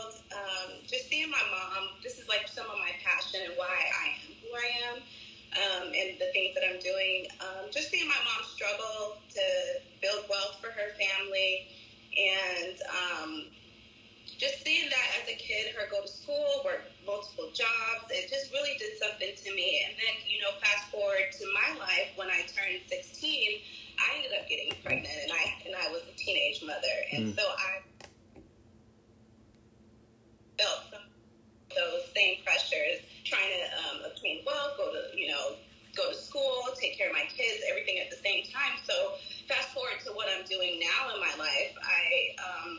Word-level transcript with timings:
world, 0.00 0.14
um, 0.32 0.70
just 0.86 1.08
seeing 1.08 1.30
my 1.30 1.42
mom, 1.50 1.88
this 2.02 2.18
is 2.18 2.28
like 2.28 2.48
some 2.48 2.66
of 2.66 2.78
my 2.78 2.92
passion 3.04 3.40
and 3.44 3.54
why 3.56 3.68
I 3.68 4.06
am 4.24 4.32
who 4.40 4.48
I 4.56 4.68
am 4.90 4.96
um, 5.56 5.86
and 5.92 6.18
the 6.18 6.30
things 6.32 6.54
that 6.54 6.64
I'm 6.64 6.80
doing. 6.80 7.26
Um, 7.40 7.70
just 7.70 7.90
seeing 7.90 8.08
my 8.08 8.20
mom 8.24 8.44
struggle 8.44 9.18
to 9.34 9.44
build 10.00 10.24
wealth 10.28 10.58
for 10.60 10.70
her 10.70 10.94
family 10.96 11.68
and 12.16 12.76
um, 12.90 13.30
just 14.38 14.64
seeing 14.64 14.88
that 14.88 15.08
as 15.22 15.28
a 15.28 15.36
kid, 15.36 15.74
her 15.76 15.86
go 15.90 16.02
to 16.02 16.08
school, 16.08 16.62
work 16.64 16.84
multiple 17.06 17.50
jobs, 17.52 18.08
it 18.10 18.30
just 18.30 18.52
really 18.52 18.76
did 18.78 18.96
something 18.98 19.32
to 19.36 19.48
me. 19.54 19.84
And 19.86 19.94
then, 19.96 20.14
you 20.26 20.40
know, 20.40 20.52
fast 20.60 20.90
forward 20.90 21.30
to 21.38 21.44
my 21.52 21.78
life 21.78 22.14
when 22.16 22.28
I 22.28 22.46
turned 22.48 22.80
16, 22.88 23.60
I 24.00 24.16
ended 24.16 24.32
up 24.32 24.48
getting 24.48 24.72
pregnant 24.82 25.12
and 25.28 25.32
I 25.32 25.44
and 25.66 25.74
I 25.76 25.92
was 25.92 26.02
a 26.08 26.16
teenage 26.16 26.62
mother. 26.64 26.96
And 27.12 27.32
mm. 27.32 27.36
so 27.36 27.44
I 27.44 27.84
felt 30.60 31.00
those 31.72 32.04
same 32.14 32.42
pressures, 32.44 33.00
trying 33.24 33.48
to 33.48 33.62
um, 33.80 33.96
obtain 34.04 34.44
wealth, 34.44 34.76
go 34.76 34.92
to 34.92 35.16
you 35.16 35.28
know 35.32 35.56
go 35.96 36.10
to 36.10 36.16
school, 36.16 36.70
take 36.78 36.96
care 36.96 37.08
of 37.08 37.14
my 37.14 37.26
kids, 37.26 37.64
everything 37.68 37.98
at 37.98 38.10
the 38.10 38.20
same 38.22 38.44
time. 38.46 38.78
So 38.84 39.18
fast 39.48 39.74
forward 39.74 39.98
to 40.06 40.12
what 40.12 40.28
I'm 40.30 40.46
doing 40.46 40.78
now 40.78 41.14
in 41.14 41.18
my 41.18 41.34
life, 41.38 41.74
I 41.82 42.04
um, 42.38 42.70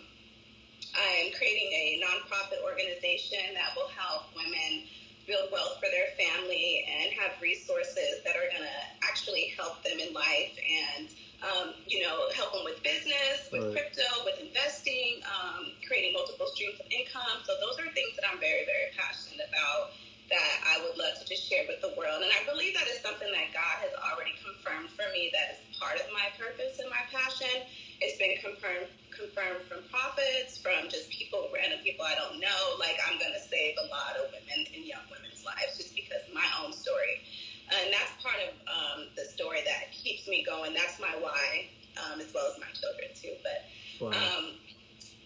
I 0.96 1.28
am 1.28 1.30
creating 1.36 1.72
a 1.72 2.04
nonprofit 2.04 2.64
organization 2.64 3.56
that 3.56 3.76
will 3.76 3.90
help 3.96 4.32
women 4.36 4.88
build 5.28 5.52
wealth 5.52 5.80
for 5.80 5.88
their 5.88 6.12
family 6.18 6.84
and 6.84 7.14
have 7.14 7.40
resources 7.42 8.20
that 8.26 8.36
are 8.36 8.50
going 8.52 8.66
to 8.66 8.82
actually 9.08 9.54
help 9.56 9.84
them 9.84 10.00
in 10.00 10.14
life 10.14 10.52
and 10.58 11.08
um, 11.42 11.74
you 11.90 12.06
know, 12.06 12.30
help 12.38 12.54
them 12.54 12.62
with 12.64 12.82
business, 12.86 13.50
with 13.50 13.66
right. 13.66 13.74
crypto, 13.74 14.06
with 14.26 14.38
investing, 14.38 15.26
um, 15.26 15.74
creating 15.90 16.14
multiple 16.14 16.46
streams 16.54 16.78
of 16.78 16.86
income. 16.94 17.42
So 17.50 17.58
those 17.58 17.82
are 17.82 17.90
things 17.98 18.14
that 18.18 18.30
I'm 18.30 18.38
very, 18.38 18.62
very 18.70 18.94
passionate 18.94 19.42
about 19.50 19.98
that 20.32 20.56
I 20.64 20.80
would 20.80 20.96
love 20.96 21.20
to 21.20 21.26
just 21.28 21.44
share 21.44 21.68
with 21.68 21.84
the 21.84 21.92
world. 22.00 22.24
And 22.24 22.32
I 22.32 22.40
believe 22.48 22.72
that 22.80 22.88
is 22.88 23.04
something 23.04 23.28
that 23.28 23.52
God 23.52 23.76
has 23.84 23.92
already 24.00 24.32
confirmed 24.40 24.88
for 24.96 25.04
me 25.12 25.28
that 25.36 25.60
is 25.60 25.60
part 25.76 26.00
of 26.00 26.08
my 26.16 26.32
purpose 26.40 26.80
and 26.80 26.88
my 26.88 27.04
passion. 27.12 27.68
It's 28.00 28.18
been 28.18 28.40
confirmed 28.40 28.90
confirmed 29.12 29.62
from 29.68 29.84
prophets, 29.92 30.56
from 30.56 30.88
just 30.88 31.12
people, 31.12 31.52
random 31.52 31.84
people 31.84 32.08
I 32.08 32.16
don't 32.16 32.40
know. 32.40 32.62
Like 32.80 32.96
I'm 33.04 33.20
gonna 33.20 33.44
save 33.44 33.76
a 33.76 33.92
lot 33.92 34.16
of 34.16 34.32
women 34.32 34.66
and 34.72 34.88
young 34.88 35.04
women's 35.12 35.44
lives 35.44 35.76
just 35.76 35.94
because 35.94 36.24
my 36.32 36.48
own 36.64 36.72
story 36.72 37.28
and 37.72 37.94
that's 37.94 38.12
part 38.20 38.36
of 38.44 38.52
um, 38.68 39.00
the 39.16 39.24
story 39.24 39.64
that 39.64 39.92
keeps 39.92 40.28
me 40.28 40.44
going. 40.44 40.74
That's 40.74 41.00
my 41.00 41.16
why, 41.20 41.72
um, 41.98 42.20
as 42.20 42.32
well 42.34 42.52
as 42.52 42.60
my 42.60 42.72
children 42.76 43.08
too. 43.16 43.36
But 43.44 43.60
wow. 44.00 44.12
um, 44.12 44.60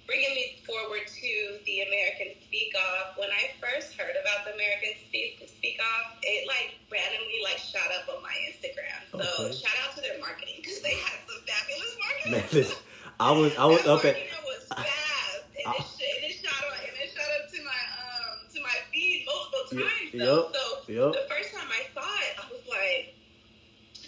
bringing 0.05 0.33
me 0.37 0.61
forward 0.65 1.05
to 1.09 1.31
the 1.65 1.81
American 1.81 2.37
Speak 2.45 2.73
Off. 2.77 3.17
When 3.17 3.29
I 3.29 3.53
first 3.57 3.97
heard 3.97 4.13
about 4.13 4.45
the 4.45 4.53
American 4.53 4.93
Speak 5.09 5.41
Speak 5.49 5.77
Off, 5.81 6.17
it 6.21 6.45
like 6.47 6.77
randomly 6.93 7.41
like 7.41 7.57
shot 7.57 7.89
up 7.97 8.05
on 8.13 8.21
my 8.21 8.33
Instagram. 8.45 9.01
So 9.09 9.21
okay. 9.21 9.53
shout 9.53 9.77
out 9.83 9.97
to 9.97 10.01
their 10.01 10.17
marketing 10.21 10.61
because 10.61 10.81
they 10.81 10.95
had 11.01 11.17
some 11.25 11.41
fabulous 11.45 11.93
marketing. 11.97 12.31
Man, 12.31 12.45
this, 12.53 12.69
I 13.19 13.31
was 13.31 13.55
I 13.57 13.65
was 13.65 13.85
okay. 13.99 14.29
Was 14.45 14.67
fast, 14.69 15.49
and, 15.55 15.65
I, 15.65 15.81
it, 15.81 16.19
it, 16.29 16.35
shot 16.43 16.61
up, 16.61 16.77
and 16.77 16.93
it 16.99 17.09
shot 17.09 17.29
up 17.41 17.49
to 17.49 17.59
my 17.63 17.81
um 17.97 18.45
to 18.53 18.59
my 18.61 18.75
feed 18.91 19.25
multiple 19.25 19.54
times. 19.69 20.13
Yep, 20.13 20.21
so, 20.21 20.43
so 20.53 20.91
yep. 20.91 21.11
the 21.13 21.25
first 21.29 21.49
time 21.53 21.69
I 21.69 21.83
saw 21.91 22.05
it, 22.05 22.33
I 22.39 22.45
was 22.49 22.63
like, 22.67 23.15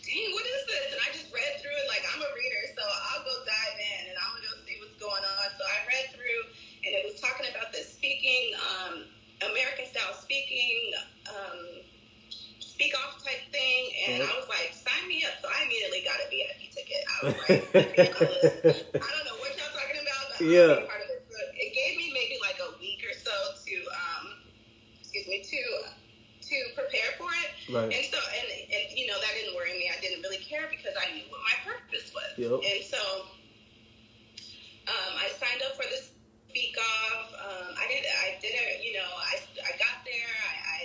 dang, 0.08 0.30
what 0.32 0.46
is 0.48 0.64
this? 0.70 0.88
And 0.96 1.00
I 1.04 1.08
just 1.12 1.30
read 1.34 1.54
through 1.60 1.76
it 1.76 1.88
like 1.92 2.04
I'm 2.08 2.22
a 2.24 2.32
reader, 2.32 2.64
so 2.74 2.84
I'll 2.84 3.24
go 3.28 3.34
dive 3.44 3.78
in 3.78 4.02
and 4.12 4.16
I'm 4.18 4.32
gonna 4.38 4.48
go 4.48 4.56
see 4.64 4.78
what's 4.80 4.98
going 5.02 5.24
on. 5.24 5.48
So 5.60 5.64
I 5.68 5.78
read 5.90 6.16
through 6.16 6.42
and 6.88 6.92
it 6.96 7.04
was 7.04 7.20
talking 7.20 7.48
about 7.52 7.76
the 7.76 7.84
speaking, 7.84 8.56
um, 8.56 9.04
American 9.44 9.86
style 9.92 10.16
speaking, 10.16 10.96
um, 11.28 11.84
speak 12.64 12.94
off 12.96 13.20
type 13.26 13.42
thing, 13.52 13.90
and 14.08 14.24
I 14.24 14.32
was 14.38 14.48
like, 14.48 14.72
sign 14.72 15.10
me 15.10 15.26
up. 15.26 15.36
So 15.42 15.50
I 15.50 15.66
immediately 15.66 16.06
got 16.06 16.22
a 16.22 16.28
VIP 16.32 16.70
ticket. 16.72 17.02
I 17.10 17.18
was 17.26 17.36
like, 17.44 17.66
I 17.74 19.10
don't 19.12 19.26
know 19.28 19.38
what 19.42 19.52
y'all 19.58 19.74
talking 19.74 19.98
about, 19.98 20.24
but 20.32 20.46
yeah. 20.46 20.86
part 20.86 21.02
of 21.02 21.10
it. 21.12 21.26
So 21.28 21.38
it 21.58 21.74
gave 21.74 21.98
me 21.98 22.14
maybe 22.14 22.38
like 22.40 22.62
a 22.62 22.78
week 22.80 23.02
or 23.04 23.18
so 23.18 23.34
to, 23.34 23.76
um, 23.92 24.26
excuse 25.02 25.28
me, 25.28 25.42
to 25.42 25.62
to 26.48 26.56
prepare 26.78 27.12
for 27.18 27.28
it. 27.44 27.57
Right. 27.68 27.92
And 27.92 28.06
so, 28.08 28.16
and, 28.16 28.48
and, 28.48 28.86
you 28.96 29.08
know, 29.08 29.20
that 29.20 29.32
didn't 29.36 29.56
worry 29.56 29.76
me. 29.76 29.92
I 29.92 30.00
didn't 30.00 30.24
really 30.24 30.40
care 30.40 30.72
because 30.72 30.96
I 30.96 31.12
knew 31.12 31.28
what 31.28 31.44
my 31.44 31.58
purpose 31.68 32.16
was. 32.16 32.32
Yep. 32.40 32.64
And 32.64 32.82
so 32.88 33.02
um, 34.88 35.12
I 35.20 35.28
signed 35.36 35.60
up 35.68 35.76
for 35.76 35.84
this 35.92 36.16
speak 36.48 36.80
off. 36.80 37.28
Um, 37.36 37.76
I 37.76 37.86
did, 37.92 38.08
I 38.08 38.40
did 38.40 38.56
it, 38.56 38.82
you 38.82 38.94
know, 38.96 39.06
I, 39.06 39.36
I 39.62 39.76
got 39.78 40.02
there, 40.08 40.32
I, 40.48 40.56
I 40.64 40.80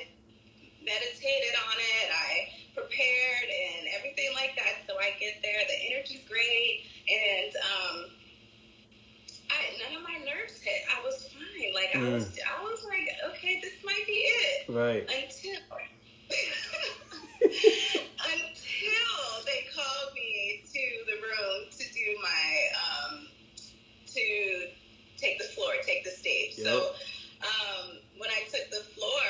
meditated 0.82 1.54
on 1.54 1.76
it, 1.78 2.06
I 2.10 2.50
prepared 2.74 3.46
and 3.46 3.86
everything 3.94 4.34
like 4.34 4.58
that. 4.58 4.82
So 4.90 4.98
I 4.98 5.14
get 5.22 5.38
there, 5.40 5.62
the 5.70 5.78
energy's 5.94 6.26
great. 6.28 6.90
And, 7.06 7.54
um, 7.56 7.96
I, 9.48 9.78
none 9.78 9.96
of 9.96 10.02
my 10.02 10.18
nerves 10.24 10.60
hit. 10.60 10.82
I 10.90 11.04
was 11.04 11.28
fine. 11.28 11.74
Like 11.74 11.92
mm. 11.94 12.10
I 12.10 12.14
was, 12.14 12.38
I 12.42 12.62
was 12.62 12.84
like, 12.84 13.08
okay, 13.30 13.60
this 13.62 13.74
might 13.84 14.06
be 14.06 14.12
it. 14.12 14.68
Right. 14.68 15.08
Until 15.08 15.60
they 19.44 19.66
called 19.74 20.14
me 20.14 20.62
to 20.72 20.82
the 21.06 21.16
room 21.20 21.68
to 21.70 21.84
do 21.92 22.16
my 22.22 22.44
um, 22.80 23.26
to 24.06 24.68
take 25.16 25.38
the 25.38 25.44
floor, 25.54 25.72
take 25.84 26.04
the 26.04 26.10
stage. 26.10 26.51
Yep. 26.62 26.72
So 26.72 26.94
um, 27.42 27.98
when 28.18 28.30
I 28.30 28.42
took 28.50 28.70
the 28.70 28.84
floor, 28.94 29.26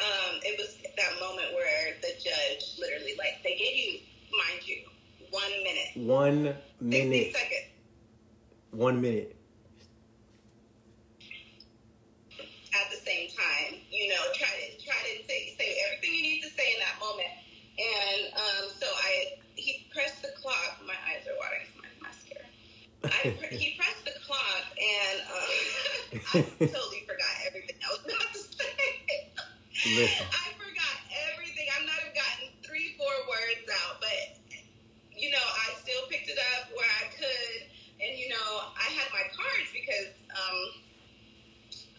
um, 0.00 0.40
it 0.42 0.58
was 0.58 0.76
that 0.96 1.20
moment 1.20 1.54
where 1.54 1.94
the 2.02 2.12
judge 2.22 2.78
literally 2.78 3.14
like 3.18 3.42
they 3.42 3.56
gave 3.56 3.76
you, 3.76 3.98
mind 4.32 4.66
you, 4.66 4.82
one 5.30 5.50
minute, 5.62 5.90
one 5.94 6.56
minute, 6.80 7.32
seconds, 7.32 7.72
one 8.70 9.00
minute 9.00 9.36
at 12.74 12.90
the 12.90 12.96
same 12.96 13.28
time. 13.30 13.80
You 13.90 14.08
know, 14.08 14.22
try 14.34 14.48
to 14.48 14.84
try 14.84 14.96
to 14.96 15.24
say 15.28 15.54
say 15.58 15.76
everything 15.86 16.14
you 16.14 16.22
need 16.22 16.42
to 16.42 16.50
say 16.50 16.66
in 16.74 16.80
that 16.80 16.96
moment. 17.00 17.32
And 17.78 18.34
um, 18.36 18.64
so 18.80 18.86
I 18.86 19.38
he 19.54 19.86
pressed 19.92 20.22
the 20.22 20.32
clock. 20.40 20.80
My 20.86 20.96
eyes 21.08 21.24
are 21.28 21.36
watering. 21.38 21.68
my 21.80 21.88
mascara. 22.00 22.46
I, 23.04 23.54
he 23.54 23.76
pressed 23.76 24.04
the 24.04 24.16
clock, 24.24 24.64
and 24.76 25.16
um, 25.30 26.20
I 26.32 26.40
totally 26.64 27.04
forgot 27.04 27.34
everything 27.44 27.76
I 27.84 27.88
was 27.92 28.00
about 28.08 28.28
to 28.32 28.40
say. 28.40 29.28
Listen. 29.84 30.26
I 30.32 30.48
forgot 30.56 30.96
everything. 31.32 31.68
I'm 31.76 31.84
not 31.84 32.00
even 32.00 32.16
gotten 32.16 32.48
three, 32.64 32.96
four 32.96 33.12
words 33.28 33.68
out, 33.84 34.00
but 34.00 34.40
you 35.12 35.28
know, 35.28 35.44
I 35.44 35.76
still 35.84 36.08
picked 36.08 36.32
it 36.32 36.40
up 36.56 36.72
where 36.72 36.88
I 36.88 37.12
could, 37.12 37.68
and 38.00 38.16
you 38.16 38.32
know, 38.32 38.48
I 38.72 38.88
had 38.96 39.08
my 39.12 39.24
cards 39.36 39.68
because. 39.72 40.16
Um, 40.32 40.82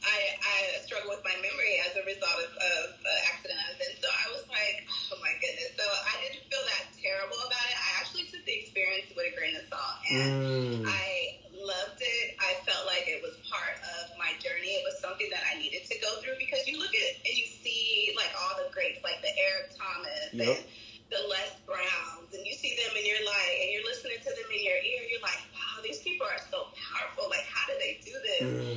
I, 0.04 0.36
I 0.36 0.84
struggle 0.84 1.16
with 1.16 1.24
my 1.24 1.32
memory 1.40 1.80
as 1.88 1.96
a 1.96 2.04
result 2.04 2.36
of, 2.44 2.52
of 2.52 2.88
uh, 2.92 3.32
accident 3.32 3.64
and 3.88 3.96
so 4.00 4.08
I 4.12 4.28
was 4.36 4.44
like, 4.52 4.84
oh 5.12 5.20
my 5.20 5.32
goodness. 5.40 5.72
So 5.80 5.86
I 5.88 6.14
didn't 6.28 6.44
feel 6.52 6.64
that 6.76 6.92
terrible 6.96 7.40
about 7.40 7.66
it. 7.72 7.78
I 7.80 7.90
actually 8.04 8.28
took 8.28 8.44
the 8.44 8.56
experience 8.64 9.12
with 9.16 9.32
a 9.32 9.34
grain 9.36 9.56
of 9.56 9.66
salt, 9.68 9.98
and 10.12 10.84
mm. 10.84 10.88
I 10.88 11.03
go 16.14 16.22
through 16.22 16.38
because 16.38 16.68
you 16.68 16.78
look 16.78 16.94
at 16.94 17.12
and 17.26 17.34
you 17.34 17.46
see 17.46 18.14
like 18.16 18.30
all 18.38 18.62
the 18.62 18.70
greats, 18.74 19.02
like 19.04 19.22
the 19.22 19.34
Eric 19.34 19.74
Thomas 19.74 20.30
yep. 20.34 20.48
and 20.48 20.58
the 21.10 21.22
Les 21.30 21.52
Browns, 21.66 22.30
and 22.34 22.46
you 22.46 22.54
see 22.54 22.78
them 22.78 22.94
and 22.94 23.06
you're 23.06 23.26
like, 23.26 23.54
and 23.62 23.70
you're 23.74 23.86
listening 23.86 24.18
to 24.22 24.30
them 24.30 24.50
in 24.54 24.62
your 24.64 24.78
ear, 24.78 25.02
you're 25.10 25.22
like, 25.22 25.42
wow, 25.54 25.82
these 25.82 26.02
people 26.02 26.26
are 26.26 26.42
so 26.50 26.70
powerful. 26.74 27.30
Like, 27.30 27.46
how 27.50 27.66
do 27.70 27.74
they 27.82 27.98
do 28.06 28.14
this? 28.14 28.46
Mm. 28.46 28.73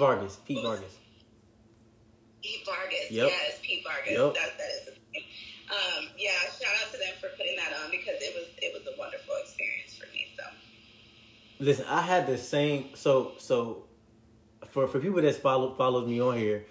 Vargas. 0.00 0.36
Pete 0.46 0.62
Vargas. 0.62 0.96
Pete 2.42 2.66
Vargas. 2.66 3.10
Yep. 3.10 3.28
Yes, 3.28 3.58
Pete 3.62 3.84
Vargas. 3.84 4.12
Yep. 4.12 4.34
That, 4.34 4.58
that 4.58 4.70
is. 4.70 4.88
Um, 5.70 6.08
yeah, 6.18 6.32
shout 6.50 6.74
out 6.82 6.90
to 6.92 6.98
them 6.98 7.14
for 7.20 7.28
putting 7.36 7.54
that 7.56 7.72
on 7.84 7.92
because 7.92 8.20
it 8.20 8.34
was 8.34 8.48
it 8.58 8.72
was 8.74 8.82
a 8.92 8.98
wonderful 8.98 9.34
experience 9.40 9.94
for 9.94 10.06
me. 10.12 10.26
So 10.36 10.42
Listen, 11.60 11.84
I 11.88 12.00
had 12.00 12.26
the 12.26 12.38
same. 12.38 12.88
So 12.94 13.32
so, 13.38 13.84
for 14.70 14.88
for 14.88 14.98
people 14.98 15.20
that 15.22 15.36
follow 15.36 15.74
follows 15.74 16.08
me 16.08 16.20
on 16.20 16.36
here, 16.36 16.64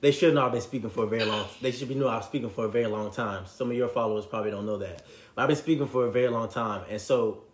they 0.00 0.12
should 0.12 0.34
not 0.34 0.44
have 0.44 0.52
been 0.52 0.60
speaking 0.60 0.90
for 0.90 1.04
a 1.04 1.06
very 1.08 1.24
long. 1.24 1.46
They 1.60 1.72
should 1.72 1.88
be 1.88 1.96
know 1.96 2.06
I 2.06 2.18
was 2.18 2.26
speaking 2.26 2.50
for 2.50 2.66
a 2.66 2.68
very 2.68 2.86
long 2.86 3.10
time. 3.10 3.46
Some 3.46 3.70
of 3.70 3.76
your 3.76 3.88
followers 3.88 4.26
probably 4.26 4.52
don't 4.52 4.66
know 4.66 4.76
that, 4.76 5.02
but 5.34 5.42
I've 5.42 5.48
been 5.48 5.56
speaking 5.56 5.88
for 5.88 6.06
a 6.06 6.12
very 6.12 6.28
long 6.28 6.48
time, 6.48 6.84
and 6.88 7.00
so 7.00 7.44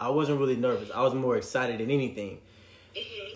I 0.00 0.08
wasn't 0.08 0.38
really 0.38 0.56
nervous. 0.56 0.90
I 0.94 1.02
was 1.02 1.14
more 1.14 1.36
excited 1.36 1.80
than 1.80 1.90
anything. 1.90 2.38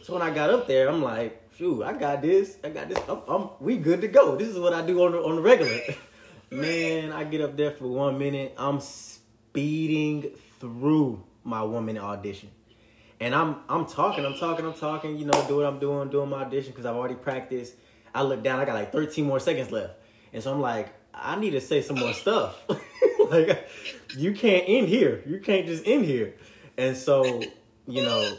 So 0.09 0.15
when 0.15 0.23
I 0.23 0.31
got 0.31 0.49
up 0.49 0.67
there, 0.67 0.89
I'm 0.89 1.03
like, 1.03 1.39
"Shoot, 1.59 1.83
I 1.83 1.93
got 1.93 2.23
this. 2.23 2.57
I 2.65 2.71
got 2.71 2.89
this. 2.89 2.99
I'm, 3.11 3.21
I'm 3.29 3.51
we 3.61 3.77
good 3.77 4.01
to 4.01 4.09
go. 4.09 4.37
This 4.37 4.49
is 4.49 4.59
what 4.59 4.73
I 4.73 4.81
do 4.81 5.05
on 5.05 5.13
the 5.13 5.19
on 5.19 5.37
the 5.37 5.43
regular." 5.43 5.81
Man, 6.51 7.13
I 7.13 7.25
get 7.25 7.43
up 7.43 7.59
there 7.59 7.73
for 7.73 7.89
one 7.89 8.17
minute. 8.17 8.55
I'm 8.57 8.81
speeding 8.81 10.31
through 10.61 11.23
my 11.45 11.63
one 11.63 11.85
minute 11.85 12.03
audition. 12.03 12.49
And 13.21 13.35
I'm 13.35 13.57
I'm 13.69 13.85
talking, 13.85 14.25
I'm 14.25 14.39
talking, 14.39 14.65
I'm 14.65 14.73
talking, 14.73 15.19
you 15.19 15.27
know, 15.27 15.45
do 15.47 15.57
what 15.57 15.67
I'm 15.67 15.79
doing, 15.79 16.09
doing 16.09 16.31
my 16.31 16.41
audition 16.41 16.71
because 16.71 16.87
I've 16.87 16.97
already 16.97 17.17
practiced. 17.17 17.75
I 18.15 18.23
look 18.23 18.43
down, 18.43 18.61
I 18.61 18.65
got 18.65 18.77
like 18.77 18.93
13 18.93 19.27
more 19.27 19.41
seconds 19.41 19.71
left. 19.71 19.93
And 20.33 20.43
so 20.43 20.55
I'm 20.55 20.63
like, 20.63 20.89
I 21.13 21.39
need 21.39 21.51
to 21.51 21.61
say 21.61 21.83
some 21.83 21.99
more 21.99 22.15
stuff. 22.15 22.57
like 23.31 23.69
you 24.17 24.33
can't 24.33 24.65
end 24.67 24.89
here. 24.89 25.23
You 25.27 25.39
can't 25.39 25.67
just 25.67 25.87
end 25.87 26.07
here. 26.07 26.33
And 26.79 26.97
so, 26.97 27.43
you 27.87 28.03
know, 28.05 28.39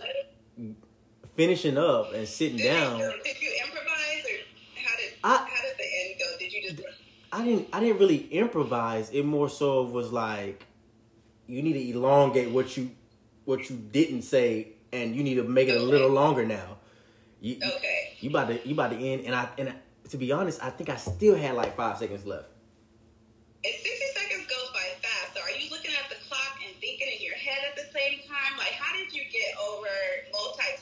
finishing 1.39 1.77
up 1.77 2.13
and 2.13 2.27
sitting 2.27 2.57
Did 2.57 2.65
down. 2.65 2.99
You, 2.99 3.13
did 3.23 3.41
you 3.41 3.51
improvise 3.63 4.25
or 4.25 4.37
how 4.83 4.97
did 4.97 5.13
I- 5.23 5.47
how 5.49 5.61
did 5.63 5.77
the 5.77 5.87
end 6.01 6.19
go? 6.19 6.25
Did 6.37 6.51
you 6.51 6.61
just 6.69 6.83
I 7.31 7.45
didn't 7.45 7.69
I 7.71 7.79
didn't 7.79 7.99
really 7.99 8.27
improvise. 8.27 9.09
It 9.11 9.23
more 9.23 9.47
so 9.47 9.83
was 9.83 10.11
like 10.11 10.65
you 11.47 11.61
need 11.61 11.73
to 11.73 11.89
elongate 11.91 12.51
what 12.51 12.75
you 12.75 12.91
what 13.45 13.69
you 13.69 13.77
didn't 13.77 14.23
say 14.23 14.73
and 14.91 15.15
you 15.15 15.23
need 15.23 15.35
to 15.35 15.43
make 15.43 15.69
it 15.69 15.77
a 15.77 15.83
little 15.83 16.09
longer 16.09 16.45
now. 16.45 16.77
You 17.39 17.55
okay? 17.55 18.17
you 18.19 18.29
about 18.31 18.49
to 18.49 18.67
you 18.67 18.73
about 18.73 18.91
to 18.91 18.97
end 18.97 19.25
and 19.25 19.33
I 19.33 19.47
and 19.57 19.69
I, 19.69 19.75
to 20.09 20.17
be 20.17 20.33
honest, 20.33 20.61
I 20.61 20.71
think 20.71 20.89
I 20.89 20.97
still 20.97 21.35
had 21.37 21.55
like 21.55 21.77
5 21.77 21.99
seconds 21.99 22.25
left. 22.25 22.49
And 23.63 23.73
60 23.75 23.91
seconds 24.15 24.47
goes 24.47 24.69
by 24.73 24.87
fast. 25.03 25.35
So 25.35 25.39
are 25.43 25.51
you 25.51 25.69
looking 25.69 25.91
at 25.91 26.09
the 26.09 26.15
clock 26.27 26.59
and 26.65 26.75
thinking 26.79 27.07
in 27.11 27.21
your 27.21 27.35
head 27.35 27.59
at 27.67 27.75
the 27.75 27.87
same 27.91 28.19
time? 28.23 28.55
Like, 28.57 28.71
how 28.71 28.95
did 28.95 29.11
you 29.13 29.21
get 29.27 29.51
over 29.59 29.91
multitasking 30.31 30.39
that 30.39 30.39
part? 30.39 30.69
Like, 30.71 30.78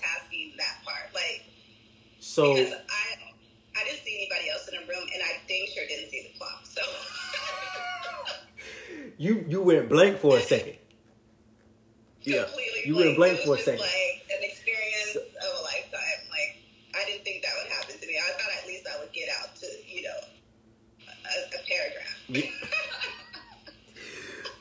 So 2.38 2.54
because 2.54 2.72
I 2.72 3.82
I 3.82 3.84
didn't 3.84 4.06
see 4.06 4.16
anybody 4.16 4.52
else 4.52 4.68
in 4.68 4.80
the 4.80 4.86
room, 4.86 5.10
and 5.12 5.24
I 5.26 5.42
dang 5.50 5.66
sure 5.74 5.84
didn't 5.90 6.12
see 6.12 6.30
the 6.32 6.38
clock. 6.38 6.62
So 6.66 6.84
you 9.18 9.44
you 9.48 9.64
went 9.64 9.90
blank 9.90 10.20
for 10.20 10.38
a 10.38 10.42
second. 10.42 10.76
Yeah. 12.22 12.46
You 12.86 12.96
went 12.96 13.16
blank. 13.16 13.40
for 13.40 13.56
a 13.56 13.58
second. 13.58 13.80
like 13.80 14.22
an 14.30 14.44
experience 14.44 15.16
of 15.16 15.24
a 15.24 15.64
lifetime. 15.64 16.20
Like, 16.30 16.62
I 16.94 17.10
didn't 17.10 17.24
think 17.24 17.42
that 17.42 17.54
would 17.58 17.72
happen 17.72 18.00
to 18.00 18.06
me. 18.06 18.20
I 18.20 18.32
thought 18.34 18.52
at 18.62 18.68
least 18.68 18.86
I 18.86 19.00
would 19.00 19.12
get 19.14 19.30
out 19.42 19.56
to 19.56 19.66
you 19.88 20.04
know 20.04 20.20
a, 21.10 21.56
a 21.56 21.62
paragraph. 21.66 22.22
Yeah. 22.28 22.52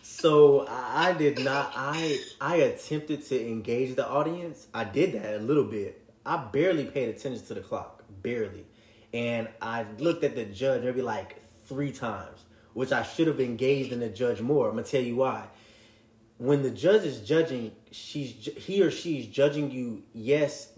So 0.00 0.66
I 0.66 1.10
I 1.10 1.12
did 1.12 1.40
not. 1.44 1.72
I 1.76 2.18
I 2.40 2.56
attempted 2.56 3.26
to 3.26 3.46
engage 3.46 3.96
the 3.96 4.08
audience. 4.08 4.66
I 4.72 4.84
did 4.84 5.12
that 5.12 5.34
a 5.34 5.40
little 5.40 5.64
bit. 5.64 6.05
I 6.26 6.36
barely 6.36 6.84
paid 6.84 7.08
attention 7.08 7.44
to 7.46 7.54
the 7.54 7.60
clock, 7.60 8.02
barely, 8.22 8.66
and 9.14 9.48
I 9.62 9.86
looked 9.98 10.24
at 10.24 10.34
the 10.34 10.44
judge 10.44 10.82
maybe 10.82 11.00
like 11.00 11.42
three 11.66 11.92
times, 11.92 12.40
which 12.74 12.92
I 12.92 13.02
should 13.02 13.28
have 13.28 13.40
engaged 13.40 13.92
in 13.92 14.00
the 14.00 14.08
judge 14.08 14.40
more. 14.40 14.68
I'm 14.68 14.74
gonna 14.74 14.86
tell 14.86 15.02
you 15.02 15.16
why. 15.16 15.46
When 16.38 16.62
the 16.62 16.70
judge 16.70 17.04
is 17.04 17.20
judging, 17.20 17.72
she's 17.92 18.30
he 18.56 18.82
or 18.82 18.90
she's 18.90 19.26
judging 19.26 19.70
you. 19.70 20.02
Yes, 20.12 20.72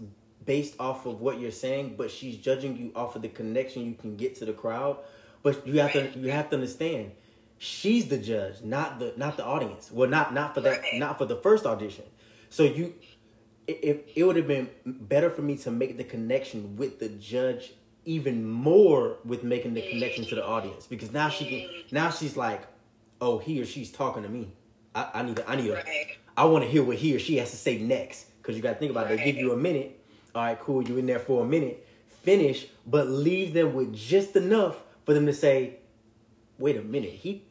based 0.45 0.75
off 0.79 1.05
of 1.05 1.19
what 1.19 1.39
you're 1.39 1.51
saying, 1.51 1.95
but 1.97 2.11
she's 2.11 2.37
judging 2.37 2.77
you 2.77 2.91
off 2.95 3.15
of 3.15 3.23
the 3.23 3.29
connection 3.29 3.85
you 3.85 3.95
can 3.95 4.15
get 4.15 4.35
to 4.35 4.45
the 4.45 4.53
crowd. 4.53 4.97
But 5.43 5.65
you 5.67 5.79
have 5.79 5.93
to 5.93 6.17
you 6.17 6.31
have 6.31 6.49
to 6.51 6.55
understand 6.55 7.11
she's 7.59 8.07
the 8.07 8.17
judge, 8.17 8.61
not 8.63 8.99
the 8.99 9.13
not 9.17 9.37
the 9.37 9.45
audience. 9.45 9.91
Well, 9.91 10.09
not 10.09 10.33
not 10.33 10.55
for 10.55 10.61
that, 10.61 10.81
not 10.93 11.17
for 11.17 11.25
the 11.25 11.35
first 11.35 11.65
audition. 11.65 12.05
So 12.49 12.63
you, 12.63 12.95
if 13.81 13.97
it 14.15 14.23
would 14.23 14.35
have 14.35 14.47
been 14.47 14.69
better 14.85 15.29
for 15.29 15.41
me 15.41 15.57
to 15.57 15.71
make 15.71 15.97
the 15.97 16.03
connection 16.03 16.75
with 16.75 16.99
the 16.99 17.09
judge 17.09 17.73
even 18.05 18.47
more 18.47 19.17
with 19.25 19.43
making 19.43 19.73
the 19.73 19.81
connection 19.81 20.25
to 20.25 20.35
the 20.35 20.45
audience 20.45 20.87
because 20.87 21.11
now 21.11 21.29
she 21.29 21.45
can 21.45 21.69
now 21.91 22.09
she's 22.09 22.35
like, 22.37 22.63
oh, 23.21 23.37
he 23.37 23.61
or 23.61 23.65
she's 23.65 23.91
talking 23.91 24.23
to 24.23 24.29
me. 24.29 24.51
I, 24.95 25.09
I 25.15 25.21
need 25.23 25.35
to, 25.35 25.49
I 25.49 25.55
need 25.55 25.67
to, 25.67 25.73
Right. 25.73 26.17
I 26.35 26.45
want 26.45 26.63
to 26.63 26.69
hear 26.69 26.83
what 26.83 26.97
he 26.97 27.15
or 27.15 27.19
she 27.19 27.37
has 27.37 27.51
to 27.51 27.57
say 27.57 27.77
next 27.77 28.27
because 28.41 28.55
you 28.55 28.61
got 28.63 28.73
to 28.73 28.79
think 28.79 28.91
about 28.91 29.11
it. 29.11 29.17
They 29.17 29.25
give 29.25 29.35
you 29.35 29.51
a 29.51 29.57
minute. 29.57 29.99
All 30.33 30.43
right, 30.43 30.59
cool. 30.59 30.81
You 30.81 30.97
in 30.97 31.05
there 31.05 31.19
for 31.19 31.43
a 31.43 31.47
minute. 31.47 31.85
Finish, 32.23 32.67
but 32.87 33.07
leave 33.09 33.53
them 33.53 33.73
with 33.73 33.93
just 33.93 34.35
enough 34.35 34.77
for 35.05 35.13
them 35.13 35.25
to 35.25 35.33
say, 35.33 35.77
"Wait 36.57 36.77
a 36.77 36.81
minute, 36.81 37.11
he." 37.11 37.43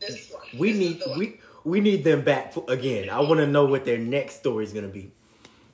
We 0.58 0.72
need 0.72 1.02
we 1.16 1.40
we 1.64 1.80
need 1.80 2.04
them 2.04 2.22
back 2.22 2.52
for, 2.52 2.64
again. 2.68 3.10
I 3.10 3.20
want 3.20 3.40
to 3.40 3.46
know 3.46 3.66
what 3.66 3.84
their 3.84 3.98
next 3.98 4.36
story 4.36 4.64
is 4.64 4.72
gonna 4.72 4.88
be. 4.88 5.12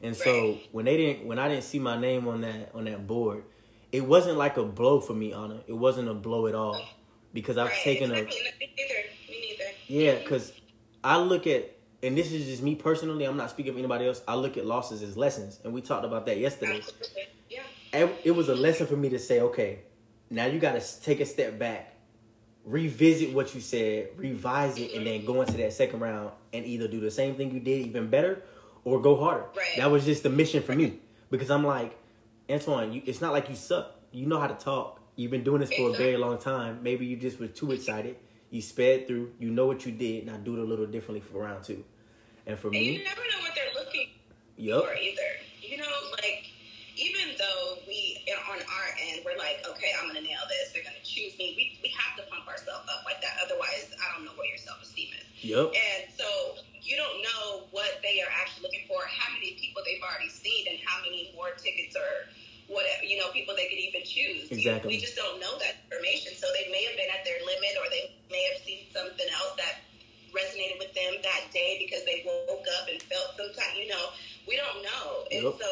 And 0.04 0.14
so 0.14 0.58
when 0.70 0.84
they 0.84 0.96
didn't, 0.98 1.26
when 1.26 1.38
I 1.38 1.48
didn't 1.48 1.64
see 1.64 1.78
my 1.78 1.98
name 1.98 2.28
on 2.28 2.42
that 2.42 2.70
on 2.74 2.84
that 2.84 3.06
board, 3.06 3.42
it 3.90 4.04
wasn't 4.04 4.36
like 4.36 4.56
a 4.58 4.62
blow 4.64 5.00
for 5.00 5.14
me, 5.14 5.32
Anna. 5.32 5.60
It 5.66 5.72
wasn't 5.72 6.08
a 6.08 6.14
blow 6.14 6.46
at 6.46 6.54
all 6.54 6.80
because 7.32 7.56
I've 7.56 7.68
Right. 7.68 7.80
taken 7.82 8.10
a 8.10 8.14
Me 8.16 8.20
neither. 8.22 8.94
Me 9.30 9.56
neither. 9.58 9.70
yeah, 9.88 10.18
because 10.18 10.52
I 11.02 11.18
look 11.18 11.46
at, 11.46 11.74
and 12.02 12.16
this 12.18 12.32
is 12.32 12.46
just 12.46 12.62
me 12.62 12.74
personally. 12.74 13.24
I'm 13.24 13.36
not 13.38 13.48
speaking 13.50 13.72
of 13.72 13.78
anybody 13.78 14.06
else. 14.06 14.22
I 14.28 14.34
look 14.34 14.56
at 14.58 14.66
losses 14.66 15.02
as 15.02 15.16
lessons, 15.16 15.58
and 15.64 15.72
we 15.72 15.80
talked 15.80 16.04
about 16.04 16.26
that 16.26 16.36
yesterday. 16.38 16.76
Absolutely. 16.76 17.22
Yeah. 17.48 17.62
And 17.94 18.10
it 18.24 18.32
was 18.32 18.48
a 18.50 18.54
lesson 18.54 18.86
for 18.86 18.96
me 18.96 19.08
to 19.08 19.18
say, 19.18 19.40
okay, 19.40 19.80
now 20.28 20.44
you 20.46 20.58
got 20.58 20.78
to 20.78 21.00
take 21.02 21.20
a 21.20 21.26
step 21.26 21.58
back, 21.58 21.94
revisit 22.64 23.32
what 23.32 23.54
you 23.54 23.60
said, 23.60 24.08
revise 24.16 24.76
it, 24.78 24.92
and 24.94 25.06
then 25.06 25.24
go 25.24 25.40
into 25.40 25.56
that 25.58 25.72
second 25.72 26.00
round 26.00 26.30
and 26.52 26.64
either 26.66 26.88
do 26.88 27.00
the 27.00 27.10
same 27.10 27.36
thing 27.36 27.52
you 27.52 27.60
did 27.60 27.86
even 27.86 28.08
better 28.10 28.42
or 28.84 29.00
go 29.00 29.16
harder. 29.16 29.46
Right. 29.56 29.76
That 29.76 29.90
was 29.90 30.04
just 30.04 30.22
the 30.22 30.31
mission 30.31 30.62
for 30.62 30.75
me 30.75 30.98
because 31.31 31.50
I'm 31.50 31.64
like, 31.64 31.96
Antoine, 32.48 32.92
you, 32.92 33.02
it's 33.06 33.20
not 33.20 33.32
like 33.32 33.48
you 33.48 33.56
suck. 33.56 33.94
You 34.12 34.26
know 34.26 34.38
how 34.38 34.46
to 34.46 34.54
talk. 34.54 35.00
You've 35.16 35.31
been 35.31 35.44
doing 35.44 35.60
this 35.60 35.72
for 35.72 35.90
a 35.90 35.92
very 35.92 36.16
long 36.16 36.38
time. 36.38 36.81
Maybe 36.82 37.06
you 37.06 37.16
just 37.16 37.38
were 37.40 37.46
too 37.46 37.72
excited. 37.72 38.16
You 38.50 38.60
sped 38.62 39.06
through. 39.06 39.32
You 39.38 39.50
know 39.50 39.66
what 39.66 39.87
you 39.87 39.92
did. 39.92 40.26
Now 40.26 40.37
do 40.37 40.54
it 40.54 40.61
a 40.61 40.64
little 40.64 40.87
differently 40.87 41.20
for 41.20 41.38
round 41.42 41.64
two. 41.64 41.85
And 42.47 42.59
for 42.59 42.68
And 42.68 42.76
you 42.76 42.99
me, 42.99 43.04
never 43.04 43.20
know 43.20 43.40
what 43.40 43.54
they're 43.54 43.82
looking 43.82 44.09
yup, 44.56 44.85
for 44.85 44.94
either. 44.94 45.30
You 45.62 45.78
know, 45.78 45.90
like 46.12 46.50
even 46.97 47.35
though 47.38 47.78
we 47.88 48.23
on 48.50 48.59
our 48.59 48.88
end 49.11 49.23
we're 49.25 49.38
like, 49.38 49.64
okay, 49.68 49.90
I'm 49.99 50.06
gonna 50.06 50.20
nail 50.20 50.44
this. 50.49 50.73
They're 50.73 50.85
gonna 50.85 51.02
choose 51.02 51.37
me. 51.38 51.54
We 51.56 51.78
we 51.82 51.88
have 51.90 52.16
to 52.18 52.30
pump 52.30 52.47
ourselves 52.47 52.87
up 52.92 53.04
like 53.04 53.20
that. 53.23 53.38
Otherwise, 53.44 53.90
I 53.99 54.14
don't 54.14 54.25
know 54.25 54.37
what 54.37 54.49
your 54.49 54.59
self 54.59 54.82
esteem 54.82 55.09
is. 55.18 55.26
Yep. 55.42 55.73
And 55.75 56.02
so 56.14 56.26
you 56.85 56.97
don't 57.00 57.19
know 57.25 57.64
what 57.73 57.99
they 58.05 58.21
are 58.21 58.29
actually 58.41 58.69
looking 58.69 58.85
for, 58.87 59.00
how 59.09 59.33
many 59.33 59.57
people 59.57 59.81
they've 59.85 60.05
already 60.05 60.29
seen, 60.29 60.69
and 60.69 60.79
how 60.85 61.00
many 61.00 61.33
more 61.33 61.57
tickets 61.57 61.97
or 61.97 62.29
whatever 62.69 63.05
you 63.05 63.17
know 63.21 63.29
people 63.33 63.53
they 63.57 63.69
could 63.69 63.81
even 63.81 64.05
choose. 64.05 64.53
Exactly. 64.53 64.95
We 64.95 65.00
just 65.00 65.17
don't 65.17 65.41
know 65.41 65.57
that 65.64 65.81
information. 65.88 66.37
So 66.37 66.47
they 66.53 66.69
may 66.71 66.85
have 66.85 66.97
been 66.97 67.09
at 67.12 67.25
their 67.25 67.41
limit, 67.45 67.73
or 67.81 67.88
they 67.88 68.12
may 68.29 68.45
have 68.53 68.61
seen 68.62 68.85
something 68.93 69.29
else 69.33 69.57
that 69.57 69.85
resonated 70.37 70.79
with 70.83 70.93
them 70.93 71.14
that 71.23 71.49
day 71.55 71.79
because 71.81 72.05
they 72.05 72.26
woke 72.26 72.67
up 72.81 72.85
and 72.91 73.00
felt 73.09 73.33
some 73.37 73.49
time. 73.57 73.75
You 73.81 73.88
know, 73.88 74.12
we 74.47 74.57
don't 74.61 74.85
know, 74.85 75.25
and 75.33 75.43
Yep. 75.49 75.57
so 75.61 75.71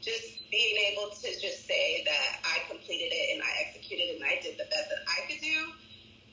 just 0.00 0.50
being 0.50 0.76
able 0.92 1.10
to 1.14 1.28
just 1.40 1.64
say 1.66 2.02
that 2.04 2.42
I 2.44 2.66
completed 2.68 3.12
it 3.14 3.26
and 3.34 3.40
I 3.42 3.52
executed 3.68 4.10
it 4.12 4.16
and 4.20 4.24
I 4.26 4.40
did 4.42 4.58
the 4.58 4.66
best 4.68 4.90
that 4.90 5.02
I 5.06 5.28
could 5.30 5.40
do, 5.40 5.58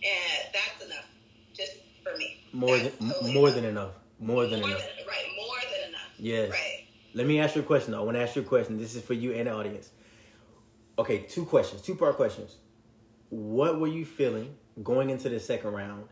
and 0.03 0.39
that's 0.56 0.79
enough, 0.86 1.08
just 1.53 1.77
for 2.03 2.18
me. 2.18 2.44
more 2.53 2.77
That's 2.77 2.96
than 2.98 3.10
totally 3.10 3.34
more 3.34 3.48
enough. 3.50 3.56
than 3.56 3.65
enough, 3.65 3.91
more 4.20 4.46
than 4.48 4.60
more 4.62 4.70
enough. 4.70 4.82
than 4.82 5.08
right, 5.08 5.25
more 5.36 5.56
than 5.72 5.89
enough. 5.89 6.01
Yes. 6.18 6.51
Right. 6.51 6.86
Let 7.13 7.25
me 7.27 7.39
ask 7.39 7.56
you 7.56 7.62
a 7.62 7.65
question. 7.65 7.91
though. 7.91 8.01
I 8.01 8.03
want 8.03 8.18
to 8.18 8.22
ask 8.24 8.36
you 8.36 8.41
a 8.41 8.46
question. 8.46 8.77
This 8.77 8.96
is 8.96 9.03
for 9.03 9.13
you 9.13 9.34
and 9.34 9.48
the 9.48 9.51
audience. 9.53 9.89
Okay, 10.98 11.20
two 11.20 11.46
questions, 11.46 11.82
two 11.82 11.96
part 11.96 12.15
questions. 12.15 12.58
What 13.29 13.79
were 13.79 13.88
you 13.88 14.06
feeling 14.06 14.56
going 14.84 15.10
into 15.10 15.29
the 15.29 15.39
second 15.39 15.72
round, 15.74 16.06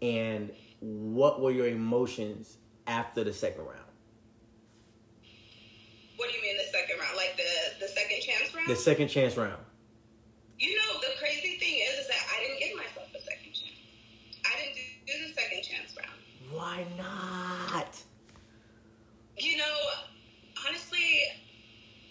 and 0.00 0.50
what 0.80 1.40
were 1.40 1.50
your 1.50 1.66
emotions 1.68 2.56
after 2.86 3.24
the 3.24 3.32
second 3.32 3.64
round? 3.64 3.78
What 6.16 6.30
do 6.30 6.36
you 6.36 6.42
mean 6.42 6.56
the 6.56 6.70
second 6.70 6.98
round? 7.00 7.16
Like 7.16 7.36
the 7.36 7.84
the 7.84 7.88
second 7.88 8.20
chance 8.20 8.54
round? 8.54 8.68
The 8.68 8.76
second 8.76 9.08
chance 9.08 9.36
round. 9.36 9.60
you 10.58 10.76
know, 10.76 11.00
the 11.00 11.18
crazy 11.18 11.58
thing 11.58 11.74
is, 11.90 11.98
is 12.00 12.06
that 12.08 12.22
I 12.36 12.44
didn't 12.46 12.60
give 12.60 12.76
myself 12.76 13.08
a 13.14 13.20
second 13.22 13.52
chance. 13.52 13.78
I 14.46 14.60
didn't 14.60 14.76
do, 14.76 14.82
do 15.06 15.26
the 15.26 15.32
second 15.34 15.62
chance 15.62 15.96
round. 15.98 16.18
Why 16.72 16.86
not? 16.96 18.00
You 19.36 19.58
know, 19.58 19.76
honestly, 20.66 21.20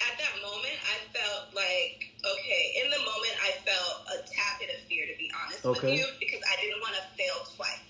at 0.06 0.13
that 0.22 0.36
moment, 0.38 0.77
I 0.86 1.01
felt 1.18 1.50
like, 1.56 2.13
okay, 2.22 2.77
in 2.86 2.91
the 2.91 3.00
moment, 3.01 3.36
I 3.41 3.58
felt 3.65 4.06
a 4.13 4.18
tap 4.30 4.62
in 4.62 4.70
Okay. 5.65 5.89
with 5.89 6.00
you 6.00 6.06
because 6.20 6.41
I 6.46 6.62
didn't 6.62 6.82
want 6.82 6.94
to 6.96 7.01
fail 7.18 7.38
twice. 7.56 7.89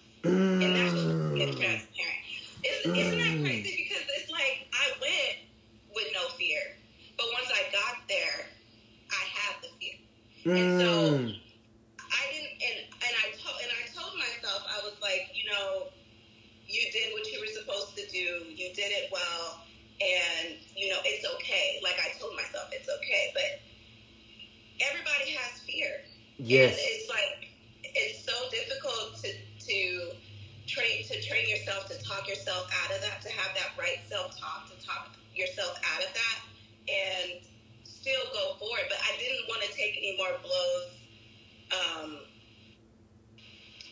And 0.63 0.75
that's 0.75 0.93
just 1.35 1.59
transparent. 1.59 2.23
Is, 2.63 2.77
Isn't 2.87 3.19
that 3.19 3.35
Mm. 3.39 3.43
crazy? 3.43 3.87
Because 3.87 4.07
it's 4.15 4.29
like 4.31 4.67
I 4.71 4.91
went 5.01 5.37
with 5.95 6.07
no 6.13 6.29
fear, 6.39 6.77
but 7.17 7.27
once 7.33 7.51
I 7.51 7.63
got 7.71 8.07
there, 8.07 8.47
I 9.11 9.23
had 9.35 9.55
the 9.63 9.69
fear. 9.79 9.97
And 10.55 10.71
so 10.71 10.87
Mm. 10.87 11.35
I 11.99 12.23
didn't, 12.31 12.53
and 12.63 12.77
and 13.07 13.13
I 13.23 13.31
told 13.39 13.57
and 13.63 13.71
I 13.71 13.83
told 13.91 14.19
myself 14.19 14.63
I 14.69 14.79
was 14.83 14.99
like, 15.01 15.31
you 15.33 15.49
know, 15.49 15.91
you 16.67 16.83
did 16.91 17.13
what 17.13 17.25
you 17.31 17.39
were 17.39 17.47
supposed 17.47 17.97
to 17.97 18.03
do. 18.21 18.53
You 18.53 18.69
did 18.73 18.91
it 18.93 19.09
well, 19.11 19.65
and 20.01 20.55
you 20.75 20.89
know 20.89 20.99
it's 21.05 21.25
okay. 21.35 21.79
Like 21.83 21.97
I 21.97 22.17
told 22.19 22.35
myself, 22.35 22.69
it's 22.71 22.89
okay. 22.89 23.31
But 23.33 23.61
everybody 24.81 25.31
has 25.37 25.59
fear. 25.61 26.01
Yes. 26.37 26.73
And 26.73 26.79
it's 26.81 27.09
like 27.09 27.49
it's 27.83 28.25
so 28.25 28.33
difficult 28.49 29.17
to 29.23 29.29
to 29.33 29.79
train 30.67 31.03
to 31.05 31.21
train 31.21 31.49
yourself 31.49 31.89
to 31.89 31.97
talk 32.03 32.27
yourself 32.27 32.69
out 32.83 32.95
of 32.95 33.01
that, 33.01 33.21
to 33.21 33.29
have 33.29 33.55
that 33.55 33.73
right 33.77 33.99
self 34.07 34.37
talk, 34.39 34.69
to 34.69 34.77
talk 34.85 35.15
yourself 35.35 35.77
out 35.93 36.03
of 36.03 36.13
that, 36.13 36.37
and 36.87 37.41
still 37.83 38.21
go 38.33 38.55
forward. 38.59 38.85
But 38.89 38.99
I 39.03 39.17
didn't 39.17 39.47
want 39.47 39.61
to 39.63 39.71
take 39.73 39.97
any 39.97 40.17
more 40.17 40.33
blows 40.41 40.91
um, 41.71 42.17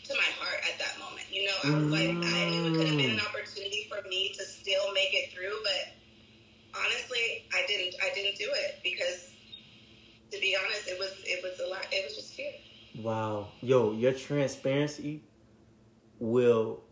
to 0.06 0.14
my 0.16 0.30
heart 0.40 0.62
at 0.72 0.80
that 0.80 1.00
moment. 1.00 1.19
You 1.32 1.46
know, 1.46 1.54
I 1.64 1.78
was 1.78 1.88
like, 1.88 2.10
I 2.10 2.50
knew 2.50 2.74
it 2.74 2.78
could 2.78 2.88
have 2.88 2.98
been 2.98 3.12
an 3.12 3.18
mm. 3.18 3.30
opportunity 3.30 3.88
for 3.90 4.08
me 4.08 4.34
to 4.38 4.44
still 4.44 4.94
make 4.94 5.14
it 5.14 5.32
through, 5.34 5.56
but 5.64 5.94
honestly, 6.76 7.46
I 7.54 7.66
didn't. 7.68 7.96
I 8.02 8.14
didn't 8.14 8.38
do 8.38 8.48
it 8.50 8.80
because, 8.84 9.30
to 10.32 10.40
be 10.40 10.58
honest, 10.62 10.88
it 10.88 11.00
was 11.00 11.14
it 11.24 11.44
was 11.44 11.60
a 11.60 11.70
lot. 11.70 11.86
It 11.92 12.06
was 12.06 12.16
just 12.16 12.34
fear. 12.34 12.52
Wow. 13.02 13.50
Yo, 13.62 13.94
your 13.94 14.14
transparency 14.14 15.24
will 16.20 16.84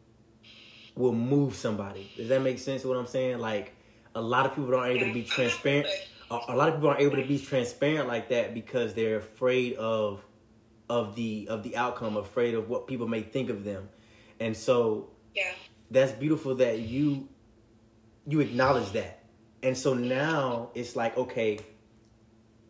will 0.96 1.14
move 1.14 1.56
somebody. 1.56 2.12
Does 2.18 2.30
that 2.30 2.42
make 2.42 2.60
sense 2.60 2.84
what 2.84 2.98
I'm 2.98 3.08
saying? 3.08 3.40
Like 3.40 3.76
a 4.16 4.22
lot 4.22 4.46
of 4.46 4.56
people 4.56 4.74
aren't 4.76 4.98
able 4.98 5.08
to 5.08 5.14
be 5.14 5.24
transparent. 5.24 5.88
A, 6.30 6.40
a 6.50 6.56
lot 6.56 6.70
of 6.70 6.76
people 6.76 6.90
aren't 6.90 7.02
able 7.02 7.18
to 7.18 7.28
be 7.28 7.40
transparent 7.40 8.08
like 8.08 8.30
that 8.30 8.54
because 8.54 8.94
they're 8.94 9.18
afraid 9.18 9.76
of 9.76 10.24
of 10.90 11.16
the 11.16 11.48
of 11.50 11.64
the 11.64 11.78
outcome, 11.78 12.18
afraid 12.18 12.54
of 12.54 12.70
what 12.70 12.88
people 12.88 13.08
may 13.08 13.22
think 13.22 13.50
of 13.50 13.64
them. 13.64 13.90
And 14.40 14.56
so 14.56 15.10
Yeah. 15.36 15.54
that's 15.92 16.12
beautiful 16.14 16.56
that 16.56 16.80
you 16.80 17.28
you 18.26 18.40
acknowledge 18.42 18.92
that. 18.92 19.24
And 19.64 19.78
so 19.78 19.94
now 19.94 20.70
it's 20.76 20.96
like, 20.96 21.18
okay, 21.18 21.60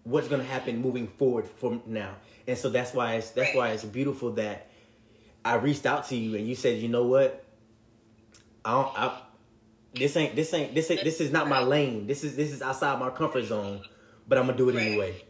what's 0.04 0.28
gonna 0.28 0.44
happen 0.44 0.82
moving 0.82 1.08
forward 1.08 1.48
from 1.48 1.82
now? 1.86 2.16
And 2.48 2.58
so 2.58 2.70
that's 2.70 2.94
why 2.94 3.16
it's 3.16 3.32
that's 3.32 3.56
why 3.56 3.70
it's 3.70 3.84
beautiful 3.84 4.32
that 4.34 4.68
I 5.44 5.56
reached 5.56 5.86
out 5.86 6.08
to 6.10 6.16
you 6.16 6.36
and 6.38 6.48
you 6.48 6.56
said, 6.56 6.82
you 6.82 6.88
know 6.90 7.06
what? 7.08 7.44
I 8.64 8.72
don't 8.72 8.98
I 8.98 9.22
this 9.94 10.16
ain't 10.16 10.36
this 10.36 10.54
ain't 10.54 10.76
this 10.76 10.92
ain't 10.92 11.04
this 11.04 11.20
is 11.20 11.32
not 11.32 11.48
my 11.50 11.62
lane. 11.62 12.08
This 12.08 12.24
is 12.24 12.36
this 12.36 12.52
is 12.52 12.62
outside 12.62 13.00
my 13.00 13.10
comfort 13.10 13.46
zone, 13.46 13.82
but 14.28 14.38
I'm 14.38 14.46
gonna 14.46 14.58
do 14.58 14.70
it 14.70 14.76
Right. 14.76 14.88
anyway. 14.88 15.22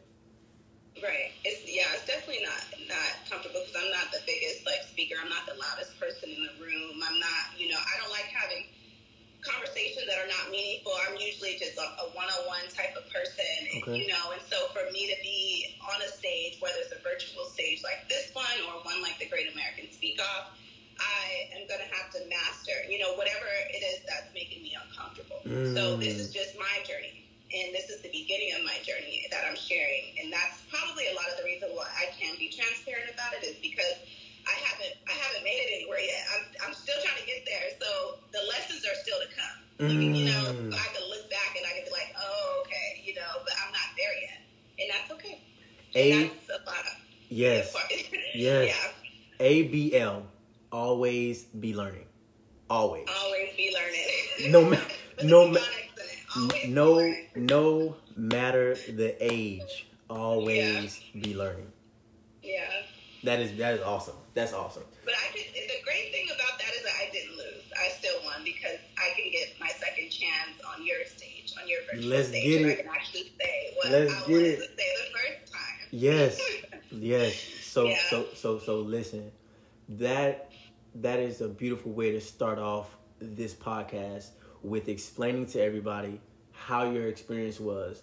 Right. 1.02 1.32
It's 1.46 1.62
yeah. 1.66 1.86
It's 1.94 2.06
definitely 2.06 2.44
not 2.44 2.62
not 2.88 3.30
comfortable 3.30 3.62
because 3.66 3.82
I'm 3.82 3.92
not 3.92 4.12
the 4.12 4.20
biggest 4.26 4.66
like 4.66 4.82
speaker. 4.84 5.16
I'm 5.22 5.30
not 5.30 5.46
the 5.46 5.54
loudest 5.56 6.00
person 6.00 6.30
in 6.30 6.42
the 6.44 6.54
room. 6.64 7.02
I'm 7.04 7.20
not. 7.20 7.54
You 7.58 7.70
know, 7.70 7.78
I 7.78 8.02
don't 8.02 8.12
like 8.12 8.30
having 8.34 8.66
conversations 9.42 9.97
that 10.08 10.18
are 10.18 10.28
not 10.32 10.50
meaningful. 10.50 10.92
I'm 11.08 11.16
usually 11.20 11.56
just 11.60 11.78
a, 11.78 11.88
a 12.02 12.06
one-on-one 12.16 12.72
type 12.74 12.96
of 12.96 13.06
person. 13.12 13.46
Okay. 13.84 14.00
You 14.02 14.08
know, 14.08 14.32
and 14.34 14.42
so 14.42 14.72
for 14.74 14.88
me 14.92 15.08
to 15.12 15.18
be 15.22 15.76
on 15.84 16.02
a 16.02 16.10
stage, 16.10 16.58
whether 16.60 16.80
it's 16.80 16.92
a 16.96 17.02
virtual 17.04 17.46
stage 17.46 17.84
like 17.84 18.08
this 18.10 18.32
one 18.34 18.58
or 18.68 18.80
one 18.88 19.02
like 19.04 19.20
the 19.20 19.28
Great 19.28 19.52
American 19.52 19.92
Speak 19.92 20.20
Off, 20.24 20.56
I 21.00 21.52
am 21.54 21.68
going 21.68 21.84
to 21.84 21.90
have 21.94 22.10
to 22.18 22.26
master. 22.32 22.74
You 22.90 23.00
know, 23.04 23.14
whatever 23.20 23.46
it 23.70 23.84
is 23.84 24.02
that's 24.08 24.32
making 24.34 24.64
me 24.64 24.74
uncomfortable. 24.80 25.44
So 25.76 26.00
this 26.00 26.16
Mm. 26.18 26.24
is 26.26 26.34
just 26.34 26.58
my 26.58 26.82
journey. 26.88 27.24
And 27.54 27.72
this 27.74 27.88
is 27.90 28.02
the 28.02 28.10
beginning 28.12 28.52
of 28.60 28.64
my 28.64 28.76
journey 28.84 29.28
that 29.32 29.46
I'm 29.48 29.56
sharing. 29.56 30.12
And 30.20 30.34
that's 30.34 30.64
probably 30.68 31.08
a 31.08 31.16
lot 31.16 31.30
of 31.32 31.38
the 31.38 31.46
reason 31.46 31.70
why 31.72 31.88
I 31.96 32.12
can 32.12 32.36
be 32.40 32.50
transparent 32.50 33.08
about 33.14 33.34
it 33.40 33.44
is 33.46 33.56
because 33.62 33.96
I 34.48 34.56
haven't 34.68 34.96
I 35.08 35.14
haven't 35.14 35.44
made 35.44 35.60
it 35.60 35.70
anywhere 35.80 36.00
yet. 36.00 36.24
I'm, 36.36 36.44
I'm 36.68 36.74
still 36.74 36.96
trying 37.04 37.20
to 37.20 37.28
get 37.28 37.46
there. 37.46 37.72
So 37.80 38.20
the 38.34 38.44
lessons 38.50 38.84
are 38.88 38.96
still 38.96 39.20
to 39.20 39.28
come. 39.36 39.67
You 39.80 39.86
know, 40.26 40.54
Mm. 40.54 40.74
I 40.74 40.78
can 40.78 41.10
look 41.10 41.30
back 41.30 41.56
and 41.56 41.66
I 41.66 41.72
can 41.76 41.86
be 41.86 41.92
like, 41.92 42.14
oh, 42.20 42.64
okay, 42.66 43.02
you 43.06 43.14
know, 43.14 43.22
but 43.44 43.54
I'm 43.66 43.72
not 43.72 43.90
there 43.96 44.14
yet. 44.22 44.40
And 44.80 44.90
that's 44.92 45.12
okay. 45.12 45.42
A 45.96 46.12
And 46.22 46.32
that's 46.32 46.50
a 46.62 46.66
lot 46.70 46.80
of 46.80 46.94
yes. 47.30 47.76
Yes. 48.34 48.76
yeah. 49.40 49.46
ABL. 49.46 50.24
Always 50.72 51.44
be 51.46 51.74
learning. 51.76 52.06
Always. 52.70 53.08
Always 53.24 53.56
be 53.56 53.74
learning. 53.74 54.52
No 54.52 54.66
matter. 54.70 54.84
No 55.24 55.48
ma- 55.48 55.58
phonics 55.58 55.98
in 55.98 56.06
it. 56.10 56.70
Always 56.76 57.16
be 57.34 57.40
no 57.40 57.56
no 57.56 57.96
matter 58.16 58.76
the 58.76 59.16
age 59.22 59.88
always 60.10 61.00
be 61.14 61.36
learning 61.36 61.72
Yeah. 62.44 62.64
that 63.24 63.40
is 63.40 63.56
that 63.58 63.74
is 63.76 63.82
awesome 63.82 64.16
that's 64.34 64.54
awesome 64.54 64.84
But 65.06 65.14
I 65.16 65.28
could. 65.34 65.44
The 65.54 65.82
great 65.84 66.12
thing 66.14 66.28
about 66.34 66.58
that 66.60 66.72
is 66.74 66.84
that 66.84 66.94
I 67.02 67.10
didn't 67.12 67.38
lose. 67.38 67.64
I 67.76 67.90
still 67.90 68.16
won 68.26 68.44
because 68.44 68.80
I 69.00 69.20
can 69.20 69.32
get 69.32 69.50
my 69.60 69.68
second 69.70 70.10
chance 70.10 70.58
on 70.76 70.86
your 70.86 70.98
stage, 71.06 71.54
on 71.62 71.68
your 71.68 71.80
virtual 71.92 72.10
Let's 72.10 72.30
stage. 72.30 72.44
get 72.44 72.62
and 72.62 72.72
it. 72.72 72.80
I 72.80 72.82
can 72.84 72.92
actually 72.92 73.32
say 73.40 73.74
what 73.76 73.92
Let's 73.92 74.14
I 74.14 74.18
get 74.20 74.30
wanted 74.30 74.46
it. 74.46 74.56
to 74.56 74.62
say 74.62 74.68
the 74.76 75.18
first 75.18 75.54
time. 75.54 75.88
yes 75.92 76.40
yes 76.92 77.36
so 77.62 77.86
Yeah. 77.86 77.98
so 78.10 78.26
so 78.34 78.60
so 78.60 78.80
listen 78.80 79.32
that 79.90 80.52
that 80.96 81.20
is 81.20 81.42
a 81.42 81.48
beautiful 81.48 81.92
way 81.92 82.12
to 82.12 82.20
start 82.22 82.60
off 82.60 82.98
this 83.20 83.54
podcast 83.54 84.30
with 84.64 84.90
explaining 84.90 85.46
to 85.48 85.62
everybody 85.62 86.20
how 86.52 86.90
your 86.90 87.08
experience 87.08 87.60
was 87.60 88.02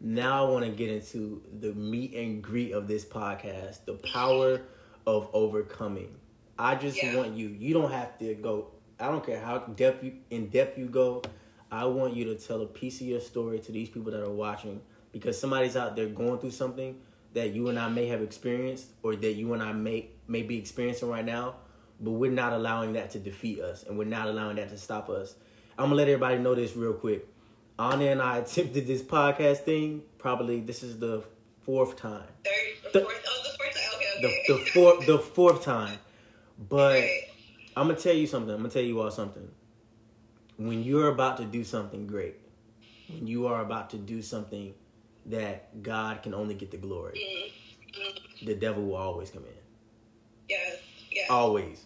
now 0.00 0.46
i 0.46 0.50
want 0.50 0.64
to 0.64 0.70
get 0.70 0.90
into 0.90 1.42
the 1.60 1.72
meet 1.72 2.14
and 2.14 2.42
greet 2.42 2.72
of 2.72 2.86
this 2.86 3.04
podcast 3.04 3.84
the 3.86 3.94
power 4.12 4.60
of 5.06 5.28
overcoming 5.32 6.14
i 6.58 6.74
just 6.74 7.02
Yeah. 7.02 7.16
want 7.16 7.34
you 7.34 7.48
you 7.48 7.72
don't 7.74 7.90
have 7.90 8.18
to 8.18 8.34
go 8.34 8.68
i 9.00 9.06
don't 9.08 9.24
care 9.24 9.40
how 9.40 9.58
depth 9.58 10.02
you 10.04 10.12
in 10.30 10.48
depth 10.48 10.78
you 10.78 10.86
go 10.86 11.22
i 11.70 11.84
want 11.84 12.14
you 12.14 12.24
to 12.24 12.34
tell 12.36 12.62
a 12.62 12.66
piece 12.66 13.00
of 13.00 13.06
your 13.06 13.20
story 13.20 13.58
to 13.58 13.72
these 13.72 13.88
people 13.88 14.10
that 14.12 14.22
are 14.22 14.30
watching 14.32 14.80
because 15.12 15.38
somebody's 15.40 15.76
out 15.76 15.94
there 15.96 16.06
going 16.06 16.38
through 16.38 16.50
something 16.50 16.96
that 17.34 17.50
you 17.52 17.68
and 17.68 17.78
I 17.78 17.88
may 17.88 18.06
have 18.06 18.22
experienced 18.22 18.86
or 19.02 19.16
that 19.16 19.32
you 19.32 19.54
and 19.54 19.62
I 19.62 19.72
may 19.72 20.08
may 20.28 20.42
be 20.42 20.56
experiencing 20.56 21.08
right 21.08 21.24
now, 21.24 21.56
but 22.00 22.12
we're 22.12 22.30
not 22.30 22.52
allowing 22.52 22.92
that 22.92 23.10
to 23.10 23.18
defeat 23.18 23.60
us 23.60 23.82
and 23.82 23.98
we're 23.98 24.04
not 24.04 24.28
allowing 24.28 24.54
that 24.56 24.68
to 24.70 24.78
stop 24.78 25.08
us. 25.10 25.34
I'm 25.76 25.86
gonna 25.86 25.96
let 25.96 26.06
everybody 26.08 26.38
know 26.38 26.54
this 26.54 26.76
real 26.76 26.92
quick. 26.94 27.26
Anna 27.76 28.04
and 28.06 28.22
I 28.22 28.38
attempted 28.44 28.86
this 28.86 29.02
podcast 29.02 29.58
thing. 29.64 30.02
Probably 30.18 30.60
this 30.60 30.84
is 30.84 30.98
the 31.00 31.24
fourth 31.62 31.96
time. 31.96 32.22
Third, 32.44 32.52
The- 32.92 33.00
fourth. 33.00 33.24
Oh, 33.26 33.42
the 33.42 33.58
fourth 33.58 33.74
time. 33.74 33.94
Okay, 33.96 34.26
okay. 34.28 34.44
the 34.48 34.70
fourth 34.70 35.06
the 35.06 35.18
fourth 35.18 35.64
time. 35.64 35.98
But 36.68 37.00
Right. 37.02 37.20
I'm 37.76 37.88
gonna 37.88 37.98
tell 37.98 38.14
you 38.14 38.26
something. 38.26 38.50
I'm 38.54 38.58
gonna 38.60 38.70
tell 38.70 38.82
you 38.82 39.00
all 39.00 39.10
something. 39.10 39.48
When 40.56 40.82
you're 40.84 41.08
about 41.08 41.36
to 41.38 41.44
do 41.44 41.64
something 41.64 42.06
great, 42.06 42.36
when 43.08 43.26
you 43.26 43.46
are 43.48 43.60
about 43.62 43.90
to 43.90 43.96
do 43.98 44.22
something 44.22 44.74
that 45.26 45.82
God 45.82 46.22
can 46.22 46.34
only 46.34 46.54
get 46.54 46.70
the 46.70 46.76
glory, 46.76 47.18
Mm, 47.18 48.00
mm, 48.00 48.46
the 48.46 48.54
devil 48.54 48.84
will 48.84 48.96
always 48.96 49.30
come 49.30 49.44
in. 49.44 49.52
yes. 50.48 50.78
Yes. 51.10 51.30
Always. 51.30 51.84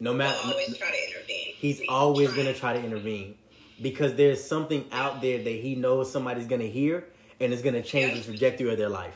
No 0.00 0.12
matter 0.12 0.36
always 0.44 0.76
try 0.76 0.90
to 0.90 1.08
intervene. 1.08 1.54
he's 1.56 1.80
We 1.80 1.86
always 1.88 2.28
try. 2.28 2.36
gonna 2.36 2.54
try 2.54 2.72
to 2.74 2.82
intervene. 2.84 3.38
Because 3.80 4.14
there's 4.14 4.42
something 4.42 4.86
out 4.92 5.20
there 5.22 5.38
that 5.42 5.50
he 5.50 5.74
knows 5.74 6.10
somebody's 6.10 6.46
gonna 6.46 6.64
hear 6.64 7.06
and 7.40 7.52
it's 7.52 7.62
gonna 7.62 7.82
change 7.82 8.12
Yeah. 8.12 8.18
the 8.20 8.24
trajectory 8.24 8.70
of 8.72 8.78
their 8.78 8.88
life. 8.90 9.14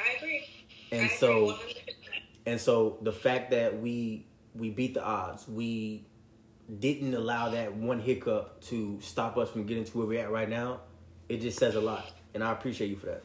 I 0.00 0.12
agree. 0.18 0.44
And 0.92 1.02
I 1.02 1.04
agree 1.06 1.16
so 1.16 1.46
100%. 1.46 1.86
And 2.46 2.60
so 2.60 2.98
the 3.02 3.12
fact 3.12 3.50
that 3.52 3.78
we 3.80 4.26
we 4.54 4.70
beat 4.70 4.94
the 4.94 5.04
odds, 5.04 5.46
we 5.48 6.06
didn't 6.78 7.14
allow 7.14 7.50
that 7.50 7.74
one 7.74 8.00
hiccup 8.00 8.60
to 8.62 8.98
stop 9.00 9.36
us 9.36 9.50
from 9.50 9.64
getting 9.64 9.84
to 9.84 9.98
where 9.98 10.06
we're 10.06 10.22
at 10.22 10.30
right 10.30 10.48
now, 10.48 10.80
it 11.28 11.40
just 11.40 11.58
says 11.58 11.74
a 11.74 11.80
lot. 11.80 12.10
And 12.32 12.42
I 12.42 12.52
appreciate 12.52 12.88
you 12.88 12.96
for 12.96 13.06
that. 13.06 13.22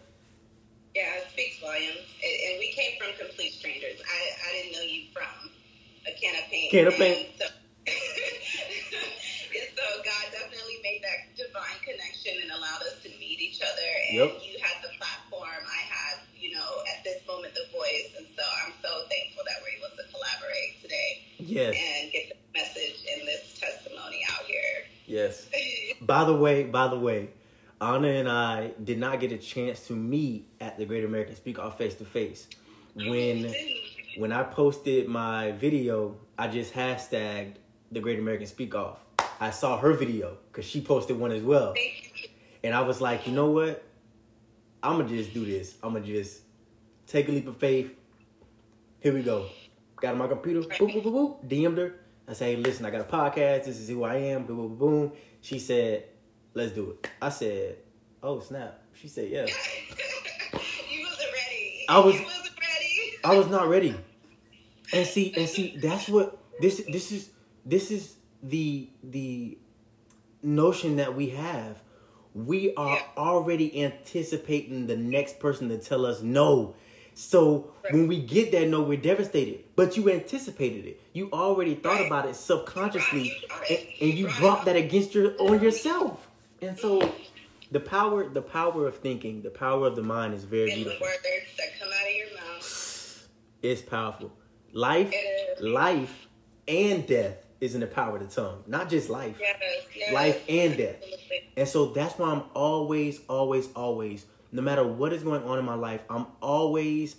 Yeah, 0.95 1.05
it 1.17 1.29
speaks 1.31 1.59
volumes. 1.59 2.05
And, 2.19 2.59
we 2.59 2.73
came 2.75 2.99
from 2.99 3.15
complete 3.17 3.53
strangers. 3.53 4.01
I, 4.03 4.19
I 4.49 4.51
didn't 4.57 4.73
know 4.75 4.83
you 4.83 5.07
from 5.13 5.49
a 6.05 6.11
can 6.19 6.35
of 6.35 6.49
paint. 6.51 6.71
Can 6.71 6.87
of 6.87 6.93
paint. 6.93 7.29
So, 7.39 7.45
and 7.87 9.67
so 9.73 9.85
God 10.03 10.25
definitely 10.35 10.83
made 10.83 11.01
that 11.01 11.31
divine 11.39 11.79
connection 11.81 12.35
and 12.43 12.51
allowed 12.51 12.83
us 12.83 12.99
to 13.03 13.09
meet 13.15 13.39
each 13.39 13.61
other. 13.63 13.89
And 14.09 14.17
Yep. 14.19 14.43
you 14.43 14.59
had 14.59 14.83
the 14.83 14.91
platform. 14.99 15.63
I 15.63 15.81
had, 15.87 16.19
you 16.35 16.51
know, 16.53 16.83
at 16.91 17.03
this 17.07 17.23
moment, 17.25 17.55
the 17.55 17.65
voice. 17.71 18.11
And 18.19 18.27
so 18.35 18.43
I'm 18.65 18.73
so 18.83 19.07
thankful 19.07 19.47
that 19.47 19.63
we're 19.63 19.79
able 19.79 19.93
to 19.95 20.03
collaborate 20.11 20.81
today 20.83 21.23
Yes. 21.49 21.75
and 21.75 22.11
get 22.11 22.29
the 22.29 22.59
message 22.59 23.05
and 23.17 23.27
this 23.27 23.59
testimony 23.59 24.21
out 24.31 24.45
here. 24.45 24.85
Yes. 25.05 25.47
By 26.01 26.23
the 26.23 26.35
way, 26.35 26.63
by 26.63 26.87
the 26.87 26.97
way, 26.97 27.29
Anna 27.81 28.07
and 28.07 28.29
I 28.29 28.71
did 28.83 28.99
not 28.99 29.19
get 29.19 29.31
a 29.31 29.37
chance 29.37 29.87
to 29.87 29.93
meet 29.93 30.47
at 30.61 30.77
the 30.77 30.85
Great 30.85 31.03
American 31.03 31.35
Speak 31.35 31.59
Off 31.59 31.77
face 31.77 31.95
to 31.95 32.05
face. 32.05 32.47
When 32.95 33.53
when 34.17 34.31
I 34.31 34.43
posted 34.43 35.07
my 35.07 35.51
video, 35.51 36.15
I 36.37 36.47
just 36.47 36.73
hashtagged 36.73 37.55
the 37.91 37.99
Great 37.99 38.19
American 38.19 38.47
Speak 38.47 38.75
Off. 38.75 38.99
I 39.39 39.51
saw 39.51 39.77
her 39.77 39.93
video 39.93 40.37
because 40.51 40.65
she 40.65 40.81
posted 40.81 41.17
one 41.17 41.31
as 41.31 41.43
well. 41.43 41.73
And 42.63 42.73
I 42.73 42.81
was 42.81 42.99
like, 43.01 43.27
you 43.27 43.33
know 43.33 43.51
what? 43.51 43.83
I'm 44.83 44.97
going 44.97 45.07
to 45.07 45.15
just 45.17 45.33
do 45.33 45.45
this. 45.45 45.75
I'm 45.83 45.91
going 45.91 46.03
to 46.03 46.09
just 46.11 46.41
take 47.07 47.27
a 47.29 47.31
leap 47.31 47.47
of 47.47 47.57
faith. 47.57 47.93
Here 48.99 49.13
we 49.13 49.21
go. 49.21 49.45
Got 50.01 50.13
on 50.13 50.17
my 50.19 50.27
computer, 50.27 50.61
boop, 50.61 50.77
boop, 50.93 51.03
boop, 51.03 51.13
boop, 51.43 51.47
DM'd 51.49 51.77
her. 51.77 51.95
I 52.27 52.33
say, 52.33 52.55
hey, 52.55 52.61
listen, 52.61 52.85
I 52.85 52.89
got 52.91 53.01
a 53.01 53.03
podcast. 53.05 53.65
This 53.65 53.79
is 53.79 53.89
who 53.89 54.03
I 54.03 54.15
am. 54.15 54.45
Boom, 54.45 54.57
boom, 54.57 54.75
boom. 54.77 55.11
She 55.41 55.59
said, 55.59 56.05
let's 56.53 56.71
do 56.71 56.91
it. 56.91 57.09
I 57.21 57.29
said, 57.29 57.77
oh, 58.23 58.39
snap. 58.39 58.81
She 58.93 59.07
said, 59.07 59.29
yeah. 59.29 59.45
you 60.53 61.05
wasn't 61.05 61.29
ready. 61.33 61.85
I 61.89 61.99
was- 61.99 62.15
You 62.15 62.23
wasn't 62.23 62.49
ready. 62.59 63.17
I 63.23 63.37
was 63.37 63.47
not 63.47 63.67
ready. 63.67 63.95
And 64.93 65.05
see, 65.05 65.33
and 65.35 65.47
see, 65.47 65.77
that's 65.77 66.07
what 66.09 66.37
this 66.61 66.81
this 66.91 67.11
is 67.11 67.29
this 67.65 67.91
is 67.91 68.15
the 68.41 68.89
the 69.03 69.57
notion 70.41 70.95
that 70.95 71.15
we 71.15 71.29
have. 71.29 71.81
We 72.33 72.73
are 72.75 72.95
Yeah. 72.95 73.01
already 73.17 73.83
anticipating 73.83 74.87
the 74.87 74.97
next 74.97 75.39
person 75.39 75.69
to 75.69 75.77
tell 75.77 76.05
us 76.07 76.21
no. 76.23 76.75
So 77.19 77.73
when 77.89 78.07
we 78.07 78.21
get 78.21 78.53
that 78.53 78.69
no, 78.69 78.81
we're 78.81 78.97
devastated. 78.97 79.65
But 79.75 79.97
you 79.97 80.09
anticipated 80.09 80.85
it. 80.85 81.01
You 81.11 81.29
already 81.33 81.75
thought 81.75 81.97
Right. 81.97 82.05
about 82.07 82.25
it 82.29 82.35
subconsciously, 82.35 83.33
Right. 83.49 83.69
and, 83.69 84.09
and 84.09 84.17
you 84.17 84.27
Right. 84.27 84.39
brought 84.39 84.65
that 84.65 84.77
against 84.77 85.13
your 85.13 85.35
on 85.37 85.61
yourself. 85.61 86.29
And 86.61 86.79
so, 86.79 87.13
the 87.71 87.81
power, 87.81 88.27
the 88.29 88.41
power 88.41 88.87
of 88.87 88.99
thinking, 88.99 89.41
the 89.41 89.49
power 89.49 89.85
of 89.87 89.97
the 89.97 90.01
mind 90.01 90.33
is 90.33 90.45
very 90.45 90.71
And 90.71 90.71
the 90.71 90.75
beautiful. 90.75 91.07
words 91.07 91.17
that 91.57 91.77
come 91.77 91.89
out 91.89 92.07
of 92.09 92.15
your 92.15 92.33
mouth. 92.39 93.27
It's 93.63 93.81
powerful. 93.81 94.31
Life, 94.71 95.11
It 95.13 95.61
life, 95.61 96.27
and 96.69 97.05
death 97.05 97.35
is 97.59 97.75
in 97.75 97.81
the 97.81 97.87
power 97.87 98.15
of 98.15 98.29
the 98.29 98.33
tongue. 98.33 98.63
Not 98.65 98.89
just 98.89 99.09
life. 99.09 99.35
Yes, 99.41 99.57
yes. 99.93 100.13
Life 100.13 100.41
and 100.47 100.77
death. 100.77 101.03
And 101.57 101.67
so 101.67 101.87
that's 101.87 102.17
why 102.17 102.29
I'm 102.31 102.43
always, 102.55 103.19
always, 103.27 103.67
always, 103.75 104.25
no 104.51 104.61
matter 104.61 104.85
what 104.85 105.13
is 105.13 105.23
going 105.23 105.43
on 105.43 105.59
in 105.59 105.65
my 105.65 105.75
life, 105.75 106.01
I'm 106.09 106.27
always 106.41 107.15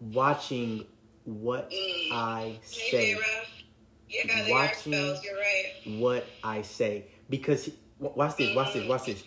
watching 0.00 0.86
what 1.24 1.70
Mm. 1.70 2.08
I 2.12 2.58
say. 2.62 3.16
Yeah, 4.08 4.50
Watching- 4.50 4.92
You're 4.92 5.36
right. 5.36 5.72
What 5.98 6.24
I 6.42 6.62
say. 6.62 7.06
Because 7.28 7.70
watch 7.98 8.36
this, 8.36 8.54
watch 8.54 8.72
this, 8.74 8.86
watch 8.88 9.06
this. 9.06 9.22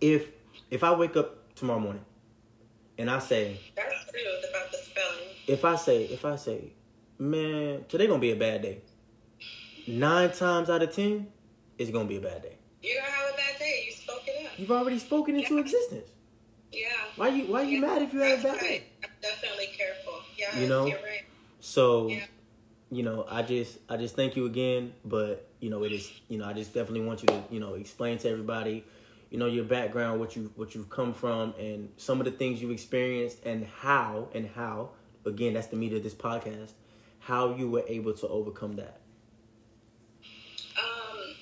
If 0.00 0.28
if 0.70 0.82
I 0.82 0.92
wake 0.94 1.16
up 1.16 1.54
tomorrow 1.54 1.78
morning 1.80 2.04
and 2.98 3.10
I 3.10 3.18
say, 3.18 3.60
That's 3.76 3.92
true 4.10 4.20
about 4.50 4.70
the 4.72 4.78
spelling. 4.78 5.28
if 5.46 5.64
I 5.64 5.76
say, 5.76 6.04
if 6.04 6.24
I 6.24 6.36
say, 6.36 6.72
man, 7.18 7.84
today 7.88 8.06
gonna 8.06 8.18
be 8.18 8.32
a 8.32 8.36
bad 8.36 8.62
day. 8.62 8.80
Nine 9.86 10.30
times 10.32 10.70
out 10.70 10.82
of 10.82 10.94
ten, 10.94 11.28
it's 11.78 11.90
gonna 11.90 12.08
be 12.08 12.16
a 12.16 12.20
bad 12.20 12.42
day. 12.42 12.56
You're 12.82 13.00
gonna 13.00 13.12
have 13.12 13.34
a 13.34 13.36
bad 13.36 13.58
You've 14.60 14.70
already 14.70 14.98
spoken 14.98 15.36
into 15.36 15.54
Yeah. 15.54 15.60
existence. 15.60 16.10
Yeah. 16.70 16.88
Why 17.16 17.28
you 17.28 17.46
Why 17.46 17.62
you 17.62 17.76
Yeah, 17.80 17.86
mad 17.86 18.02
if 18.02 18.12
you 18.12 18.20
had 18.20 18.40
a 18.40 18.42
bad 18.42 18.60
right. 18.62 18.82
I'm 19.02 19.10
definitely 19.22 19.68
careful. 19.68 20.20
Yeah, 20.36 20.60
You 20.60 20.66
know? 20.68 20.84
right. 20.84 21.24
So, 21.60 22.08
Yeah. 22.08 22.26
you 22.90 23.02
know, 23.02 23.26
I 23.28 23.40
just 23.40 23.78
I 23.88 23.96
just 23.96 24.14
thank 24.16 24.36
you 24.36 24.44
again, 24.44 24.92
but 25.02 25.48
you 25.60 25.70
know, 25.70 25.82
it 25.84 25.92
is 25.92 26.12
you 26.28 26.36
know, 26.36 26.44
I 26.44 26.52
just 26.52 26.74
definitely 26.74 27.06
want 27.06 27.22
you 27.22 27.28
to 27.28 27.42
you 27.50 27.58
know 27.58 27.72
explain 27.74 28.18
to 28.18 28.28
everybody, 28.28 28.84
you 29.30 29.38
know, 29.38 29.46
your 29.46 29.64
background, 29.64 30.20
what 30.20 30.36
you 30.36 30.52
what 30.56 30.74
you've 30.74 30.90
come 30.90 31.14
from, 31.14 31.54
and 31.58 31.88
some 31.96 32.20
of 32.20 32.26
the 32.26 32.32
things 32.32 32.60
you've 32.60 32.70
experienced, 32.70 33.38
and 33.46 33.66
how 33.66 34.28
and 34.34 34.46
how 34.54 34.90
again, 35.24 35.54
that's 35.54 35.68
the 35.68 35.76
meat 35.76 35.94
of 35.94 36.02
this 36.02 36.14
podcast, 36.14 36.72
how 37.20 37.54
you 37.54 37.70
were 37.70 37.84
able 37.88 38.12
to 38.12 38.28
overcome 38.28 38.76
that. 38.76 39.00
Um, 40.76 41.34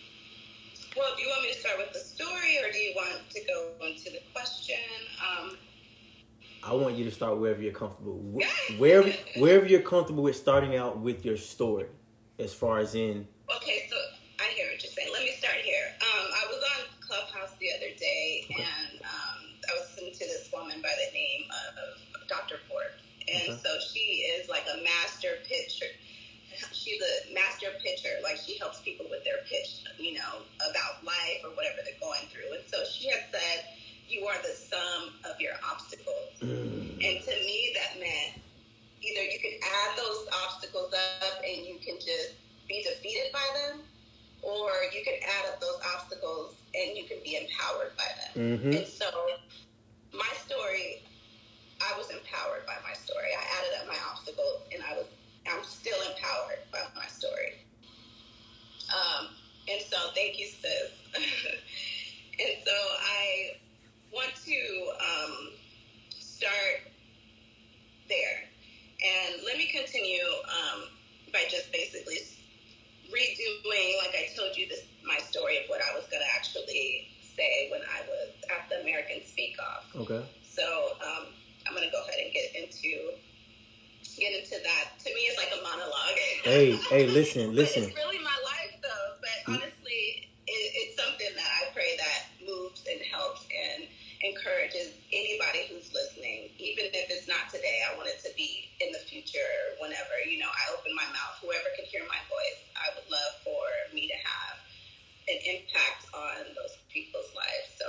well, 0.97 1.15
do 1.17 1.23
you 1.23 1.29
want 1.29 1.43
me 1.45 1.53
to 1.53 1.59
start 1.59 1.79
with 1.79 1.93
the 1.93 2.01
story, 2.01 2.59
or 2.63 2.73
do 2.73 2.79
you 2.79 2.93
want 2.97 3.31
to 3.31 3.41
go 3.47 3.71
into 3.87 4.11
the 4.11 4.21
question? 4.33 4.77
Um, 5.23 5.57
I 6.69 6.75
want 6.75 6.97
you 6.97 7.05
to 7.05 7.11
start 7.11 7.39
wherever 7.39 7.63
you're 7.63 7.73
comfortable. 7.73 8.19
Wherever 8.79 9.09
wherever 9.39 9.65
you're 9.67 9.81
comfortable 9.81 10.23
with 10.23 10.37
starting 10.37 10.77
out 10.77 10.99
with 10.99 11.25
your 11.25 11.39
story, 11.39 11.87
as 12.39 12.53
far 12.53 12.79
as 12.79 12.95
in 12.95 13.27
okay, 13.57 13.87
so 13.89 13.97
I 14.39 14.53
hear 14.53 14.67
what 14.71 14.83
you're 14.83 14.93
saying. 14.93 15.09
Let 15.11 15.23
me 15.23 15.33
start 15.39 15.57
here. 15.65 15.87
Um, 16.03 16.27
I 16.29 16.45
was 16.53 16.61
on 16.77 16.85
Clubhouse 17.01 17.57
the 17.59 17.69
other 17.73 17.89
day, 17.99 18.45
Okay. 18.53 18.63
and 18.69 19.01
um, 19.01 19.39
I 19.65 19.81
was 19.81 19.89
listening 19.97 20.13
to 20.13 20.25
this 20.29 20.51
woman 20.53 20.83
by 20.83 20.93
the 20.93 21.11
name 21.17 21.49
of 21.49 22.29
Dr. 22.29 22.61
Forbes, 22.69 23.01
and 23.33 23.49
Okay. 23.49 23.61
so 23.65 23.71
she 23.81 24.29
is 24.37 24.51
like 24.51 24.65
a 24.69 24.77
master 24.85 25.41
pitcher. 25.49 25.89
She's 26.73 27.01
a 27.01 27.33
master 27.33 27.69
pitcher. 27.83 28.21
Like 28.23 28.37
she 28.37 28.59
helps 28.59 28.81
people 28.81 29.07
with 29.09 29.25
their 29.25 29.41
pitch, 29.49 29.85
you 29.97 30.15
know, 30.21 30.45
about 30.69 31.01
life 31.05 31.41
or 31.45 31.51
whatever 31.57 31.81
they're 31.85 31.97
going 32.01 32.29
through. 32.29 32.53
And 32.53 32.65
so 32.67 32.85
she 32.85 33.09
had 33.09 33.25
said, 33.33 33.65
"You 34.09 34.27
are 34.27 34.41
the 34.43 34.55
sum 34.55 35.15
of 35.25 35.41
your 35.41 35.55
obstacles." 35.71 36.33
mm, 36.41 36.93
And 36.99 37.25
to 37.25 37.31
me, 37.31 37.75
that 37.75 38.01
meant 38.01 38.43
either 39.03 39.23
you 39.23 39.39
can 39.39 39.53
add 39.63 39.97
those 39.97 40.27
obstacles 40.45 40.93
up 40.93 41.43
and 41.45 41.67
you 41.67 41.79
can 41.79 41.97
just 41.97 42.35
be 42.69 42.83
defeated 42.83 43.33
by 43.33 43.47
them, 43.55 43.83
or 44.43 44.71
you 44.93 45.03
can 45.05 45.15
add 45.23 45.53
up 45.53 45.61
those 45.61 45.81
obstacles 45.95 46.55
and 46.75 46.97
you 46.97 47.05
can 47.05 47.19
be 47.25 47.37
empowered 47.37 47.93
by 47.97 48.09
them. 48.21 48.59
mm-hmm. 48.59 48.73
And 48.73 48.87
so, 48.87 49.07
my 50.13 50.29
story, 50.47 51.03
I 51.81 51.97
was 51.97 52.11
empowered 52.11 52.67
by 52.67 52.77
my 52.87 52.95
story. 52.95 53.29
I 53.33 53.43
added 53.59 53.81
up 53.81 53.87
my 53.89 53.99
obstacles, 54.11 54.63
and 54.73 54.83
I 54.83 54.97
was, 54.97 55.07
I'm 55.51 55.65
still 55.65 55.99
empowered 56.11 56.61
by 56.73 56.83
my 56.95 57.07
story. 57.07 57.65
Um, 58.93 59.29
and 59.69 59.81
so, 59.83 59.97
thank 60.15 60.39
you, 60.39 60.47
sis. 60.47 60.91
and 61.15 62.55
so, 62.65 62.73
I 62.73 63.57
want 64.13 64.33
to 64.45 64.59
um, 65.01 65.51
start 66.11 66.89
there, 68.09 68.39
and 69.05 69.43
let 69.45 69.57
me 69.59 69.67
continue 69.67 70.25
um, 70.49 70.85
by 71.33 71.45
just 71.51 71.73
basically 71.73 72.19
redoing, 73.09 73.97
like 74.05 74.15
I 74.17 74.29
told 74.37 74.57
you, 74.57 74.69
this 74.69 74.83
my 75.07 75.19
story 75.19 75.57
of 75.57 75.65
what 75.69 75.81
I 75.81 75.95
was 75.97 76.05
going 76.11 76.21
to 76.21 76.31
actually 76.37 77.09
say 77.37 77.69
when 77.71 77.81
I 77.81 78.05
was 78.05 78.29
at 78.53 78.69
the 78.69 78.83
American 78.83 79.25
Speak 79.25 79.57
Off. 79.61 79.89
Okay. 79.97 80.23
So 80.43 80.65
um, 81.01 81.33
I'm 81.67 81.75
going 81.75 81.87
to 81.87 81.93
go 81.93 82.03
ahead 82.05 82.21
and 82.25 82.33
get 82.33 82.53
into 82.55 83.17
get 84.19 84.35
into 84.35 84.59
that. 84.63 84.99
To 85.05 85.09
me, 85.15 85.21
it's 85.31 85.39
like 85.39 85.53
a 85.55 85.63
monologue. 85.63 86.19
Hey, 86.45 86.77
hey, 86.91 87.07
listen, 87.07 87.55
listen. 87.55 87.85
it's 87.85 87.97
really 87.97 88.19
my 88.19 88.37
life, 88.45 88.75
though. 88.83 89.09
But 89.23 89.55
honestly, 89.55 90.29
it, 90.47 90.69
it's 90.75 91.01
something 91.01 91.33
that 91.35 91.51
I 91.63 91.73
pray 91.73 91.97
that 91.97 92.21
moves 92.45 92.85
and 92.91 93.01
helps 93.07 93.47
and 93.49 93.85
encourages 94.23 94.95
anybody 95.13 95.71
who's 95.71 95.93
listening. 95.95 96.51
Even 96.59 96.91
if 96.91 97.07
it's 97.11 97.29
not 97.29 97.51
today, 97.53 97.83
I 97.87 97.95
want 97.97 98.11
it 98.11 98.19
to 98.27 98.31
be 98.35 98.71
in 98.83 98.91
the 98.91 99.03
future, 99.07 99.79
whenever 99.79 100.19
you 100.27 100.39
know 100.43 100.51
I 100.51 100.65
open 100.75 100.91
my 100.95 101.07
mouth. 101.15 101.39
Whoever 101.43 101.71
can 101.79 101.87
hear 101.87 102.03
my 102.11 102.19
voice, 102.27 102.61
I 102.75 102.91
would 102.99 103.07
love 103.11 103.35
for 103.47 103.63
me 103.95 104.11
to 104.11 104.19
have 104.19 104.59
an 105.31 105.39
impact 105.45 106.11
on 106.15 106.51
those 106.59 106.75
people's 106.91 107.31
lives. 107.37 107.71
So 107.79 107.87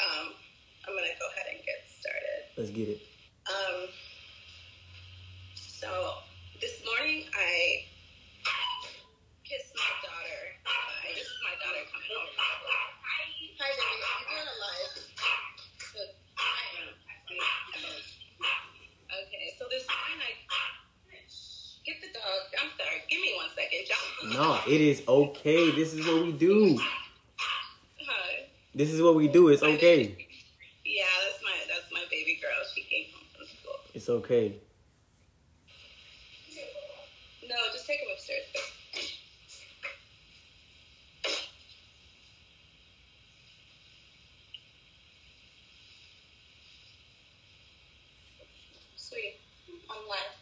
um, 0.00 0.32
I'm 0.88 0.94
gonna 0.96 1.12
go 1.20 1.28
ahead 1.36 1.52
and 1.52 1.60
get 1.64 1.84
started. 1.88 2.40
Let's 2.56 2.72
get 2.72 2.88
it. 2.96 3.00
Um, 3.48 3.88
so 5.54 6.24
this 6.60 6.80
morning 6.84 7.28
I 7.36 7.84
kissed 9.44 9.72
my 9.76 9.92
daughter. 10.04 10.40
I 10.64 11.12
this 11.12 11.24
is 11.24 11.40
my 11.44 11.54
daughter 11.60 11.84
coming 11.92 12.08
home. 12.12 12.32
Hi, 12.38 13.72
baby. 13.74 14.04
I'm 14.06 14.22
doing 14.28 14.48
a 14.48 14.56
live. 14.60 14.92
So, 15.88 15.98
okay, 19.18 19.46
so 19.58 19.64
this 19.70 19.82
morning 19.88 20.36
I 20.46 21.18
get 21.84 21.98
the 22.04 22.12
dog. 22.14 22.40
I'm 22.60 22.70
sorry. 22.78 23.02
Give 23.08 23.20
me 23.20 23.32
one 23.34 23.50
second, 23.56 23.82
John. 23.88 24.36
No, 24.36 24.60
it 24.68 24.80
is 24.80 24.97
okay. 25.08 25.70
This 25.72 25.94
is 25.94 26.06
what 26.06 26.24
we 26.24 26.32
do. 26.32 26.78
Hi. 27.38 28.48
This 28.74 28.90
is 28.92 29.02
what 29.02 29.14
we 29.16 29.28
do. 29.28 29.48
It's 29.48 29.62
okay. 29.62 30.28
Yeah, 30.84 31.04
that's 31.24 31.42
my 31.42 31.56
that's 31.68 31.92
my 31.92 32.04
baby 32.10 32.38
girl. 32.40 32.50
She 32.74 32.82
came 32.82 33.06
home 33.12 33.26
from 33.36 33.46
school. 33.46 33.80
It's 33.94 34.08
okay. 34.08 34.54
No, 37.48 37.56
just 37.72 37.86
take 37.86 38.00
him 38.00 38.08
upstairs. 38.12 38.44
Sweet. 48.96 49.40
I'm 49.88 50.04
live. 50.10 50.34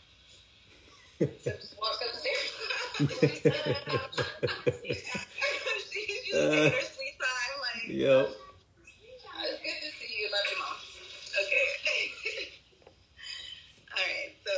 So 1.45 1.51
just 1.53 1.77
walk 1.81 2.01
upstairs. 2.03 2.51
She's 2.99 3.43
just 3.43 3.53
taking 5.93 6.73
her 6.73 6.87
sweet 6.91 7.17
time. 7.23 7.55
Like, 7.63 7.87
Yep. 7.87 8.27
it's 8.27 9.63
good 9.63 9.79
to 9.81 9.91
see 9.95 10.11
you. 10.19 10.27
Love 10.33 10.47
you, 10.51 10.59
mom. 10.59 10.77
Okay. 11.39 11.67
All 13.95 14.03
right. 14.03 14.35
So 14.45 14.53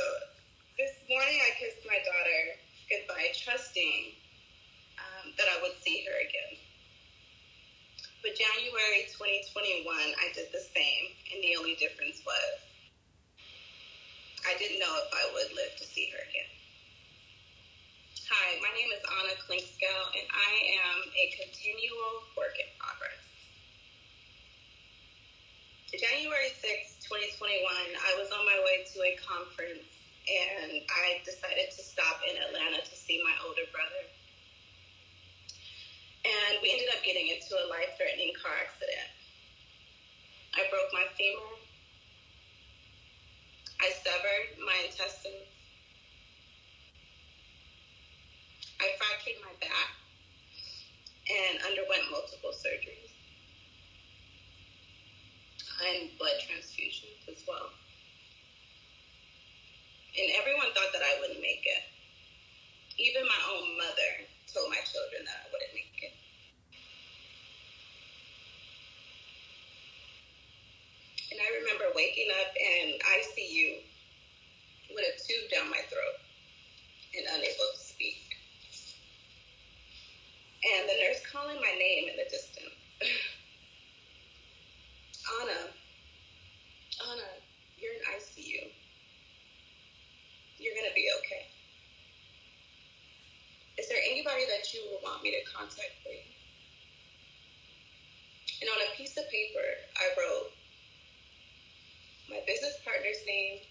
know 14.79 14.95
if 15.03 15.11
I 15.11 15.27
would 15.35 15.51
live 15.53 15.75
to 15.75 15.85
see 15.85 16.07
her 16.15 16.23
again. 16.23 16.47
Hi, 18.31 18.55
my 18.63 18.71
name 18.71 18.87
is 18.95 19.03
Anna 19.03 19.35
Klinkskow, 19.43 19.99
and 20.15 20.23
I 20.31 20.51
am 20.79 20.97
a 21.03 21.25
continual 21.35 22.23
work 22.39 22.55
in 22.55 22.69
progress. 22.79 23.19
January 25.91 26.55
6, 26.55 27.05
2021, 27.11 27.59
I 27.67 28.11
was 28.23 28.31
on 28.31 28.47
my 28.47 28.55
way 28.63 28.87
to 28.87 28.97
a 29.03 29.19
conference 29.19 29.89
and 30.29 30.79
I 30.87 31.19
decided 31.27 31.73
to 31.75 31.81
stop 31.81 32.21
in 32.23 32.39
Atlanta 32.39 32.79
to 32.79 32.95
see 32.95 33.19
my 33.19 33.33
older 33.43 33.67
brother. 33.73 34.05
And 36.23 36.61
we 36.63 36.71
ended 36.71 36.87
up 36.93 37.01
getting 37.03 37.27
into 37.27 37.57
a 37.57 37.65
life 37.67 37.99
threatening 37.99 38.31
car 38.37 38.53
accident. 38.63 39.09
I 40.55 40.69
broke 40.71 40.93
my 40.93 41.09
femur, 41.17 41.59
I 43.79 43.91
severed 44.03 44.59
my 44.59 44.75
intestines. 44.83 45.47
I 48.81 48.91
fractured 48.99 49.39
my 49.39 49.55
back 49.63 49.91
and 51.31 51.63
underwent 51.63 52.11
multiple 52.11 52.51
surgeries 52.51 53.11
and 55.79 56.11
blood 56.19 56.35
transfusions 56.43 57.18
as 57.31 57.43
well. 57.47 57.69
And 60.17 60.27
everyone 60.35 60.73
thought 60.73 60.91
that 60.93 61.05
I 61.05 61.21
wouldn't 61.21 61.41
make 61.41 61.63
it. 61.63 61.83
Even 62.97 63.23
my 63.23 63.41
own 63.53 63.77
mother 63.77 64.11
told 64.51 64.69
my 64.69 64.81
children 64.83 65.23
that 65.23 65.39
I 65.39 65.47
wouldn't 65.53 65.73
make 65.77 65.95
it. 66.01 66.13
And 71.31 71.39
I 71.39 71.49
remember 71.61 71.93
waking 71.95 72.33
up 72.41 72.51
in 72.57 72.97
ICU 72.97 73.85
with 74.91 75.05
a 75.05 75.13
tube 75.21 75.47
down 75.53 75.69
my 75.69 75.85
throat 75.87 76.17
and 77.15 77.25
unable 77.37 77.69
to 77.71 77.79
speak 77.79 78.29
and 80.59 80.89
the 80.89 80.97
nurse 80.99 81.23
calling 81.31 81.55
my 81.61 81.71
name 81.79 82.09
in 82.11 82.17
the 82.19 82.27
distance. 82.27 82.75
Anna, 86.99 87.31
you're 87.79 87.93
in 87.95 88.03
ICU. 88.11 88.67
You're 90.59 90.75
gonna 90.75 90.93
be 90.95 91.07
okay. 91.23 91.47
Is 93.79 93.87
there 93.87 94.03
anybody 94.03 94.43
that 94.59 94.73
you 94.75 94.83
would 94.91 94.99
want 94.99 95.23
me 95.23 95.31
to 95.31 95.41
contact 95.47 96.03
for 96.03 96.11
you? 96.11 96.27
And 98.59 98.67
on 98.67 98.79
a 98.83 98.91
piece 98.99 99.15
of 99.15 99.23
paper, 99.31 99.63
I 99.95 100.11
wrote 100.19 100.51
my 102.27 102.43
business 102.43 102.75
partner's 102.83 103.23
name, 103.23 103.63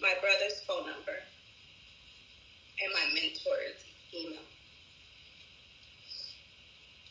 my 0.00 0.16
brother's 0.24 0.64
phone 0.64 0.88
number, 0.88 1.20
and 2.80 2.88
my 2.96 3.04
mentor's 3.12 3.84
email. 4.16 4.48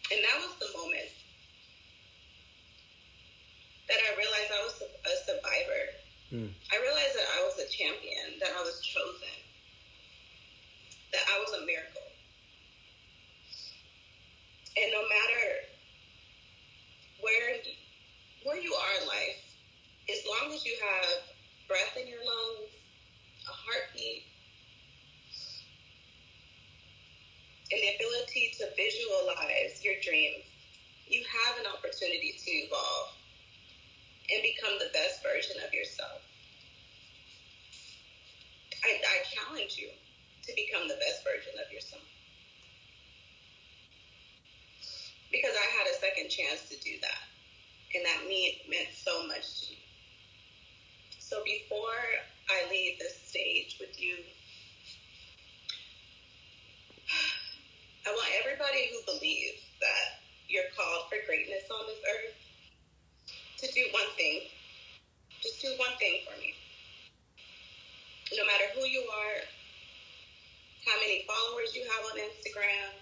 And 0.10 0.20
that 0.26 0.38
was 0.42 0.58
the 0.58 0.74
moment 0.74 1.14
that 3.88 4.02
I 4.02 4.18
realized 4.18 4.50
I 4.50 4.64
was 4.66 4.82
a 4.82 5.16
survivor. 5.22 5.84
Mm. 6.34 6.50
I 6.50 6.82
realized 6.82 7.14
that 7.14 7.30
I 7.30 7.46
was 7.46 7.62
a 7.62 7.70
champion, 7.70 8.42
that 8.42 8.58
I 8.58 8.62
was 8.66 8.82
chosen, 8.82 9.38
that 11.14 11.22
I 11.30 11.38
was 11.38 11.62
a 11.62 11.66
miracle. 11.66 11.93
And 14.76 14.92
no 14.92 15.02
matter 15.06 15.44
where 17.22 17.62
where 18.44 18.60
you 18.60 18.74
are 18.74 19.02
in 19.02 19.08
life, 19.08 19.40
as 20.10 20.20
long 20.28 20.54
as 20.54 20.66
you 20.66 20.76
have 20.82 21.24
breath 21.68 21.96
in 21.96 22.08
your 22.08 22.20
lungs, 22.20 22.74
a 23.48 23.54
heartbeat, 23.54 24.26
and 27.72 27.82
the 27.82 27.96
ability 27.96 28.52
to 28.60 28.68
visualize 28.76 29.80
your 29.84 29.96
dreams, 30.04 30.44
you 31.08 31.24
have 31.24 31.58
an 31.60 31.66
opportunity 31.72 32.36
to 32.38 32.52
evolve 32.52 33.16
and 34.30 34.42
become 34.44 34.78
the 34.80 34.92
best 34.94 35.24
version 35.24 35.58
of 35.66 35.74
yourself. 35.74 36.22
I, 38.84 39.00
I 39.00 39.18
challenge 39.24 39.78
you 39.80 39.90
to 39.90 40.52
become 40.56 40.88
the 40.88 41.00
best 41.00 41.24
version 41.24 41.54
of 41.64 41.72
yourself. 41.72 42.04
Because 45.34 45.58
I 45.58 45.68
had 45.74 45.90
a 45.90 45.98
second 45.98 46.30
chance 46.30 46.70
to 46.70 46.78
do 46.78 47.02
that. 47.02 47.26
And 47.98 48.06
that 48.06 48.30
mean, 48.30 48.54
meant 48.70 48.94
so 48.94 49.26
much 49.26 49.66
to 49.66 49.74
me. 49.74 49.82
So 51.18 51.42
before 51.42 51.98
I 52.54 52.70
leave 52.70 53.00
this 53.00 53.18
stage 53.18 53.82
with 53.82 53.98
you, 54.00 54.22
I 58.06 58.14
want 58.14 58.30
everybody 58.46 58.94
who 58.94 59.02
believes 59.18 59.66
that 59.82 60.22
you're 60.48 60.70
called 60.78 61.10
for 61.10 61.18
greatness 61.26 61.66
on 61.74 61.90
this 61.90 61.98
earth 62.06 62.38
to 63.64 63.66
do 63.74 63.82
one 63.90 64.12
thing. 64.18 64.46
Just 65.42 65.62
do 65.62 65.74
one 65.82 65.98
thing 65.98 66.22
for 66.30 66.38
me. 66.38 66.54
No 68.38 68.46
matter 68.46 68.70
who 68.78 68.86
you 68.86 69.02
are, 69.02 69.42
how 70.86 71.00
many 71.02 71.26
followers 71.26 71.74
you 71.74 71.82
have 71.90 72.04
on 72.12 72.22
Instagram, 72.22 72.94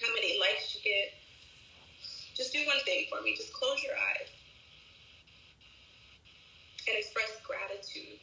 how 0.00 0.10
many 0.14 0.40
likes 0.40 0.74
you 0.74 0.80
get, 0.82 1.19
just 2.36 2.52
do 2.52 2.60
one 2.66 2.80
thing 2.86 3.06
for 3.10 3.22
me. 3.22 3.34
Just 3.36 3.52
close 3.54 3.82
your 3.82 3.94
eyes 3.96 4.30
and 6.88 6.96
express 6.98 7.40
gratitude. 7.46 8.20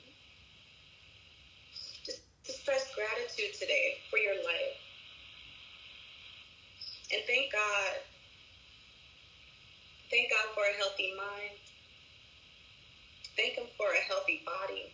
Just 2.06 2.22
express 2.48 2.92
gratitude 2.96 3.54
today 3.60 3.98
for 4.12 4.20
your 4.20 4.36
life 4.44 4.78
and 7.14 7.22
thank 7.28 7.52
God. 7.54 7.94
Thank 10.12 10.32
God 10.32 10.48
for 10.56 10.64
a 10.64 10.76
healthy 10.78 11.12
mind. 11.18 11.58
Thank 13.38 13.56
Him 13.58 13.68
for 13.78 13.88
a 13.92 14.04
healthy 14.08 14.42
body. 14.46 14.94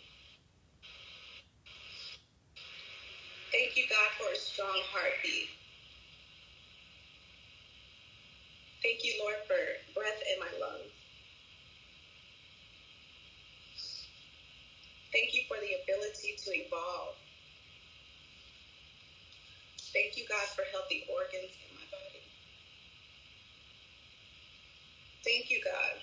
Thank 3.52 3.78
you, 3.78 3.86
God, 3.90 4.10
for 4.20 4.32
a 4.34 4.38
strong 4.38 4.82
heartbeat. 4.94 5.50
Thank 8.84 9.04
you, 9.06 9.16
Lord, 9.24 9.38
for 9.48 9.60
breath 9.96 10.22
in 10.28 10.40
my 10.40 10.52
lungs. 10.62 10.94
Thank 15.14 15.34
you 15.36 15.44
for 15.48 15.58
the 15.62 15.74
ability 15.84 16.36
to 16.46 16.50
evolve. 16.54 17.16
Thank 19.94 20.18
you, 20.18 20.26
God, 20.30 20.48
for 20.56 20.64
healthy 20.72 21.06
organs 21.10 21.54
in 21.66 21.70
my 21.76 21.86
body. 21.92 22.24
Thank 25.26 25.52
you, 25.52 25.62
God, 25.64 25.96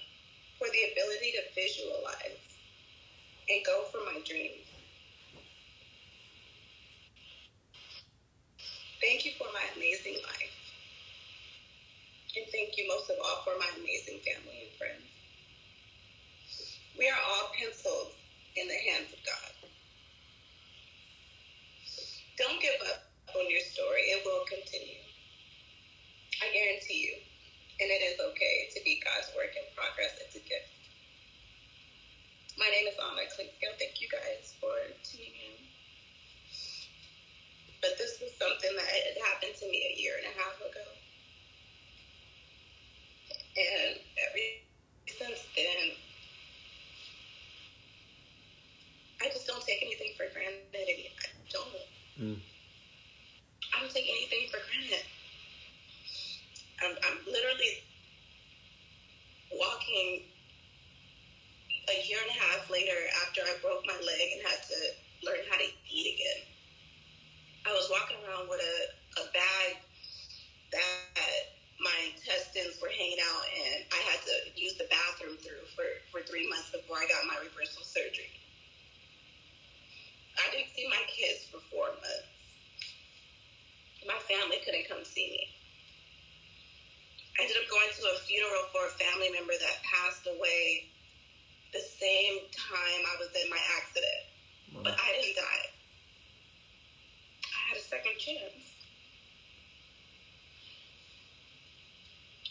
for 0.58 0.68
the 0.72 0.82
ability 0.92 1.32
to 1.38 1.42
visualize 1.56 2.44
and 3.50 3.60
go 3.66 3.84
for 3.92 3.98
my 4.06 4.20
dreams. 4.26 4.66
Thank 9.02 9.26
you 9.26 9.32
for 9.38 9.48
my 9.54 9.64
amazing 9.76 10.20
life. 10.24 10.59
And 12.36 12.46
thank 12.52 12.78
you 12.78 12.86
most 12.86 13.10
of 13.10 13.16
all 13.24 13.42
for 13.44 13.58
my 13.58 13.70
amazing 13.78 14.20
family 14.22 14.70
and 14.70 14.72
friends. 14.78 15.06
We 16.98 17.08
are 17.08 17.18
all 17.18 17.50
pencils 17.56 18.12
in 18.56 18.68
the 18.68 18.80
hands 18.90 19.12
of 19.12 19.20
God. 19.24 19.52
Don't 22.38 22.60
give 22.62 22.78
up 22.88 23.02
on 23.36 23.50
your 23.50 23.60
story, 23.60 24.14
it 24.14 24.22
will 24.24 24.44
continue. 24.46 25.02
I 26.42 26.52
guarantee 26.52 27.10
you 27.10 27.20
and 27.80 27.88
it 27.88 28.04
is 28.04 28.20
okay 28.20 28.68
to 28.76 28.78
be 28.84 29.00
God's 29.00 29.32
work 29.32 29.56
in 29.56 29.64
progress. 29.72 30.12
It's 30.20 30.36
a 30.36 30.44
gift. 30.44 30.68
My 32.60 32.68
name 32.68 32.84
is 32.84 32.96
Anna 33.00 33.24
Klinkskill. 33.24 33.72
Thank 33.80 34.04
you 34.04 34.08
guys 34.12 34.52
for 34.60 34.76
tuning 35.00 35.32
in. 35.32 35.56
But 37.80 37.96
this 37.96 38.20
was 38.20 38.36
something 38.36 38.76
that 38.76 38.84
had 38.84 39.16
happened 39.32 39.56
to 39.64 39.66
me 39.72 39.80
a 39.80 39.94
year 39.96 40.20
and 40.20 40.28
a 40.28 40.36
half 40.36 40.60
ago. 40.60 40.99
And 43.56 43.98
ever 43.98 44.44
since 45.06 45.40
then, 45.56 45.86
I 49.22 49.28
just 49.28 49.46
don't 49.46 49.62
take 49.62 49.82
anything 49.82 50.12
for 50.16 50.26
granted. 50.32 50.60
I 50.72 51.28
don't. 51.52 51.84
Mm. 52.20 52.38
I 53.74 53.80
don't 53.80 53.92
take 53.92 54.08
anything 54.08 54.48
for 54.50 54.58
granted. 54.64 55.04
I'm, 56.82 56.96
I'm 57.04 57.18
literally 57.26 57.84
walking 59.52 60.24
a 61.90 62.06
year 62.06 62.18
and 62.22 62.30
a 62.30 62.38
half 62.40 62.70
later 62.70 62.96
after 63.26 63.42
I 63.42 63.58
broke 63.60 63.84
my 63.84 63.98
leg 63.98 64.26
and 64.38 64.42
had 64.46 64.62
to 64.62 64.78
learn 65.26 65.42
how 65.50 65.58
to 65.58 65.68
eat 65.90 66.06
again. 66.16 66.40
I 67.66 67.72
was 67.74 67.90
walking 67.90 68.16
around 68.24 68.48
with 68.48 68.60
a, 68.62 68.76
a 69.20 69.24
bag 69.34 69.76
that 70.72 71.60
my 71.80 71.96
intestines 72.14 72.78
were 72.80 72.88
hanging 72.88 73.20
out 73.20 73.39
three 76.40 76.48
months 76.48 76.72
before 76.72 76.96
I 76.96 77.04
got 77.04 77.28
my 77.28 77.36
reversal 77.44 77.84
surgery. 77.84 78.32
I 80.40 80.48
didn't 80.56 80.72
see 80.72 80.88
my 80.88 81.04
kids 81.04 81.44
for 81.52 81.60
four 81.68 81.92
months. 81.92 82.32
My 84.08 84.16
family 84.24 84.56
couldn't 84.64 84.88
come 84.88 85.04
see 85.04 85.36
me. 85.36 85.44
I 87.36 87.44
ended 87.44 87.60
up 87.60 87.68
going 87.68 87.92
to 87.92 88.02
a 88.08 88.16
funeral 88.24 88.72
for 88.72 88.88
a 88.88 88.92
family 88.96 89.28
member 89.36 89.52
that 89.52 89.84
passed 89.84 90.24
away 90.24 90.88
the 91.76 91.84
same 91.84 92.48
time 92.56 93.00
I 93.04 93.14
was 93.20 93.28
in 93.36 93.52
my 93.52 93.60
accident. 93.76 94.24
Wow. 94.72 94.80
But 94.88 94.96
I 94.96 95.08
didn't 95.20 95.36
die. 95.36 95.66
I 97.52 97.60
had 97.68 97.76
a 97.76 97.84
second 97.84 98.16
chance. 98.16 98.64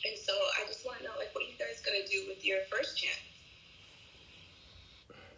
And 0.05 0.13
so 0.13 0.33
I 0.61 0.69
just 0.69 0.85
want 0.85 1.01
to 1.01 1.09
know, 1.09 1.17
like, 1.17 1.33
what 1.33 1.41
are 1.43 1.49
you 1.49 1.57
guys 1.57 1.81
going 1.81 1.97
to 1.97 2.05
do 2.05 2.29
with 2.29 2.45
your 2.45 2.61
first 2.69 2.93
chance? 2.93 3.28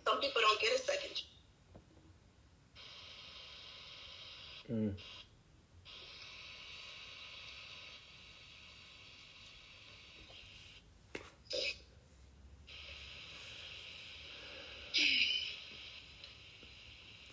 Some 0.05 0.19
people 0.19 0.41
don't 0.41 0.59
get 0.59 0.73
a 0.73 0.79
second 0.79 1.09
chance. 1.09 1.25
Mm. 4.71 4.93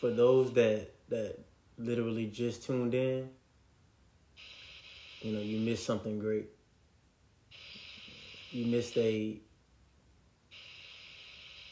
For 0.01 0.11
those 0.11 0.53
that 0.53 0.91
that 1.09 1.39
literally 1.79 2.27
just 2.27 2.65
tuned 2.65 2.95
in, 2.95 3.31
you 5.21 5.33
know, 5.33 5.41
you 5.41 5.59
missed 5.59 5.85
something 5.85 6.19
great. 6.19 6.49
You 8.51 8.67
missed 8.67 8.97
a 8.97 9.41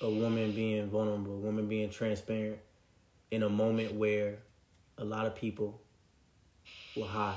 a 0.01 0.11
woman 0.11 0.53
being 0.53 0.89
vulnerable, 0.89 1.35
a 1.35 1.39
woman 1.39 1.67
being 1.67 1.91
transparent 1.91 2.59
in 3.31 3.43
a 3.43 3.49
moment 3.49 3.95
where 3.95 4.39
a 4.99 5.05
lot 5.05 5.27
of 5.27 5.35
people 5.35 5.81
will 6.97 7.07
hide. 7.07 7.37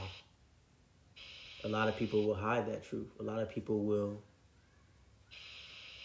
A 1.63 1.67
lot 1.67 1.87
of 1.87 1.97
people 1.97 2.25
will 2.25 2.35
hide 2.35 2.67
that 2.67 2.83
truth. 2.83 3.07
A 3.19 3.23
lot 3.23 3.39
of 3.39 3.49
people 3.49 3.83
will. 3.83 4.21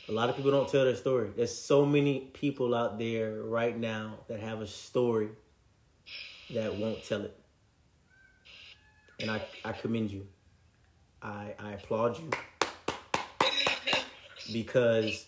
A 0.08 0.12
lot 0.12 0.28
of 0.28 0.36
people 0.36 0.50
don't 0.50 0.68
tell 0.68 0.84
their 0.84 0.96
story. 0.96 1.30
There's 1.34 1.56
so 1.56 1.86
many 1.86 2.30
people 2.34 2.74
out 2.74 2.98
there 2.98 3.42
right 3.42 3.76
now 3.76 4.18
that 4.28 4.40
have 4.40 4.60
a 4.60 4.66
story 4.66 5.30
that 6.52 6.74
won't 6.74 7.02
tell 7.04 7.22
it. 7.22 7.38
And 9.20 9.30
I, 9.30 9.42
I 9.64 9.72
commend 9.72 10.10
you. 10.10 10.26
I, 11.22 11.54
I 11.58 11.72
applaud 11.72 12.18
you 12.18 12.30
because 14.52 15.24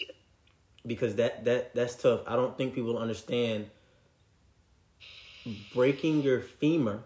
because 0.87 1.17
that 1.17 1.45
that 1.45 1.75
that's 1.75 1.97
tough. 1.97 2.21
I 2.27 2.37
don't 2.37 2.57
think 2.57 2.75
people 2.75 2.99
understand 2.99 3.67
breaking 5.73 6.23
your 6.23 6.41
femur. 6.41 7.01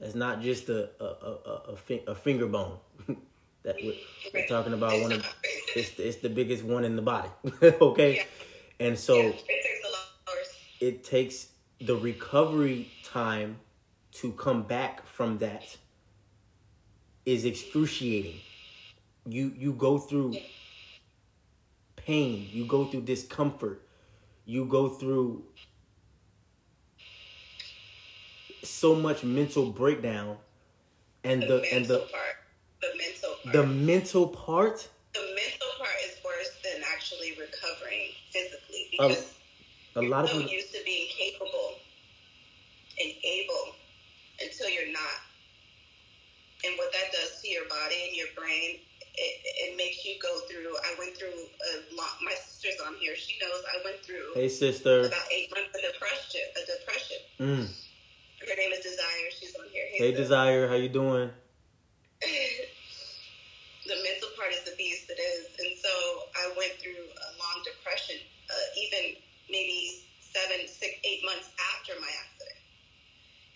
That's 0.00 0.14
not 0.14 0.40
just 0.42 0.68
a 0.68 0.90
a, 1.00 1.04
a, 1.04 1.74
a, 1.90 2.10
a 2.12 2.14
finger 2.14 2.46
bone 2.46 2.78
that 3.62 3.76
we're, 3.82 3.94
we're, 4.32 4.46
talking 4.46 4.72
about. 4.72 5.00
One 5.00 5.12
of 5.12 5.34
it's 5.74 5.92
the, 5.92 6.08
it's 6.08 6.18
the 6.18 6.28
biggest 6.28 6.64
one 6.64 6.84
in 6.84 6.96
the 6.96 7.02
body 7.02 7.28
okay? 7.62 8.16
Yeah. 8.16 8.86
and 8.86 8.98
so 8.98 9.16
yeah, 9.16 9.28
it, 9.28 9.34
takes 10.34 10.56
it 10.80 11.04
takes 11.04 11.48
the 11.80 11.96
recovery 11.96 12.90
time 13.04 13.58
to 14.12 14.32
come 14.32 14.62
back 14.62 15.06
from 15.06 15.38
that 15.38 15.76
is 17.24 17.44
excruciating 17.44 18.40
you 19.28 19.52
you 19.56 19.72
go 19.72 19.98
through 19.98 20.36
pain 21.96 22.48
you 22.52 22.66
go 22.66 22.86
through 22.86 23.02
discomfort 23.02 23.82
you 24.44 24.64
go 24.64 24.88
through 24.88 25.42
so 28.64 28.94
much 28.94 29.22
mental 29.22 29.70
breakdown 29.70 30.36
and 31.24 31.42
the, 31.42 31.46
the 31.46 31.74
and 31.74 31.86
the 31.86 31.98
part 31.98 32.38
the 32.80 32.94
mental 32.96 33.34
part. 33.42 33.52
the 33.52 33.66
mental 33.66 34.28
part? 34.28 34.88
The 35.14 35.20
mental 35.34 35.68
part 35.78 35.98
is 36.06 36.16
worse 36.24 36.50
than 36.62 36.82
actually 36.94 37.32
recovering 37.32 38.14
physically 38.30 38.88
because 38.92 39.34
a, 39.96 40.00
a 40.00 40.02
lot 40.02 40.24
of 40.24 40.30
so 40.30 40.38
people 40.38 40.52
used 40.52 40.72
to 40.74 40.80
being 40.84 41.08
capable 41.10 41.74
and 43.00 43.12
able 43.24 43.74
until 44.40 44.70
you're 44.70 44.92
not. 44.92 45.18
And 46.64 46.74
what 46.76 46.92
that 46.92 47.12
does 47.12 47.40
to 47.42 47.48
your 47.48 47.68
body 47.68 47.96
and 48.08 48.16
your 48.16 48.28
brain 48.36 48.78
it, 49.18 49.34
it 49.42 49.76
makes 49.76 50.04
you 50.04 50.14
go 50.22 50.30
through. 50.46 50.70
I 50.86 50.94
went 50.98 51.16
through 51.16 51.34
a 51.34 51.94
lot. 51.94 52.22
My 52.22 52.34
sister's 52.34 52.78
on 52.86 52.94
here. 53.00 53.16
She 53.16 53.34
knows 53.42 53.62
I 53.66 53.82
went 53.84 53.98
through. 54.02 54.34
Hey, 54.34 54.48
sister. 54.48 55.00
About 55.00 55.26
eight 55.34 55.50
months 55.50 55.74
of 55.74 55.82
depression. 55.82 56.40
A 56.54 56.62
depression. 56.66 57.18
Mm. 57.40 57.66
Her 58.46 58.56
name 58.56 58.72
is 58.72 58.80
Desire. 58.80 59.28
She's 59.34 59.54
on 59.56 59.66
here. 59.72 59.84
Hey, 59.90 60.10
hey 60.10 60.12
Desire. 60.12 60.68
How 60.68 60.74
you 60.74 60.88
doing? 60.88 61.30
the 62.22 63.98
mental 64.02 64.30
part 64.38 64.54
is 64.54 64.62
the 64.62 64.74
beast. 64.78 65.10
It 65.10 65.18
is, 65.18 65.50
and 65.58 65.74
so 65.78 65.90
I 66.38 66.54
went 66.56 66.78
through 66.78 67.02
a 67.02 67.28
long 67.38 67.62
depression. 67.66 68.16
Uh, 68.48 68.54
even 68.78 69.18
maybe 69.50 70.06
seven, 70.20 70.66
six, 70.66 70.94
eight 71.04 71.22
months 71.24 71.50
after 71.74 71.98
my 72.00 72.08
accident 72.08 72.57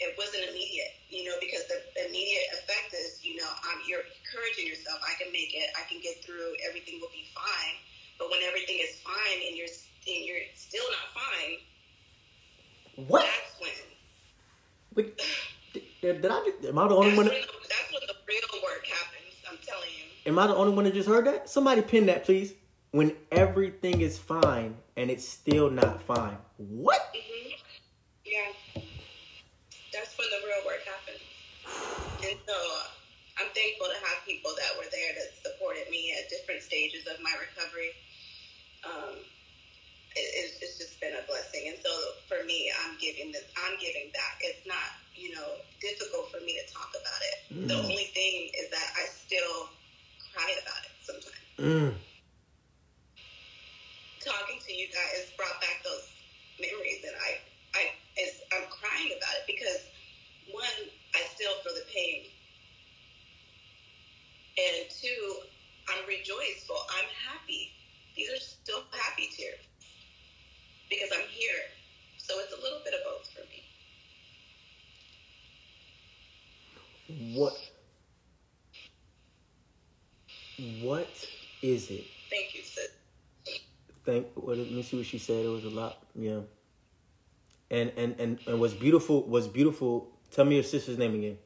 it 0.02 0.18
wasn't 0.18 0.42
immediate, 0.50 0.98
you 1.08 1.24
know, 1.24 1.38
because 1.38 1.62
the 1.70 1.78
immediate 2.08 2.46
effect 2.58 2.90
is, 2.94 3.22
you 3.22 3.36
know, 3.36 3.46
um, 3.46 3.78
you're 3.86 4.02
encouraging 4.02 4.66
yourself. 4.66 4.98
I 5.06 5.14
can 5.22 5.30
make 5.32 5.54
it. 5.54 5.70
I 5.78 5.86
can 5.86 6.02
get 6.02 6.24
through. 6.24 6.58
Everything 6.66 6.98
will 7.00 7.12
be 7.14 7.26
fine. 7.34 7.76
But 8.18 8.30
when 8.30 8.42
everything 8.42 8.82
is 8.82 8.98
fine 9.00 9.38
and 9.46 9.56
you're 9.56 9.70
and 9.70 10.26
you're 10.26 10.42
still 10.54 10.84
not 10.90 11.06
fine, 11.14 13.06
what? 13.06 13.22
That's 13.22 13.54
when. 13.62 13.70
Wait, 14.94 15.22
did, 16.02 16.22
did 16.22 16.30
I? 16.30 16.50
Am 16.66 16.78
I 16.78 16.88
the 16.88 16.94
only 16.94 17.14
that's 17.14 17.22
one? 17.22 17.26
That, 17.26 17.46
that's 17.70 17.88
when 17.94 18.02
the 18.10 18.18
real 18.26 18.62
work 18.62 18.84
happens. 18.86 19.34
I'm 19.48 19.58
telling 19.62 19.90
you. 19.94 20.30
Am 20.30 20.38
I 20.38 20.46
the 20.46 20.56
only 20.56 20.74
one 20.74 20.84
that 20.84 20.94
just 20.94 21.08
heard 21.08 21.26
that? 21.26 21.48
Somebody 21.48 21.82
pin 21.82 22.06
that, 22.06 22.24
please. 22.24 22.54
When 22.90 23.16
everything 23.30 24.02
is 24.02 24.18
fine 24.18 24.76
and 24.98 25.10
it's 25.10 25.26
still 25.26 25.70
not 25.70 26.02
fine. 26.02 26.36
What? 26.58 27.00
Mm-hmm. 27.16 27.54
Yeah 28.26 28.82
that's 29.92 30.16
when 30.16 30.26
the 30.32 30.40
real 30.42 30.64
work 30.64 30.82
happens. 30.88 31.20
And 32.24 32.36
so 32.48 32.56
I'm 33.36 33.52
thankful 33.52 33.92
to 33.92 33.98
have 34.00 34.24
people 34.24 34.50
that 34.56 34.72
were 34.80 34.88
there 34.88 35.12
that 35.20 35.36
supported 35.44 35.86
me 35.92 36.16
at 36.16 36.32
different 36.32 36.64
stages 36.64 37.06
of 37.06 37.20
my 37.20 37.32
recovery. 37.36 37.92
Um, 38.82 39.20
it, 40.16 40.58
it's 40.60 40.76
just 40.76 41.00
been 41.00 41.14
a 41.16 41.24
blessing, 41.24 41.72
and 41.72 41.78
so 41.80 41.92
for 42.28 42.44
me, 42.44 42.68
I'm 42.84 43.00
giving 43.00 43.32
this. 43.32 43.48
I'm 43.56 43.80
giving 43.80 44.12
back. 44.12 44.42
It's 44.44 44.66
not, 44.68 45.00
you 45.16 45.32
know, 45.32 45.56
difficult 45.80 46.28
for 46.28 46.40
me 46.44 46.60
to 46.60 46.64
talk 46.68 46.92
about 46.92 47.20
it. 47.24 47.36
Mm. 47.48 47.68
The 47.68 47.78
only 47.80 48.12
thing 48.12 48.52
is 48.52 48.68
that 48.68 48.88
I 48.92 49.08
still 49.08 49.72
cry 50.34 50.52
about 50.60 50.82
it 50.84 50.94
sometimes. 51.00 51.48
Mm. 51.56 51.92
Talking 54.20 54.58
to 54.60 54.72
you 54.74 54.86
guys 54.92 55.32
brought 55.36 55.56
back 55.64 55.80
those 55.80 56.12
memories, 56.60 57.00
and 57.08 57.16
I 57.16 57.40
is 58.18 58.40
I'm 58.52 58.68
crying 58.68 59.12
about 59.16 59.34
it 59.40 59.46
because 59.46 59.88
one, 60.50 60.90
I 61.14 61.20
still 61.34 61.52
feel 61.64 61.74
the 61.74 61.86
pain, 61.92 62.24
and 64.58 64.90
two, 64.90 65.36
I'm 65.88 66.06
rejoiceful. 66.06 66.76
I'm 66.98 67.08
happy. 67.28 67.72
These 68.16 68.30
are 68.30 68.40
still 68.40 68.82
happy 68.90 69.28
tears 69.34 69.60
because 70.90 71.08
I'm 71.14 71.28
here. 71.28 71.62
So 72.18 72.34
it's 72.38 72.52
a 72.52 72.62
little 72.62 72.80
bit 72.84 72.94
of 72.94 73.00
both 73.04 73.28
for 73.32 73.44
me. 73.48 73.64
What? 77.34 77.56
What 80.82 81.08
is 81.62 81.90
it? 81.90 82.04
Thank 82.30 82.54
you, 82.54 82.62
sis. 82.62 82.90
Thank. 84.04 84.26
What? 84.34 84.58
Let 84.58 84.70
me 84.70 84.82
see 84.82 84.98
what 84.98 85.06
she 85.06 85.18
said. 85.18 85.44
It 85.44 85.48
was 85.48 85.64
a 85.64 85.70
lot. 85.70 85.96
Yeah 86.14 86.40
and 87.72 87.90
and 87.96 88.20
and, 88.20 88.38
and 88.46 88.60
what's 88.60 88.74
beautiful 88.74 89.26
what's 89.26 89.48
beautiful. 89.48 90.10
Tell 90.30 90.44
me 90.44 90.54
your 90.54 90.64
sister's 90.64 90.98
name 90.98 91.14
again. 91.14 91.38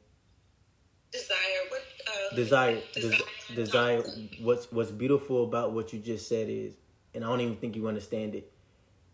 Desire. 1.11 1.37
What? 1.69 1.81
Uh, 2.07 2.35
desire. 2.35 2.81
Desire. 2.93 3.19
Desire. 3.55 4.03
What's 4.41 4.71
What's 4.71 4.91
beautiful 4.91 5.45
about 5.45 5.71
what 5.71 5.93
you 5.93 5.99
just 5.99 6.27
said 6.27 6.49
is, 6.49 6.73
and 7.15 7.23
I 7.23 7.27
don't 7.29 7.41
even 7.41 7.55
think 7.55 7.75
you 7.75 7.87
understand 7.87 8.35
it. 8.35 8.51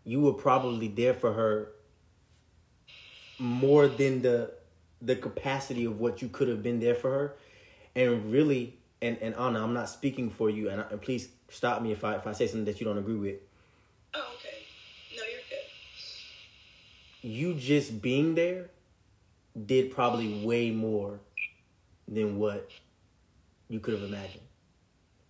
You 0.04 0.20
were 0.20 0.34
probably 0.34 0.88
there 0.88 1.14
for 1.14 1.32
her 1.32 1.72
more 3.38 3.88
than 3.88 4.22
the 4.22 4.52
the 5.00 5.16
capacity 5.16 5.84
of 5.84 6.00
what 6.00 6.20
you 6.20 6.28
could 6.28 6.48
have 6.48 6.62
been 6.62 6.80
there 6.80 6.94
for 6.94 7.10
her, 7.10 7.36
and 7.94 8.32
really, 8.32 8.78
and 9.00 9.18
and 9.18 9.34
Anna, 9.36 9.62
I'm 9.62 9.74
not 9.74 9.88
speaking 9.88 10.30
for 10.30 10.50
you, 10.50 10.68
and, 10.68 10.84
and 10.90 11.00
please 11.00 11.28
stop 11.48 11.80
me 11.80 11.92
if 11.92 12.04
I 12.04 12.16
if 12.16 12.26
I 12.26 12.32
say 12.32 12.48
something 12.48 12.64
that 12.64 12.80
you 12.80 12.86
don't 12.86 12.98
agree 12.98 13.16
with. 13.16 13.36
You 17.24 17.54
just 17.54 18.02
being 18.02 18.34
there 18.34 18.70
did 19.66 19.92
probably 19.92 20.44
way 20.44 20.70
more 20.70 21.20
than 22.06 22.38
what 22.38 22.70
you 23.68 23.80
could 23.80 23.94
have 23.94 24.02
imagined. 24.02 24.42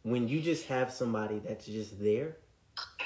When 0.03 0.29
you 0.29 0.41
just 0.41 0.67
have 0.67 0.93
somebody 0.93 1.39
that's 1.39 1.67
just 1.67 2.03
there, 2.03 2.37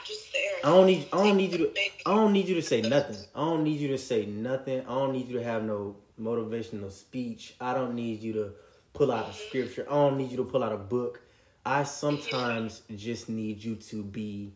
just 0.04 0.32
there. 0.32 0.52
I 0.64 0.74
don't 0.74 0.86
need. 0.86 1.06
I 1.12 1.16
don't 1.18 1.36
need 1.36 1.52
you 1.52 1.58
to. 1.58 1.72
I 2.06 2.14
don't 2.14 2.32
need 2.32 2.48
you 2.48 2.54
to 2.54 2.62
say 2.62 2.80
nothing. 2.80 3.18
I 3.34 3.40
don't 3.40 3.62
need 3.62 3.78
you 3.78 3.88
to 3.88 3.98
say 3.98 4.24
nothing. 4.24 4.80
I 4.80 4.94
don't 4.94 5.12
need 5.12 5.28
you 5.28 5.38
to 5.38 5.44
have 5.44 5.64
no 5.64 5.96
motivational 6.18 6.90
speech. 6.90 7.54
I 7.60 7.74
don't 7.74 7.94
need 7.94 8.22
you 8.22 8.32
to 8.32 8.52
pull 8.94 9.12
out 9.12 9.28
a 9.28 9.32
scripture. 9.34 9.86
I 9.88 9.92
don't 9.92 10.16
need 10.16 10.30
you 10.30 10.38
to 10.38 10.44
pull 10.44 10.64
out 10.64 10.72
a 10.72 10.78
book. 10.78 11.20
I 11.64 11.84
sometimes 11.84 12.82
just 12.96 13.28
need 13.28 13.62
you 13.62 13.76
to 13.76 14.02
be 14.02 14.54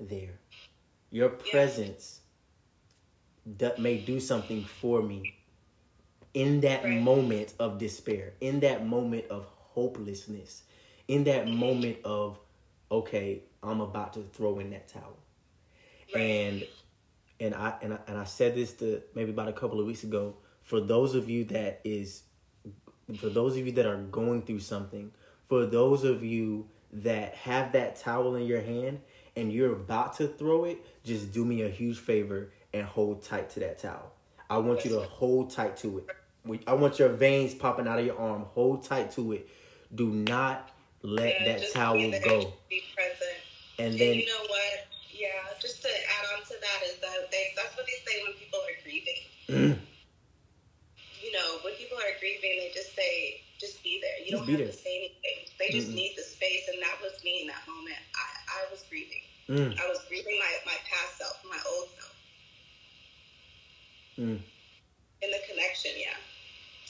there. 0.00 0.38
Your 1.10 1.30
presence 1.30 2.21
that 3.44 3.78
may 3.78 3.98
do 3.98 4.20
something 4.20 4.64
for 4.64 5.02
me 5.02 5.34
in 6.34 6.60
that 6.60 6.84
Right. 6.84 7.00
moment 7.00 7.54
of 7.58 7.78
despair, 7.78 8.34
in 8.40 8.60
that 8.60 8.86
moment 8.86 9.26
of 9.28 9.44
hopelessness, 9.46 10.62
in 11.08 11.24
that 11.24 11.48
moment 11.48 11.98
of 12.04 12.38
okay, 12.90 13.42
I'm 13.62 13.80
about 13.80 14.12
to 14.14 14.22
throw 14.22 14.58
in 14.58 14.70
that 14.70 14.88
towel. 14.88 15.16
Right. 16.14 16.20
And 16.22 16.64
and 17.40 17.54
I 17.54 17.74
and 17.82 17.94
I, 17.94 17.98
and 18.06 18.18
I 18.18 18.24
said 18.24 18.54
this 18.54 18.72
to 18.74 19.02
maybe 19.14 19.30
about 19.30 19.48
a 19.48 19.52
couple 19.52 19.80
of 19.80 19.86
weeks 19.86 20.04
ago. 20.04 20.36
For 20.62 20.80
those 20.80 21.14
of 21.14 21.28
you 21.28 21.44
that 21.46 21.80
is, 21.84 22.22
for 23.18 23.28
those 23.28 23.56
of 23.56 23.66
you 23.66 23.72
that 23.72 23.86
are 23.86 23.96
going 23.96 24.42
through 24.42 24.60
something, 24.60 25.10
for 25.48 25.66
those 25.66 26.04
of 26.04 26.22
you 26.22 26.68
that 26.92 27.34
have 27.34 27.72
that 27.72 27.96
towel 27.96 28.36
in 28.36 28.46
your 28.46 28.60
hand 28.60 29.00
and 29.34 29.52
you're 29.52 29.72
about 29.72 30.14
to 30.18 30.28
throw 30.28 30.64
it, 30.64 30.78
just 31.04 31.32
do 31.32 31.44
me 31.44 31.62
a 31.62 31.68
huge 31.68 31.98
favor 31.98 32.52
and 32.74 32.84
hold 32.84 33.22
tight 33.22 33.50
to 33.50 33.60
that 33.60 33.78
towel. 33.78 34.12
I 34.50 34.58
want 34.58 34.84
you 34.84 34.90
to 34.92 35.00
hold 35.00 35.50
tight 35.50 35.76
to 35.78 35.98
it. 35.98 36.06
I 36.66 36.74
want 36.74 36.98
your 36.98 37.08
veins 37.08 37.54
popping 37.54 37.86
out 37.86 37.98
of 37.98 38.06
your 38.06 38.18
arm. 38.18 38.42
Hold 38.54 38.84
tight 38.84 39.12
to 39.12 39.32
it. 39.32 39.48
Do 39.94 40.08
not 40.10 40.70
let 41.02 41.40
Yeah, 41.40 41.44
that 41.58 41.72
towel 41.72 42.10
go. 42.24 42.52
Be 42.68 42.82
present. 42.94 43.38
And 43.78 43.88
And 43.92 43.98
then 43.98 44.18
you 44.18 44.26
know 44.26 44.42
what? 44.48 44.86
Yeah, 45.12 45.28
just 45.60 45.82
to 45.82 45.88
add 45.88 46.26
on 46.36 46.42
to 46.44 46.54
that 46.60 46.80
is 46.86 46.96
that 47.00 47.30
they 47.30 47.52
that's 47.56 47.76
what 47.76 47.86
they 47.86 47.98
say 48.10 48.22
when 48.26 48.34
people 48.34 48.58
are 48.58 48.76
grieving. 48.82 49.22
Mm. 49.48 49.78
You 51.22 51.32
know, 51.32 51.58
when 51.64 51.74
people 51.74 51.96
are 51.98 52.14
grieving, 52.18 52.58
they 52.58 52.70
just 52.74 52.94
say, 52.96 53.40
"Just 53.60 53.82
be 53.84 54.00
there." 54.02 54.18
You 54.26 54.32
Just 54.34 54.42
don't 54.42 54.48
have 54.50 54.58
there. 54.58 54.66
to 54.66 54.72
say 54.72 54.96
anything. 54.98 55.38
They 55.58 55.68
just 55.70 55.90
Mm-mm. 55.90 55.94
need 55.94 56.14
the 56.16 56.22
space, 56.26 56.66
and 56.72 56.82
that 56.82 56.98
was 57.00 57.22
me 57.22 57.42
in 57.42 57.46
that 57.48 57.62
moment. 57.68 57.96
I, 58.18 58.26
I 58.58 58.70
was 58.70 58.82
grieving. 58.90 59.22
mm, 59.48 59.70
I 59.78 59.86
was 59.88 60.00
grieving 60.08 60.36
my 60.38 60.52
my 60.66 60.78
past 60.90 61.18
self, 61.18 61.38
my 61.48 61.58
old 61.70 61.88
self, 61.94 62.14
mm. 64.22 64.38
in 65.22 65.30
the 65.30 65.38
connection. 65.48 65.92
Yeah. 65.96 66.14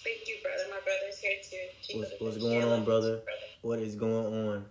Thank 0.05 0.27
you, 0.27 0.37
brother. 0.43 0.65
My 0.71 0.81
brother's 0.85 1.19
here 1.19 1.39
too. 1.43 1.99
What's- 1.99 2.21
what's 2.21 2.37
going 2.39 2.65
on, 2.65 2.81
you, 2.81 2.85
brother? 2.85 3.23
what 3.63 3.79
is 3.79 3.95
going 3.95 4.49
on. 4.49 4.65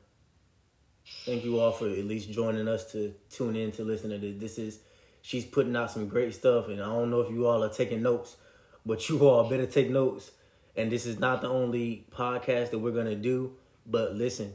Thank 1.25 1.43
you 1.43 1.59
all 1.59 1.71
for 1.71 1.87
at 1.89 2.05
least 2.05 2.31
joining 2.31 2.67
us 2.67 2.91
to 2.91 3.13
tune 3.29 3.55
in 3.55 3.71
to 3.73 3.83
listen 3.83 4.09
to 4.11 4.17
this. 4.17 4.39
This 4.39 4.57
is 4.57 4.79
she's 5.21 5.45
putting 5.45 5.75
out 5.75 5.91
some 5.91 6.07
great 6.07 6.33
stuff, 6.33 6.67
and 6.67 6.81
I 6.81 6.85
don't 6.85 7.09
know 7.09 7.21
if 7.21 7.31
you 7.31 7.47
all 7.47 7.63
are 7.63 7.69
taking 7.69 8.01
notes, 8.01 8.37
but 8.85 9.07
you 9.09 9.27
all 9.27 9.49
better 9.49 9.65
take 9.65 9.89
notes. 9.89 10.31
And 10.75 10.91
this 10.91 11.05
is 11.05 11.19
not 11.19 11.41
the 11.41 11.49
only 11.49 12.05
podcast 12.11 12.71
that 12.71 12.79
we're 12.79 12.91
gonna 12.91 13.15
do. 13.15 13.55
But 13.85 14.15
listen, 14.15 14.53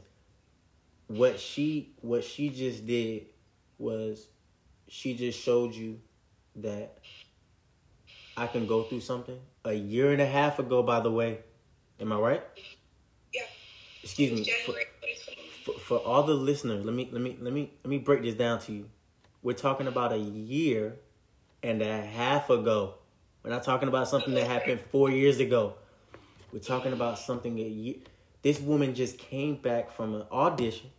what 1.07 1.39
she 1.39 1.93
what 2.01 2.23
she 2.23 2.49
just 2.49 2.85
did 2.85 3.27
was 3.77 4.27
she 4.87 5.15
just 5.15 5.39
showed 5.39 5.73
you 5.73 5.99
that 6.55 6.97
I 8.37 8.47
can 8.47 8.67
go 8.67 8.83
through 8.83 9.01
something. 9.01 9.39
A 9.65 9.73
year 9.73 10.11
and 10.11 10.21
a 10.21 10.25
half 10.25 10.59
ago, 10.59 10.83
by 10.83 10.99
the 11.01 11.11
way. 11.11 11.39
Am 11.99 12.13
I 12.13 12.17
right? 12.17 12.43
Yeah. 13.33 13.41
Excuse 14.03 14.31
me. 14.31 14.49
For- 14.65 14.73
for, 15.67 15.79
for 15.79 15.97
all 15.97 16.23
the 16.23 16.33
listeners, 16.33 16.85
let 16.85 16.95
me 16.95 17.09
let 17.11 17.21
me 17.21 17.37
let 17.41 17.51
me 17.51 17.71
let 17.83 17.89
me 17.89 17.97
break 17.97 18.21
this 18.21 18.35
down 18.35 18.59
to 18.61 18.71
you. 18.71 18.89
We're 19.43 19.51
talking 19.53 19.87
about 19.87 20.13
a 20.13 20.17
year 20.17 20.95
and 21.61 21.81
a 21.81 22.01
half 22.01 22.49
ago. 22.49 22.95
We're 23.43 23.49
not 23.51 23.63
talking 23.63 23.89
about 23.89 24.07
something 24.07 24.33
that 24.35 24.47
happened 24.47 24.79
four 24.91 25.09
years 25.09 25.39
ago. 25.41 25.73
We're 26.53 26.59
talking 26.59 26.93
about 26.93 27.19
something 27.19 27.59
a 27.59 27.63
year. 27.63 27.95
This 28.43 28.61
woman 28.61 28.95
just 28.95 29.17
came 29.17 29.55
back 29.55 29.91
from 29.91 30.15
an 30.15 30.23
audition. 30.31 30.89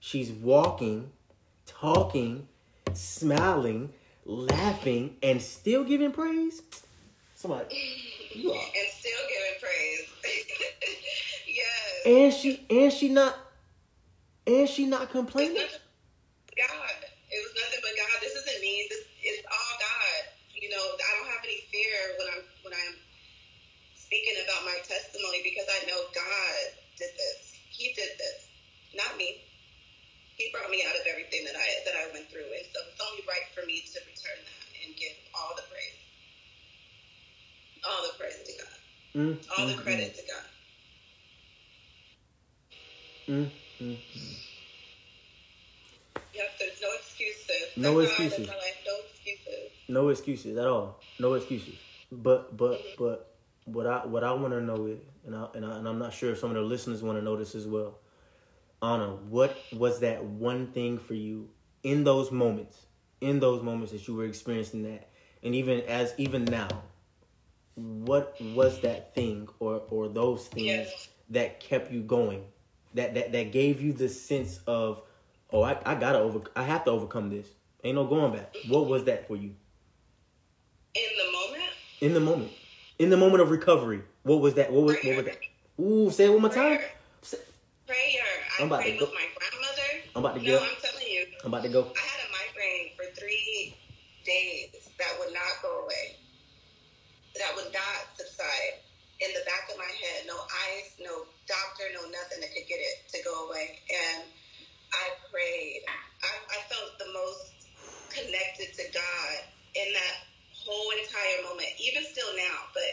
She's 0.00 0.30
walking, 0.32 1.10
talking, 1.64 2.48
smiling, 2.94 3.92
laughing, 4.24 5.16
and 5.22 5.40
still 5.40 5.84
giving 5.84 6.12
praise. 6.12 6.62
Somebody, 7.34 7.74
you 8.34 8.52
are. 8.52 8.54
and 8.54 8.88
still 8.94 9.22
giving 9.28 9.58
praise. 9.60 10.06
yes. 11.46 12.06
And 12.06 12.32
she 12.32 12.66
and 12.70 12.92
she 12.92 13.08
not 13.08 13.36
and 14.46 14.68
she 14.68 14.86
not 14.86 15.02
It's 15.02 15.12
complaining. 15.12 15.56
God. 15.56 16.98
It 17.32 17.40
was 17.40 17.52
nothing 17.56 17.80
but 17.82 17.94
God. 17.96 18.16
This 18.20 18.34
isn't 18.36 18.60
me. 18.60 18.86
This 18.90 19.04
is 19.24 19.44
all 19.50 19.74
God. 19.80 20.22
You 20.54 20.70
know, 20.70 20.84
I 20.84 21.10
don't 21.18 21.30
have 21.34 21.42
any 21.42 21.64
fear 21.72 21.98
when 22.18 22.28
I'm 22.30 22.44
when 22.62 22.74
I'm 22.74 22.94
speaking 23.96 24.36
about 24.44 24.62
my 24.64 24.78
testimony 24.86 25.40
because 25.42 25.66
I 25.66 25.86
know 25.88 25.98
God 26.14 26.62
did 26.98 27.10
this. 27.16 27.56
He 27.70 27.92
did 27.96 28.12
this, 28.20 28.46
not 28.94 29.16
me. 29.16 29.40
He 30.42 30.50
brought 30.50 30.70
me 30.74 30.82
out 30.82 30.96
of 30.98 31.06
everything 31.06 31.44
that 31.46 31.54
I 31.54 31.66
that 31.86 31.94
I 31.94 32.10
went 32.12 32.26
through, 32.26 32.50
and 32.50 32.66
so 32.74 32.82
it's 32.90 32.98
only 32.98 33.22
right 33.30 33.46
for 33.54 33.62
me 33.64 33.78
to 33.78 33.98
return 34.02 34.42
that 34.42 34.62
and 34.82 34.90
give 34.98 35.14
all 35.38 35.54
the 35.54 35.62
praise, 35.70 36.02
all 37.86 38.02
the 38.02 38.18
praise 38.18 38.42
to 38.42 38.52
God, 38.58 38.78
Mm, 39.14 39.38
all 39.54 39.66
the 39.68 39.74
mm, 39.74 39.82
credit 39.84 40.16
to 40.18 40.22
God. 40.26 40.46
mm, 43.28 43.50
mm, 43.80 43.94
mm. 43.94 44.36
Yep, 46.34 46.48
there's 46.58 46.80
no 46.82 46.88
excuses. 46.98 47.76
No 47.76 48.00
That's 48.00 48.12
how 48.12 48.18
I 48.18 48.26
live 48.26 48.32
excuses. 48.32 48.48
No 48.48 48.58
excuses. 48.98 49.70
No 49.88 50.08
excuses 50.08 50.56
at 50.58 50.66
all. 50.66 50.98
No 51.20 51.34
excuses. 51.34 51.74
But 52.10 52.56
but 52.56 52.82
but 52.98 53.34
what 53.66 53.86
I 53.86 54.06
what 54.06 54.24
I 54.24 54.32
want 54.32 54.54
to 54.54 54.60
know 54.60 54.86
is, 54.86 54.98
and 55.24 55.36
I, 55.36 55.46
and 55.54 55.64
I 55.64 55.78
and 55.78 55.86
I'm 55.86 56.00
not 56.00 56.12
sure 56.12 56.32
if 56.32 56.38
some 56.40 56.50
of 56.50 56.56
the 56.56 56.62
listeners 56.62 57.00
want 57.00 57.16
to 57.18 57.24
know 57.24 57.36
this 57.36 57.54
as 57.54 57.68
well. 57.68 57.94
Anna, 58.82 59.16
what 59.28 59.56
was 59.72 60.00
that 60.00 60.24
one 60.24 60.66
thing 60.72 60.98
for 60.98 61.14
you 61.14 61.48
in 61.84 62.02
those 62.04 62.30
moments, 62.32 62.86
in 63.20 63.38
those 63.38 63.62
moments 63.62 63.92
that 63.92 64.06
you 64.08 64.14
were 64.14 64.24
experiencing 64.24 64.82
that, 64.82 65.08
and 65.44 65.54
even 65.54 65.80
as 65.82 66.14
even 66.18 66.44
now, 66.44 66.68
what 67.76 68.36
was 68.40 68.80
that 68.80 69.14
thing 69.14 69.48
or 69.60 69.82
or 69.88 70.08
those 70.08 70.48
things 70.48 70.66
Yes. 70.66 71.08
that 71.30 71.60
kept 71.60 71.92
you 71.92 72.02
going, 72.02 72.44
that 72.94 73.14
that 73.14 73.32
that 73.32 73.52
gave 73.52 73.80
you 73.80 73.92
the 73.92 74.08
sense 74.08 74.60
of, 74.66 75.00
oh, 75.52 75.62
I, 75.62 75.78
I 75.86 75.94
gotta 75.94 76.18
over, 76.18 76.40
I 76.56 76.64
have 76.64 76.84
to 76.84 76.90
overcome 76.90 77.30
this. 77.30 77.46
Ain't 77.84 77.94
no 77.96 78.04
going 78.06 78.32
back. 78.32 78.54
What 78.68 78.86
was 78.86 79.04
that 79.04 79.26
for 79.26 79.36
you 79.36 79.54
In 80.94 81.02
the 81.18 81.32
moment, 81.32 81.70
in 82.00 82.14
the 82.14 82.20
moment, 82.20 82.52
in 82.98 83.10
the 83.10 83.16
moment 83.16 83.42
of 83.42 83.50
recovery? 83.50 84.02
What 84.24 84.40
was 84.40 84.54
that? 84.54 84.72
What 84.72 84.82
was 84.84 84.96
what 85.04 85.16
was 85.16 85.24
that? 85.26 85.38
Ooh, 85.80 86.10
say 86.10 86.26
it 86.26 86.30
one 86.32 86.42
more 86.42 86.50
time. 86.50 86.80
Say- 87.22 87.38
I'm 88.60 88.66
about 88.68 88.84
to 88.84 88.92
go- 88.92 89.06
with 89.06 89.14
my 89.14 89.28
grandmother. 89.32 89.90
I'm 90.14 90.20
about 90.24 90.34
to 90.36 90.42
no, 90.42 90.58
go. 90.58 90.64
I'm 90.64 90.76
telling 90.80 91.08
you, 91.08 91.26
I'm 91.44 91.52
about 91.52 91.64
to 91.64 91.72
go. 91.72 91.80
I 91.96 92.04
had 92.04 92.20
a 92.26 92.30
migraine 92.32 92.92
for 92.96 93.06
three 93.16 93.74
days 94.24 94.92
that 94.98 95.12
would 95.18 95.32
not 95.32 95.52
go 95.62 95.84
away. 95.84 96.20
That 97.38 97.56
would 97.56 97.72
not 97.72 97.98
subside. 98.16 98.84
In 99.22 99.30
the 99.38 99.44
back 99.46 99.70
of 99.70 99.78
my 99.78 99.86
head, 99.86 100.26
no 100.26 100.34
ice, 100.74 100.98
no 100.98 101.22
doctor, 101.46 101.86
no 101.94 102.02
nothing 102.10 102.42
that 102.42 102.50
could 102.50 102.66
get 102.66 102.82
it 102.82 103.06
to 103.14 103.22
go 103.22 103.46
away. 103.46 103.78
And 103.86 104.26
I 104.92 105.04
prayed. 105.30 105.86
I, 105.86 106.32
I 106.50 106.58
felt 106.66 106.98
the 106.98 107.06
most 107.14 107.70
connected 108.10 108.74
to 108.74 108.84
God 108.92 109.34
in 109.78 109.88
that 109.94 110.16
whole 110.52 110.90
entire 110.98 111.38
moment, 111.46 111.70
even 111.78 112.02
still 112.04 112.34
now. 112.36 112.66
But 112.74 112.92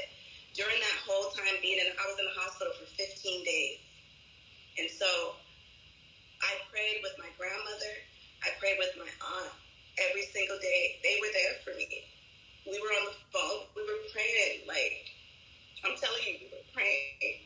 during 0.53 0.77
that 0.79 0.97
whole 1.03 1.33
time 1.33 1.57
being 1.61 1.81
in, 1.81 1.89
I 1.97 2.05
was 2.07 2.17
in 2.21 2.25
the 2.29 2.37
hospital 2.39 2.73
for 2.77 2.85
15 2.85 3.43
days. 3.43 3.79
And 4.77 4.89
so 4.89 5.35
I 6.41 6.51
prayed 6.71 7.03
with 7.03 7.15
my 7.19 7.29
grandmother. 7.37 7.93
I 8.43 8.55
prayed 8.59 8.79
with 8.79 8.95
my 8.95 9.09
aunt 9.09 9.53
every 10.09 10.23
single 10.31 10.57
day. 10.59 10.99
They 11.03 11.19
were 11.19 11.31
there 11.33 11.55
for 11.63 11.75
me. 11.75 11.87
We 12.65 12.79
were 12.79 12.93
on 13.03 13.11
the 13.11 13.17
phone. 13.31 13.67
We 13.75 13.83
were 13.83 13.99
praying. 14.13 14.67
Like, 14.67 15.11
I'm 15.83 15.95
telling 15.99 16.23
you, 16.23 16.35
we 16.39 16.47
were 16.51 16.67
praying. 16.73 17.43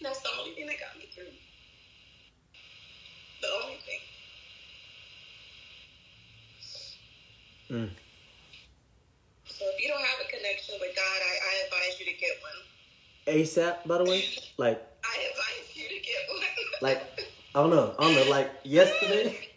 That's 0.00 0.20
the 0.22 0.30
only 0.38 0.54
thing 0.54 0.66
that 0.66 0.78
got 0.78 0.96
me 0.98 1.10
through. 1.14 1.34
The 3.42 3.48
only 3.62 3.78
thing. 3.82 4.02
Mm. 7.70 7.90
So 9.46 9.64
if 9.74 9.82
you 9.82 9.88
don't 9.88 10.00
have 10.00 10.20
a 10.24 10.30
connection 10.30 10.76
with 10.80 10.94
God, 10.94 11.04
I, 11.04 11.34
I 11.42 11.52
advise 11.66 11.98
you 11.98 12.06
to 12.06 12.12
get 12.12 12.30
one. 12.40 12.62
ASAP, 13.26 13.86
by 13.86 13.98
the 13.98 14.04
way. 14.04 14.24
Like 14.56 14.87
I 15.08 15.14
advise 15.30 15.76
you 15.76 15.88
to 15.88 15.98
get 16.04 16.20
one. 16.28 16.44
like 16.82 17.00
I 17.54 17.60
don't 17.62 17.70
know. 17.70 17.94
I 17.98 18.02
don't 18.04 18.14
know. 18.14 18.30
Like 18.30 18.50
yesterday. 18.64 19.38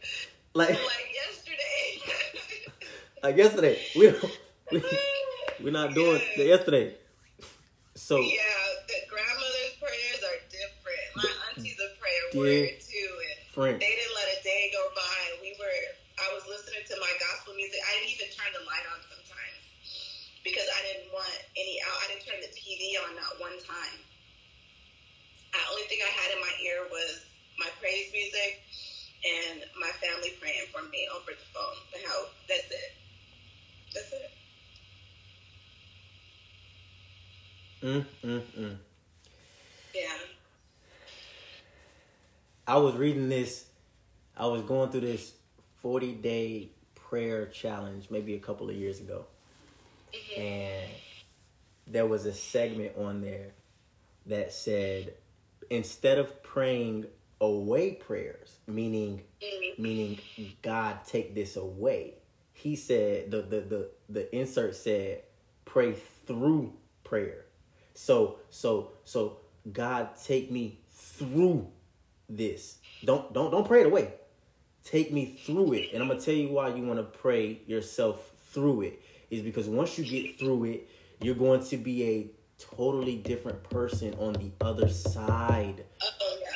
Like 0.53 0.75
like 0.75 1.09
yesterday. 1.15 1.87
like 3.23 3.37
yesterday. 3.39 3.75
We 3.95 4.11
we 4.71 4.83
we're 5.63 5.71
not 5.71 5.93
doing 5.99 6.19
the 6.35 6.43
yesterday. 6.43 6.91
So 7.95 8.19
Yeah, 8.19 8.35
the 8.91 8.99
grandmother's 9.07 9.79
prayers 9.79 10.19
are 10.27 10.39
different. 10.51 11.07
My 11.15 11.31
auntie's 11.47 11.79
a 11.79 11.95
prayer 12.03 12.23
warrior 12.35 12.67
too, 12.83 13.11
and 13.31 13.39
friend. 13.55 13.75
they 13.79 13.95
didn't 13.95 14.15
let 14.19 14.27
a 14.27 14.39
day 14.43 14.75
go 14.75 14.83
by. 14.91 15.15
And 15.31 15.37
we 15.39 15.55
were, 15.55 15.79
I 16.19 16.27
was 16.35 16.43
listening 16.51 16.83
to 16.83 16.95
my 16.99 17.13
gospel 17.31 17.55
music. 17.55 17.79
I 17.79 17.91
didn't 18.03 18.11
even 18.19 18.27
turn 18.35 18.51
the 18.51 18.67
light 18.67 18.83
on 18.91 18.99
sometimes 19.07 19.63
because 20.43 20.67
I 20.67 20.79
didn't 20.83 21.15
want 21.15 21.31
any 21.55 21.79
out. 21.87 21.95
I 21.95 22.05
didn't 22.11 22.27
turn 22.27 22.43
the 22.43 22.51
TV 22.51 22.99
on 23.07 23.15
not 23.15 23.39
one 23.39 23.55
time. 23.63 24.03
The 25.53 25.59
only 25.69 25.83
thing 25.83 25.99
I 26.03 26.11
had 26.11 26.31
in 26.35 26.39
my 26.39 26.53
ear 26.63 26.87
was 26.91 27.25
my 27.59 27.67
praise 27.79 28.11
music 28.13 28.61
and 29.23 29.61
my 29.79 29.89
family 29.99 30.33
praying 30.39 30.67
for 30.71 30.81
me 30.89 31.07
over 31.13 31.31
the 31.31 31.47
phone. 31.53 32.03
How 32.07 32.25
that's 32.47 32.71
it. 32.71 32.93
That's 33.93 34.13
it. 34.13 34.31
Mm, 37.83 38.05
mm, 38.23 38.41
mm. 38.59 38.77
Yeah. 39.93 40.01
I 42.67 42.77
was 42.77 42.95
reading 42.95 43.27
this. 43.29 43.65
I 44.37 44.45
was 44.45 44.61
going 44.61 44.91
through 44.91 45.01
this 45.01 45.33
40 45.81 46.13
day 46.13 46.69
prayer 46.95 47.47
challenge 47.47 48.07
maybe 48.09 48.35
a 48.35 48.39
couple 48.39 48.69
of 48.69 48.75
years 48.75 48.99
ago. 48.99 49.25
Mm-hmm. 50.13 50.41
And 50.41 50.91
there 51.87 52.05
was 52.05 52.25
a 52.25 52.33
segment 52.33 52.93
on 52.97 53.21
there 53.21 53.49
that 54.27 54.53
said 54.53 55.13
instead 55.71 56.19
of 56.19 56.43
praying 56.43 57.07
away 57.41 57.93
prayers, 57.93 58.59
meaning 58.67 59.23
Mm-hmm. 59.43 59.83
meaning 59.83 60.19
God 60.61 60.99
take 61.05 61.35
this 61.35 61.57
away. 61.57 62.15
He 62.53 62.75
said 62.75 63.31
the 63.31 63.41
the 63.41 63.61
the, 63.61 63.91
the 64.09 64.35
insert 64.35 64.75
said 64.75 65.23
pray 65.65 65.93
through 66.27 66.73
prayer. 67.03 67.45
So 67.95 68.39
so 68.51 68.91
so 69.05 69.39
God 69.73 70.11
take 70.23 70.51
me 70.51 70.79
through 70.91 71.69
this. 72.29 72.79
Don't 73.05 73.33
don't 73.33 73.51
don't 73.51 73.67
pray 73.67 73.81
it 73.81 73.87
away. 73.87 74.13
Take 74.83 75.11
me 75.13 75.25
through 75.45 75.73
it. 75.73 75.93
And 75.93 76.03
I'm 76.03 76.09
gonna 76.09 76.21
tell 76.21 76.35
you 76.35 76.49
why 76.49 76.69
you 76.75 76.83
want 76.83 76.99
to 76.99 77.19
pray 77.19 77.61
yourself 77.67 78.31
through 78.51 78.83
it. 78.83 79.01
Is 79.31 79.41
because 79.41 79.67
once 79.67 79.97
you 79.97 80.05
get 80.05 80.39
through 80.39 80.65
it, 80.65 80.89
you're 81.21 81.35
going 81.35 81.63
to 81.65 81.77
be 81.77 82.05
a 82.05 82.31
totally 82.75 83.17
different 83.17 83.61
person 83.69 84.13
on 84.19 84.33
the 84.33 84.51
other 84.61 84.87
side. 84.89 85.83
Oh 86.01 86.37
yeah. 86.41 86.47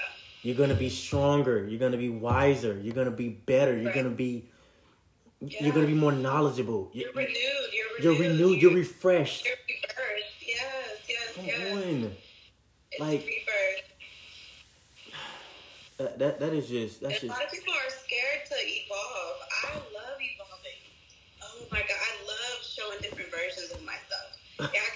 You're 0.43 0.55
gonna 0.55 0.73
be 0.75 0.89
stronger. 0.89 1.67
You're 1.67 1.79
gonna 1.79 1.97
be 1.97 2.09
wiser. 2.09 2.79
You're 2.81 2.93
gonna 2.93 3.11
be 3.11 3.29
better. 3.29 3.75
You're 3.77 3.93
gonna 3.93 4.09
be 4.09 4.45
Yeah. 5.41 5.63
you're 5.63 5.73
gonna 5.73 5.87
be 5.87 5.93
more 5.93 6.11
knowledgeable. 6.11 6.89
You're 6.93 7.07
You're, 7.09 7.13
renewed. 7.15 7.35
You're 7.73 8.01
you're 8.01 8.13
renewed. 8.21 8.39
renewed. 8.39 8.61
You're 8.61 8.73
refreshed. 8.73 9.45
You're 9.45 9.55
rebirthed. 9.55 10.47
Yes. 10.47 10.97
Yes. 11.09 11.35
Come 11.35 11.45
yes. 11.45 11.71
on. 11.73 12.15
It's 12.91 12.99
Like- 13.01 13.25
rebirth. 13.25 13.81
That, 15.97 16.19
that 16.19 16.39
that 16.41 16.51
is 16.53 16.67
just 16.67 16.99
that's 17.01 17.23
And 17.23 17.23
a 17.23 17.27
just 17.27 17.39
lot 17.39 17.45
of 17.47 17.51
people 17.51 17.73
are 17.73 17.89
scared 17.89 18.43
to 18.51 18.55
evolve. 18.59 19.37
I 19.63 19.73
love 19.95 20.19
evolving. 20.19 20.79
Oh 21.41 21.63
my 21.71 21.79
god, 21.79 21.95
I 21.95 22.13
love 22.27 22.63
showing 22.67 22.99
different 23.01 23.31
versions 23.31 23.71
of 23.71 23.81
myself. 23.83 24.35
Yeah, 24.59 24.67
I 24.67 24.69
could 24.69 24.73
be 24.73 24.79
different 24.83 24.94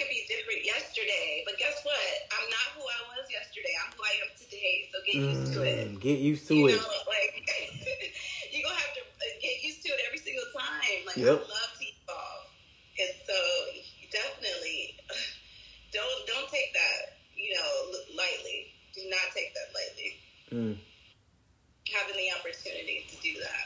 yesterday, 1.00 1.44
but 1.46 1.56
guess 1.58 1.80
what? 1.84 2.00
I'm 2.36 2.48
not 2.50 2.68
who 2.76 2.84
I 2.84 3.00
was 3.16 3.26
yesterday. 3.32 3.72
I'm 3.80 3.92
who 3.96 4.04
I 4.04 4.14
am 4.24 4.32
today. 4.36 4.76
So 4.92 4.96
get 5.06 5.16
used 5.16 5.54
to 5.54 5.60
it. 5.64 5.86
Mm, 5.96 6.00
get 6.00 6.20
used 6.20 6.48
to 6.48 6.56
you 6.56 6.68
it. 6.68 6.76
know, 6.76 6.88
like 7.08 7.34
you're 8.52 8.64
gonna 8.64 8.76
have 8.80 8.94
to 9.00 9.04
uh, 9.04 9.26
get 9.42 9.64
used 9.64 9.82
to 9.84 9.90
it 9.96 10.00
every 10.08 10.20
single 10.20 10.48
time. 10.56 11.00
Like 11.08 11.18
Yep. 11.18 11.40
I 11.40 11.48
love 11.48 11.72
to 11.80 11.86
evolve, 11.88 12.46
and 13.00 13.14
so 13.24 13.38
definitely 14.12 14.96
don't 15.96 16.20
don't 16.28 16.50
take 16.50 16.74
that 16.74 17.20
you 17.36 17.54
know 17.56 17.72
lightly. 18.16 18.72
Do 18.96 19.08
not 19.08 19.32
take 19.36 19.54
that 19.56 19.70
lightly. 19.72 20.12
Mm, 20.52 20.76
Having 21.94 22.18
the 22.18 22.30
opportunity 22.42 23.06
to 23.08 23.16
do 23.22 23.34
that 23.40 23.66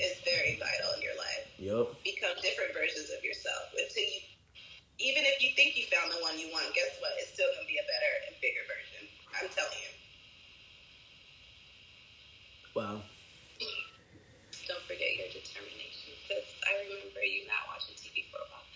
is 0.00 0.16
very 0.24 0.56
vital 0.58 0.96
in 0.96 1.00
your 1.04 1.16
life. 1.20 1.44
yep. 1.60 1.86
Become 2.02 2.40
different 2.40 2.72
versions 2.72 3.12
of 3.16 3.22
yourself 3.22 3.68
until 3.76 4.02
you. 4.02 4.31
Even 5.02 5.26
if 5.26 5.42
you 5.42 5.50
think 5.58 5.74
you 5.76 5.84
found 5.90 6.14
the 6.14 6.22
one 6.22 6.38
you 6.38 6.48
want, 6.54 6.70
guess 6.74 6.94
what? 7.02 7.12
It's 7.18 7.34
still 7.34 7.50
gonna 7.58 7.66
be 7.68 7.76
a 7.78 7.86
better 7.90 8.12
and 8.30 8.34
bigger 8.40 8.62
version. 8.70 9.04
I'm 9.34 9.50
telling 9.50 9.82
you. 9.82 9.92
Wow. 12.74 13.02
Don't 14.68 14.84
forget 14.86 15.18
your 15.18 15.28
determination, 15.34 16.14
sis. 16.28 16.46
I 16.64 16.86
remember 16.86 17.20
you 17.24 17.44
not 17.50 17.66
watching 17.68 17.96
TV 17.98 18.24
for 18.30 18.38
a 18.40 18.48
while. 18.48 18.66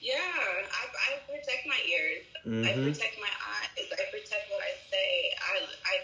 Yeah, 0.00 0.16
I, 0.20 0.82
I 0.92 1.10
protect 1.26 1.66
my 1.66 1.80
ears. 1.88 2.24
I 2.44 2.72
Mhm. 2.76 2.92
protect 2.92 3.18
my 3.20 3.32
eyes. 3.32 3.88
I 3.92 4.04
protect 4.12 4.50
what 4.50 4.62
I 4.62 4.72
say. 4.90 5.32
I, 5.40 5.54
I, 5.86 5.94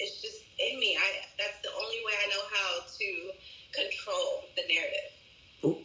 it's 0.00 0.22
just 0.22 0.42
in 0.58 0.78
me. 0.80 0.96
I. 0.96 1.08
That's 1.38 1.60
the 1.62 1.70
only 1.72 2.00
way 2.06 2.14
I 2.22 2.26
know 2.28 2.44
how 2.52 2.70
to 2.86 3.08
control 3.72 4.44
the 4.56 4.62
narrative. 4.68 5.12
Ooh. 5.64 5.78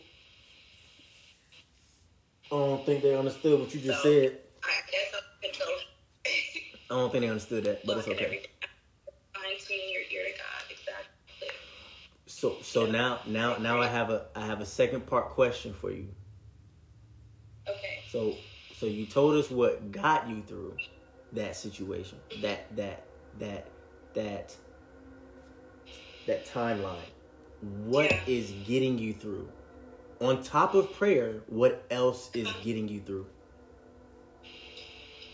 I 2.52 2.56
don't 2.56 2.83
think 2.94 3.04
they 3.04 3.16
understood 3.18 3.60
what 3.60 3.74
you 3.74 3.82
just 3.82 4.02
So- 4.04 4.10
said. 4.12 4.40
I. 4.64 4.70
I 6.90 6.96
don't 6.96 7.12
think 7.12 7.24
they 7.24 7.30
understood 7.30 7.64
that, 7.64 7.84
but 7.86 7.98
it's 7.98 8.08
okay. 8.08 8.26
everything. 8.26 8.48
Fine 9.34 9.44
tuning 9.60 9.90
your 9.92 10.02
ear 10.12 10.32
to 10.32 10.38
God. 10.38 10.70
Exactly. 10.70 11.48
So 12.28 12.58
so 12.62 12.86
now 12.86 13.20
now 13.26 13.58
now 13.58 13.82
I 13.82 13.88
have 13.88 14.12
a 14.12 14.28
I 14.36 14.46
have 14.46 14.62
a 14.62 14.66
second 14.66 15.08
part 15.08 15.30
question 15.30 15.74
for 15.74 15.90
you. 15.92 16.08
Okay. 17.68 18.02
So 18.12 18.36
so 18.78 18.86
you 18.86 19.08
told 19.08 19.36
us 19.44 19.50
what 19.50 19.92
got 19.92 20.30
you 20.30 20.44
through 20.46 20.78
that 21.32 21.56
situation, 21.56 22.20
that 22.44 22.76
that 22.76 23.06
that 23.40 23.68
that 24.14 24.56
that 26.28 26.46
timeline. 26.46 27.10
What 27.86 28.12
Yeah. 28.12 28.20
is 28.28 28.52
getting 28.68 29.00
you 29.00 29.14
through? 29.14 29.50
On 30.24 30.42
top 30.42 30.74
of 30.74 30.94
prayer, 30.94 31.44
what 31.48 31.84
else 31.92 32.30
is 32.34 32.48
getting 32.64 32.88
you 32.88 33.02
through? 33.02 33.28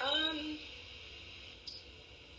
Um, 0.02 0.58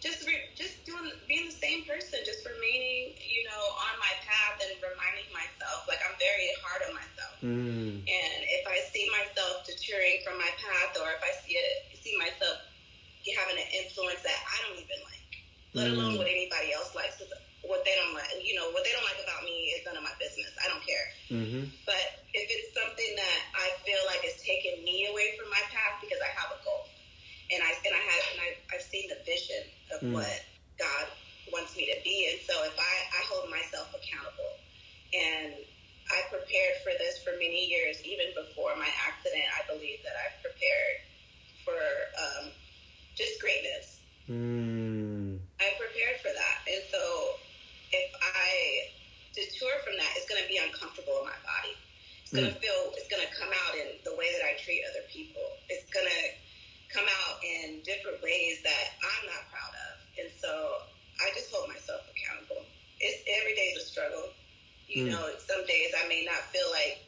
just 0.02 0.26
re- 0.26 0.50
just 0.58 0.82
doing 0.84 1.06
being 1.28 1.46
the 1.46 1.54
same 1.54 1.84
person, 1.86 2.18
just 2.26 2.42
remaining, 2.42 3.14
you 3.22 3.46
know, 3.46 3.62
on 3.86 3.94
my 4.02 4.10
path 4.26 4.58
and 4.66 4.74
reminding 4.82 5.30
myself. 5.30 5.86
Like 5.86 6.02
I'm 6.02 6.18
very 6.18 6.50
hard 6.66 6.80
on 6.90 6.92
myself, 6.98 7.34
Mm, 7.46 8.02
and 8.02 8.38
if 8.50 8.64
I 8.66 8.82
see 8.90 9.06
myself 9.14 9.62
deterring 9.62 10.18
from 10.26 10.34
my 10.36 10.50
path, 10.58 10.98
or 10.98 11.06
if 11.14 11.22
I 11.22 11.30
see 11.46 11.54
it, 11.54 11.94
see 12.02 12.18
myself 12.18 12.66
having 13.38 13.62
an 13.62 13.68
influence 13.78 14.26
that 14.26 14.34
I 14.34 14.56
don't 14.66 14.74
even 14.80 15.00
like, 15.06 15.30
let 15.78 15.86
alone 15.94 16.16
Mm. 16.16 16.18
what 16.18 16.26
anybody 16.26 16.72
else 16.74 16.96
likes, 16.98 17.22
what 17.62 17.84
they 17.86 17.94
don't 17.94 18.14
like, 18.16 18.26
you 18.42 18.58
know, 18.58 18.72
what 18.74 18.82
they 18.82 18.90
don't 18.90 19.04
like 19.06 19.20
about 19.22 19.44
me 19.46 19.70
is 19.78 19.84
none 19.86 19.94
of 19.96 20.02
my 20.02 20.16
business. 20.18 20.50
I 20.58 20.66
don't 20.66 20.82
care. 20.82 21.06
hmm 21.30 21.64
But 21.86 22.19
if 22.32 22.46
it's 22.46 22.70
something 22.74 23.12
that 23.16 23.40
I 23.58 23.66
feel 23.82 23.98
like 24.06 24.22
is 24.22 24.38
taking 24.42 24.82
me 24.86 25.06
away 25.10 25.34
from 25.38 25.50
my 25.50 25.62
path 25.70 25.98
because 25.98 26.20
I 26.22 26.30
have 26.38 26.50
a 26.54 26.60
goal, 26.62 26.94
and 27.50 27.60
I 27.62 27.70
and 27.74 27.94
I 27.94 28.02
have 28.02 28.22
and 28.34 28.40
I, 28.42 28.48
I've 28.76 28.86
seen 28.86 29.10
the 29.10 29.18
vision 29.26 29.62
of 29.94 29.98
Mm. 30.06 30.14
what 30.14 30.36
God 30.78 31.04
wants 31.50 31.74
me 31.76 31.90
to 31.90 31.98
be, 32.06 32.30
and 32.30 32.38
so 32.46 32.54
if 32.64 32.76
I, 32.78 32.94
I 33.18 33.20
hold 33.26 33.50
myself 33.50 33.90
accountable, 33.90 34.62
and 35.12 35.66
I 36.10 36.18
prepared 36.30 36.78
for 36.86 36.94
this 36.98 37.18
for 37.26 37.34
many 37.38 37.66
years, 37.66 37.98
even 38.06 38.30
before 38.38 38.74
my 38.78 38.88
accident, 39.06 39.46
I 39.58 39.66
believe 39.66 39.98
that 40.06 40.14
I've 40.14 40.38
prepared 40.42 40.96
for 41.66 41.78
um, 42.18 42.44
just 43.18 43.40
greatness. 43.42 44.06
Mm, 44.30 45.38
I 45.58 45.66
prepared 45.74 46.22
for 46.22 46.30
that, 46.30 46.56
and 46.70 46.82
so 46.90 47.02
if 47.90 48.08
I 48.22 48.94
detour 49.34 49.74
from 49.82 49.98
that, 49.98 50.14
it's 50.14 50.28
going 50.30 50.42
to 50.42 50.48
be 50.48 50.58
uncomfortable 50.62 51.18
in 51.22 51.26
my 51.26 51.38
body. 51.42 51.74
It's 52.30 52.38
going 52.38 52.46
to 52.46 52.60
feel. 52.62 52.94
It's 52.94 53.10
to 53.10 53.26
come 53.34 53.50
out 53.50 53.74
in 53.74 53.98
the 54.06 54.14
way 54.14 54.30
that 54.38 54.46
I 54.46 54.54
treat 54.54 54.86
other 54.86 55.02
people. 55.10 55.42
It's 55.66 55.90
going 55.90 56.06
to 56.06 56.22
come 56.94 57.10
out 57.10 57.42
in 57.42 57.82
different 57.82 58.22
ways 58.22 58.62
that 58.62 58.84
I'm 59.02 59.26
not 59.26 59.50
proud 59.50 59.74
of, 59.90 59.94
and 60.14 60.30
so 60.30 60.46
I 61.18 61.34
just 61.34 61.50
hold 61.50 61.66
myself 61.66 62.06
accountable. 62.06 62.70
It's 63.02 63.18
every 63.26 63.58
day 63.58 63.74
is 63.74 63.82
a 63.82 63.86
struggle. 63.90 64.30
You 64.86 65.10
Mm. 65.10 65.10
know, 65.10 65.26
some 65.42 65.66
days 65.66 65.90
I 65.98 66.06
may 66.06 66.22
not 66.22 66.38
feel 66.54 66.70
like 66.70 67.02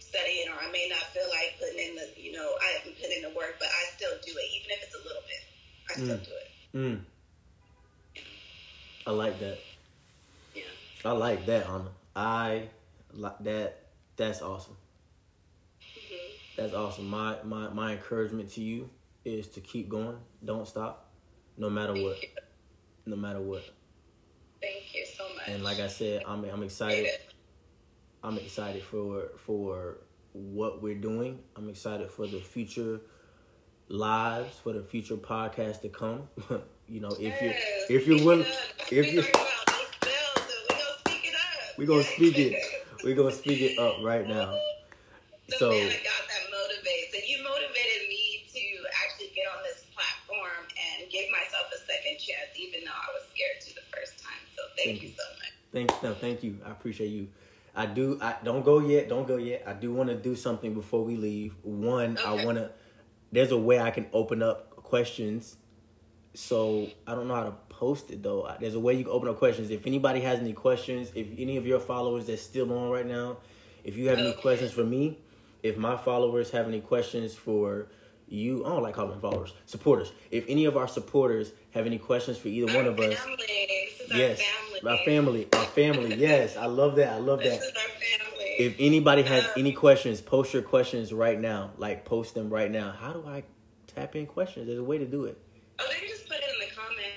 studying, 0.00 0.48
or 0.48 0.56
I 0.56 0.72
may 0.72 0.88
not 0.88 1.12
feel 1.12 1.28
like 1.28 1.60
putting 1.60 1.84
in 1.84 1.92
the. 2.00 2.08
You 2.16 2.32
know, 2.32 2.48
I 2.64 2.80
haven't 2.80 2.96
put 2.96 3.12
in 3.12 3.20
the 3.20 3.36
work, 3.36 3.60
but 3.60 3.68
I 3.68 3.84
still 4.00 4.16
do 4.24 4.32
it, 4.32 4.48
even 4.56 4.72
if 4.72 4.80
it's 4.88 4.96
a 4.96 5.04
little 5.04 5.24
bit. 5.28 5.44
I 5.92 5.92
still 6.00 6.16
Mm. 6.16 6.24
do 6.24 6.32
it. 6.40 6.48
mm. 6.72 7.04
I 9.04 9.10
like 9.12 9.38
that. 9.40 9.60
Yeah. 10.56 10.72
I 11.04 11.12
like 11.12 11.44
that, 11.52 11.68
Anna. 11.68 11.92
I 12.16 12.70
like 13.12 13.44
that. 13.44 13.83
That's 14.16 14.42
awesome. 14.42 14.76
hmm 15.80 16.16
That's 16.56 16.74
awesome. 16.74 17.08
My 17.08 17.36
my 17.44 17.68
my 17.70 17.92
encouragement 17.92 18.50
to 18.52 18.60
you 18.60 18.90
is 19.24 19.48
to 19.48 19.60
keep 19.60 19.88
going. 19.88 20.16
Don't 20.44 20.66
stop, 20.68 21.10
no 21.56 21.70
matter 21.70 21.94
what. 21.94 22.18
No 23.06 23.16
matter 23.16 23.40
what. 23.40 23.64
Thank 24.60 24.94
you 24.94 25.04
so 25.04 25.24
much. 25.34 25.48
And 25.48 25.62
like 25.62 25.80
I 25.80 25.88
said, 25.88 26.22
I'm 26.26 26.44
I'm 26.44 26.62
excited. 26.62 27.08
I'm 28.22 28.38
excited 28.38 28.82
for 28.82 29.32
for 29.36 29.98
what 30.32 30.82
we're 30.82 30.94
doing. 30.94 31.40
I'm 31.56 31.68
excited 31.68 32.10
for 32.10 32.26
the 32.26 32.40
future 32.40 33.00
lives, 33.88 34.56
for 34.58 34.72
the 34.72 34.82
future 34.82 35.16
podcast 35.16 35.82
to 35.82 35.88
come. 35.88 36.28
you 36.88 37.00
know, 37.00 37.14
if 37.18 37.40
you 37.42 37.52
if 37.94 38.06
you're 38.06 38.24
willing, 38.24 38.46
if 38.90 39.12
you 39.12 39.22
talking 39.22 39.30
about 39.30 39.66
those 39.66 40.00
bills, 40.00 41.02
and 41.06 41.78
we 41.78 41.86
gonna 41.86 42.02
speak 42.02 42.38
it 42.38 42.62
up. 43.04 43.08
We 43.08 43.14
gonna 43.14 43.28
Yes. 43.28 43.38
speak 43.38 43.60
it. 43.60 43.76
We're 43.76 43.76
gonna 43.76 43.92
speak 43.92 44.00
it 44.00 44.00
up 44.00 44.04
right 44.04 44.28
now. 44.28 44.58
The 45.48 45.56
So 45.58 45.70
man 45.70 45.86
of 45.86 46.04
God 46.04 46.24
that 46.28 46.42
motivates, 46.50 47.14
and 47.14 47.28
you 47.28 47.42
motivated 47.44 48.08
me 48.08 48.46
to 48.52 48.60
actually 49.04 49.32
get 49.34 49.46
on 49.54 49.62
this 49.62 49.84
platform 49.94 50.64
and 50.72 51.10
give 51.10 51.30
myself 51.30 51.68
a 51.74 51.78
second 51.78 52.18
chance, 52.18 52.50
even 52.56 52.84
though 52.84 52.96
I 52.96 53.12
was 53.12 53.28
scared 53.28 53.60
to 53.60 53.74
the 53.74 53.82
first 53.94 54.24
time. 54.24 54.40
So 54.56 54.62
thank, 54.76 54.88
Thank 54.88 55.02
you 55.02 55.08
you. 55.10 55.14
so 55.14 55.24
much. 55.38 55.52
thank 55.72 56.02
no, 56.02 56.14
thank 56.14 56.42
you. 56.42 56.58
I 56.64 56.70
appreciate 56.70 57.08
you. 57.08 57.28
I 57.76 57.86
do. 57.86 58.18
I 58.22 58.36
don't 58.42 58.64
go 58.64 58.78
yet. 58.78 59.08
Don't 59.08 59.26
go 59.28 59.36
yet. 59.36 59.64
I 59.66 59.74
do 59.74 59.92
want 59.92 60.08
to 60.08 60.14
do 60.14 60.34
something 60.34 60.72
before 60.74 61.04
we 61.04 61.16
leave. 61.16 61.54
One, 61.62 62.16
I 62.24 62.32
want 62.32 62.56
to. 62.58 62.70
There's 63.32 63.50
a 63.50 63.58
way 63.58 63.80
I 63.80 63.90
can 63.90 64.06
open 64.12 64.42
up 64.42 64.76
questions. 64.76 65.56
So 66.34 66.88
I 67.06 67.14
don't 67.14 67.28
know 67.28 67.34
how 67.34 67.44
to 67.44 67.54
post 67.78 68.10
it 68.10 68.22
though. 68.22 68.50
There's 68.60 68.74
a 68.74 68.80
way 68.80 68.94
you 68.94 69.04
can 69.04 69.12
open 69.12 69.28
up 69.28 69.38
questions. 69.38 69.70
If 69.70 69.86
anybody 69.86 70.20
has 70.20 70.38
any 70.40 70.52
questions, 70.52 71.10
if 71.14 71.26
any 71.38 71.56
of 71.56 71.66
your 71.66 71.80
followers 71.80 72.26
that's 72.26 72.42
still 72.42 72.72
on 72.72 72.90
right 72.90 73.06
now, 73.06 73.38
if 73.82 73.96
you 73.96 74.08
have 74.08 74.18
any 74.18 74.32
questions 74.32 74.72
for 74.72 74.84
me, 74.84 75.18
if 75.62 75.76
my 75.76 75.96
followers 75.96 76.50
have 76.50 76.66
any 76.68 76.80
questions 76.80 77.34
for 77.34 77.88
you, 78.28 78.64
I 78.64 78.68
don't 78.70 78.82
like 78.82 78.94
calling 78.94 79.20
followers, 79.20 79.52
supporters. 79.66 80.12
If 80.30 80.44
any 80.48 80.64
of 80.64 80.76
our 80.76 80.88
supporters 80.88 81.52
have 81.72 81.86
any 81.86 81.98
questions 81.98 82.38
for 82.38 82.48
either 82.48 82.74
one 82.74 82.86
Our 82.86 82.92
of 82.92 83.00
us. 83.00 83.18
This 83.18 84.00
is 84.10 84.16
yes, 84.16 84.40
our 84.40 84.46
family. 84.78 84.90
our 84.90 85.04
family, 85.04 85.48
our 85.52 85.64
family. 85.66 86.14
Yes, 86.16 86.56
I 86.56 86.66
love 86.66 86.96
that. 86.96 87.12
I 87.12 87.18
love 87.18 87.38
that. 87.40 87.44
This 87.44 87.58
that. 87.58 87.64
is 87.66 87.72
our 87.76 88.28
family. 88.28 88.44
If 88.58 88.76
anybody 88.78 89.22
has 89.22 89.44
Um, 89.44 89.50
any 89.58 89.72
questions, 89.72 90.20
post 90.20 90.54
your 90.54 90.62
questions 90.62 91.12
right 91.12 91.38
now. 91.40 91.72
Like 91.76 92.04
post 92.04 92.34
them 92.34 92.48
right 92.50 92.70
now. 92.70 92.92
How 92.92 93.12
do 93.12 93.24
I 93.26 93.42
tap 93.86 94.14
in 94.16 94.26
questions? 94.26 94.66
There's 94.66 94.78
a 94.78 94.84
way 94.84 94.98
to 94.98 95.06
do 95.06 95.24
it. 95.24 95.38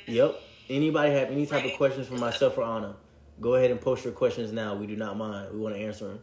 Yep. 0.07 0.41
Anybody 0.69 1.11
have 1.11 1.31
any 1.31 1.45
type 1.45 1.65
of 1.65 1.73
questions 1.77 2.07
for 2.07 2.15
myself 2.15 2.57
or 2.57 2.63
Anna? 2.63 2.95
Go 3.39 3.55
ahead 3.55 3.71
and 3.71 3.79
post 3.79 4.03
your 4.03 4.13
questions 4.13 4.51
now. 4.51 4.75
We 4.75 4.87
do 4.87 4.95
not 4.95 5.17
mind. 5.17 5.53
We 5.53 5.59
want 5.59 5.75
to 5.75 5.81
answer 5.81 6.07
them. 6.07 6.19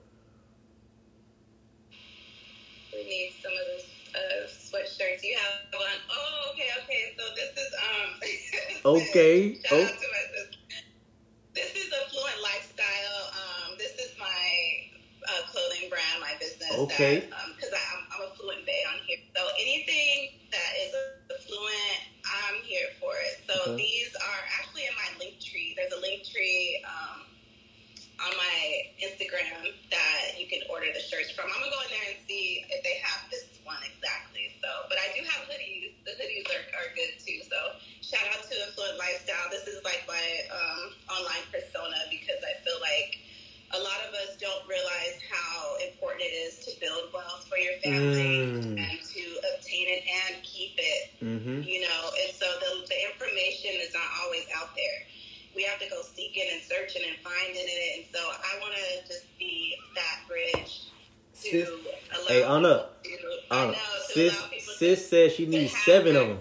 We 2.92 3.04
need 3.04 3.32
some 3.42 3.52
of 3.52 3.66
this 3.76 3.86
uh, 4.14 4.46
sweatshirts. 4.48 5.22
You 5.22 5.36
have 5.36 5.72
one. 5.72 6.00
Oh, 6.10 6.50
okay, 6.52 6.68
okay. 6.82 7.14
So 7.16 7.24
this 7.36 7.50
is 7.56 7.74
um. 7.78 8.20
Okay, 9.00 9.54
Shout 9.64 9.72
oh. 9.72 9.82
out 9.82 9.88
to 9.88 9.94
my 9.94 10.24
sister. 10.36 10.58
This 11.54 11.72
is 11.74 11.92
Affluent 12.04 12.42
Lifestyle. 12.42 13.32
Um, 13.32 13.78
this 13.78 13.94
is 13.94 14.12
my 14.18 14.90
uh, 15.28 15.46
clothing 15.50 15.88
brand, 15.88 16.20
my 16.20 16.34
business. 16.38 16.70
Okay. 16.72 17.20
Because 17.20 17.32
I'm, 17.32 17.43
So 23.54 23.70
Okay. 23.70 23.76
these 23.86 24.10
are 24.18 24.42
actually 24.58 24.86
in 24.90 24.94
my 24.98 25.10
link 25.22 25.38
tree. 25.38 25.74
There's 25.78 25.92
a 25.94 26.00
link 26.02 26.26
tree 26.26 26.82
um, 26.90 27.22
on 28.18 28.32
my 28.36 28.58
Instagram 29.02 29.70
that 29.90 30.34
you 30.38 30.46
can 30.50 30.62
order 30.70 30.90
the 30.94 31.00
shirts 31.00 31.30
from. 31.30 31.46
I'm 31.54 31.60
gonna 31.62 31.70
go 31.70 31.82
in 31.86 31.90
there 31.94 32.08
and 32.14 32.20
see 32.26 32.66
if 32.70 32.82
they 32.82 32.98
have 33.02 33.30
this 33.30 33.60
one 33.62 33.78
exactly. 33.86 34.50
So, 34.62 34.68
but 34.90 34.98
I 34.98 35.14
do 35.14 35.22
have 35.26 35.46
hoodies. 35.46 35.94
The 36.04 36.18
hoodies 36.18 36.50
are, 36.50 36.66
are 36.82 36.90
good 36.98 37.14
too. 37.22 37.42
So, 37.46 37.73
she 65.44 65.50
needs 65.50 65.76
seven 65.84 66.16
of 66.16 66.28
them. 66.28 66.38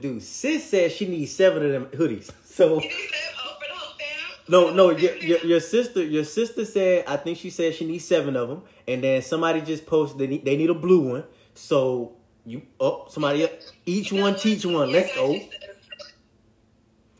Do. 0.00 0.20
Sis 0.20 0.64
says 0.68 0.92
she 0.92 1.06
needs 1.06 1.32
seven 1.32 1.64
of 1.64 1.72
them 1.72 1.86
hoodies. 1.86 2.30
So 2.44 2.80
You 2.80 2.88
just 2.88 2.98
said, 2.98 3.34
for 3.34 3.68
the 3.68 3.74
whole 3.74 3.94
fam. 3.98 4.44
no, 4.48 4.70
no, 4.74 4.90
your, 4.90 5.16
your 5.16 5.38
your 5.46 5.60
sister 5.60 6.02
your 6.04 6.24
sister 6.24 6.64
said 6.64 7.04
I 7.06 7.16
think 7.16 7.38
she 7.38 7.50
said 7.50 7.74
she 7.74 7.86
needs 7.86 8.04
seven 8.04 8.36
of 8.36 8.48
them, 8.48 8.62
and 8.88 9.02
then 9.02 9.22
somebody 9.22 9.60
just 9.60 9.86
posted 9.86 10.18
they 10.18 10.26
need, 10.26 10.44
they 10.44 10.56
need 10.56 10.70
a 10.70 10.74
blue 10.74 11.10
one. 11.12 11.24
So 11.54 12.12
you 12.44 12.62
oh 12.78 13.06
somebody 13.08 13.48
each 13.86 14.12
one 14.12 14.36
teach 14.36 14.64
one. 14.66 14.90
Let's 14.92 15.14
go. 15.14 15.32
got 15.32 15.34
you, 15.34 15.50
sis. 15.50 16.12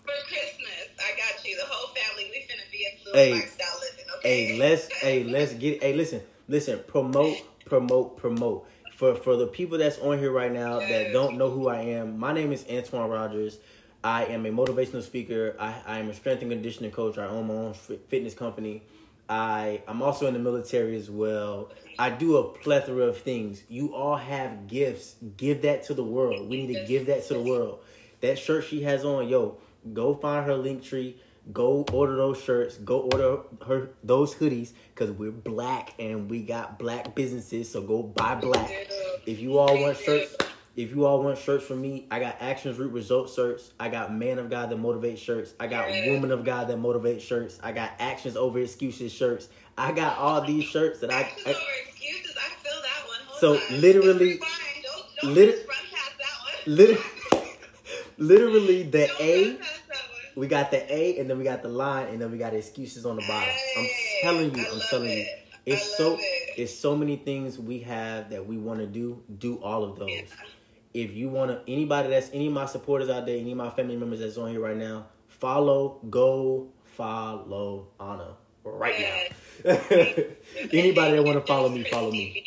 For 0.03 0.13
Christmas, 0.29 0.89
I 0.99 1.11
got 1.17 1.45
you. 1.45 1.57
The 1.57 1.65
whole 1.67 1.95
family, 1.95 2.25
we 2.31 2.39
finna 2.49 2.71
be 2.71 2.87
a 2.87 3.03
fluid 3.03 3.17
Hey, 3.17 3.33
lifestyle 3.35 3.67
living. 3.81 4.05
Okay. 4.19 4.47
Hey, 4.47 4.59
let's 4.59 4.93
hey 5.01 5.25
let's 5.25 5.53
get 5.55 5.83
hey 5.83 5.95
listen 5.95 6.21
listen 6.49 6.81
promote 6.87 7.37
promote 7.65 8.17
promote 8.17 8.67
for 9.01 9.15
for 9.15 9.35
the 9.35 9.47
people 9.47 9.79
that's 9.79 9.99
on 10.01 10.19
here 10.19 10.31
right 10.31 10.53
now 10.53 10.79
that 10.79 11.11
don't 11.11 11.39
know 11.39 11.49
who 11.49 11.69
I 11.69 11.79
am. 11.79 12.19
My 12.19 12.35
name 12.35 12.53
is 12.53 12.67
Antoine 12.71 13.09
Rogers. 13.09 13.59
I 14.05 14.27
am 14.27 14.45
a 14.45 14.51
motivational 14.51 15.03
speaker. 15.03 15.57
I, 15.59 15.75
I 15.87 15.99
am 16.01 16.11
a 16.11 16.15
strength 16.15 16.43
and 16.43 16.51
conditioning 16.51 16.91
coach. 16.91 17.17
I 17.17 17.25
own 17.25 17.47
my 17.47 17.55
own 17.55 17.73
fitness 17.73 18.35
company. 18.35 18.83
I 19.27 19.81
I'm 19.89 20.03
also 20.03 20.27
in 20.27 20.35
the 20.35 20.39
military 20.39 20.97
as 20.97 21.09
well. 21.09 21.71
I 21.99 22.11
do 22.11 22.37
a 22.37 22.45
plethora 22.45 23.05
of 23.05 23.17
things. 23.17 23.63
You 23.71 23.95
all 23.95 24.19
have 24.19 24.69
gifts. 24.69 25.15
Give 25.39 25.63
that 25.63 25.85
to 25.85 25.95
the 25.95 26.05
world. 26.05 26.51
We 26.51 26.67
need 26.67 26.75
to 26.75 26.85
give 26.85 27.07
that 27.07 27.27
to 27.29 27.35
the 27.35 27.43
world. 27.43 27.79
That 28.21 28.39
shirt 28.39 28.67
she 28.67 28.83
has 28.83 29.03
on, 29.03 29.29
yo, 29.29 29.57
go 29.95 30.15
find 30.15 30.45
her 30.45 30.57
link 30.57 30.85
tree. 30.85 31.17
Go 31.53 31.85
order 31.93 32.17
those 32.17 32.41
shirts. 32.43 32.77
Go 32.77 33.01
order 33.13 33.39
her 33.67 33.91
those 34.05 34.35
hoodies 34.35 34.73
because 34.95 35.11
we're 35.11 35.31
black 35.33 35.95
and 35.99 36.31
we 36.31 36.43
got 36.43 36.79
black 36.79 37.15
businesses. 37.15 37.71
So 37.71 37.81
go 37.83 38.03
buy 38.03 38.35
black. 38.37 38.71
If 39.27 39.41
you 39.41 39.59
all 39.59 39.81
want 39.81 39.97
shirts, 39.97 40.37
if 40.77 40.91
you 40.95 41.07
all 41.07 41.23
want 41.23 41.39
shirts 41.39 41.65
from 41.67 41.81
me, 41.81 42.07
I 42.11 42.21
got 42.21 42.37
Actions 42.41 42.79
Reap 42.79 42.93
Results 42.93 43.35
shirts. 43.35 43.73
I 43.81 43.89
got 43.89 44.15
Man 44.15 44.39
of 44.39 44.49
God 44.51 44.71
that 44.71 44.79
motivates 44.79 45.19
shirts. 45.19 45.55
I 45.59 45.67
got 45.67 45.91
Yeah. 45.93 46.13
Woman 46.13 46.31
of 46.31 46.45
God 46.45 46.69
that 46.69 46.79
motivates 46.79 47.23
shirts. 47.23 47.59
I 47.63 47.73
got 47.73 47.93
Actions 47.99 48.37
Over 48.37 48.61
Excuses 48.61 49.13
shirts. 49.13 49.49
I 49.77 49.93
got 49.93 50.19
all 50.19 50.43
these 50.43 50.65
shirts 50.65 51.01
that 51.01 51.11
I, 51.11 51.23
Actions 51.23 51.47
I 51.47 51.51
over 51.51 51.61
excuses. 51.89 52.37
I 52.37 52.51
feel 52.63 52.81
that 52.83 53.09
one. 53.09 53.19
Hold 53.27 53.41
So, 53.41 53.75
on. 53.75 53.81
literally- 53.81 54.39
Don't, 54.39 55.05
don't 55.23 55.35
lit- 55.35 55.57
just 55.57 55.69
run 55.69 55.77
past 55.91 56.13
that 56.19 56.67
one. 56.67 56.77
literally, 56.77 57.51
literally 58.19 58.83
the 58.85 59.07
Don't 59.09 59.21
A. 59.21 59.45
run 59.49 59.57
past 59.59 59.71
that 59.89 59.97
one. 59.97 60.30
We 60.41 60.49
got 60.49 60.71
the 60.71 60.91
A, 60.91 61.19
and 61.19 61.29
then 61.29 61.37
we 61.37 61.45
got 61.45 61.63
the 61.63 61.69
line, 61.69 62.07
and 62.07 62.23
then 62.23 62.31
we 62.33 62.39
got 62.39 62.55
excuses 62.55 63.05
on 63.05 63.17
the 63.17 63.23
bottom. 63.29 63.55
I'm 63.77 63.89
telling 64.23 64.55
you, 64.57 64.65
I'm 64.73 64.81
telling 64.89 65.11
you. 65.11 65.27
It's 65.67 65.99
so 65.99 66.15
it. 66.15 66.21
it's 66.57 66.75
so 66.75 66.97
many 66.97 67.17
things 67.17 67.59
we 67.59 67.81
have 67.81 68.31
that 68.31 68.47
we 68.47 68.57
want 68.57 68.81
to 68.81 68.87
do. 68.87 69.23
Do 69.39 69.57
all 69.57 69.85
of 69.85 69.99
those. 69.99 70.09
Yeah. 70.09 70.23
If 70.95 71.13
you 71.13 71.29
want 71.29 71.51
to, 71.51 71.61
anybody 71.71 72.09
that's 72.09 72.31
any 72.33 72.47
of 72.47 72.55
my 72.55 72.65
supporters 72.65 73.11
out 73.11 73.27
there, 73.27 73.37
any 73.37 73.53
of 73.53 73.59
my 73.59 73.69
family 73.69 73.97
members 73.97 74.21
that's 74.21 74.39
on 74.39 74.51
here 74.51 74.61
right 74.61 74.79
now, 74.79 75.09
follow, 75.29 76.01
go 76.09 76.69
follow 76.87 77.89
Anna 78.01 78.35
right 78.65 78.99
now. 78.99 79.71
anybody 80.73 81.17
that 81.17 81.23
want 81.23 81.39
to 81.39 81.47
follow 81.47 81.69
me, 81.69 81.85
follow 81.85 82.13
me. 82.13 82.43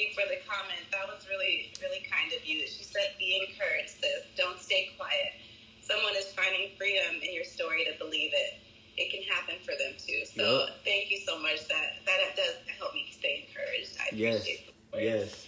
Freedom 6.77 7.15
in 7.21 7.33
your 7.33 7.43
story 7.43 7.85
to 7.91 7.97
believe 8.03 8.31
it. 8.33 8.59
It 8.97 9.09
can 9.11 9.23
happen 9.23 9.55
for 9.61 9.71
them 9.71 9.93
too. 9.97 10.23
So, 10.25 10.43
Yup. 10.43 10.69
thank 10.85 11.09
you 11.09 11.19
so 11.25 11.39
much. 11.39 11.67
That 11.67 11.97
that 12.05 12.35
does 12.35 12.55
help 12.77 12.93
me 12.93 13.07
stay 13.11 13.47
encouraged. 13.47 13.97
I 13.99 14.15
Yes, 14.15 14.47
yes. 14.95 15.47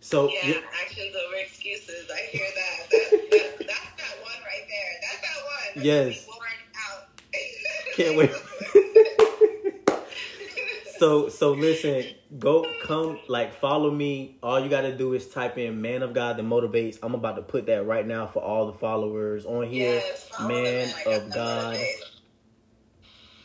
So 0.00 0.28
Yeah, 0.28 0.46
yeah, 0.48 0.54
actions 0.82 1.14
over 1.14 1.36
excuses. 1.36 2.10
I 2.10 2.20
hear 2.30 2.46
that. 2.54 2.90
that 2.90 3.10
that's, 3.30 3.66
that 3.66 4.16
one 4.22 4.40
right 4.44 4.66
there. 4.68 5.00
that's 5.00 5.20
that 5.22 5.76
one 5.76 5.84
Yes. 5.84 6.26
Out. 6.88 7.08
Can't 7.96 8.16
wait. 8.16 8.30
so 11.02 11.28
so 11.28 11.50
listen, 11.50 12.04
go 12.38 12.64
come 12.84 13.18
like 13.26 13.54
follow 13.54 13.90
me. 13.90 14.38
All 14.40 14.60
you 14.60 14.68
gotta 14.68 14.96
do 14.96 15.14
is 15.14 15.26
type 15.26 15.58
in 15.58 15.82
man 15.82 16.04
of 16.04 16.14
God 16.14 16.36
that 16.36 16.44
motivates. 16.44 16.96
I'm 17.02 17.16
about 17.16 17.34
to 17.34 17.42
put 17.42 17.66
that 17.66 17.84
right 17.84 18.06
now 18.06 18.28
for 18.28 18.40
all 18.40 18.66
the 18.68 18.72
followers 18.72 19.44
on 19.44 19.66
here. 19.66 19.96
Yes, 19.96 20.30
man 20.38 20.62
man 20.62 20.94
of 21.08 21.34
God 21.34 21.76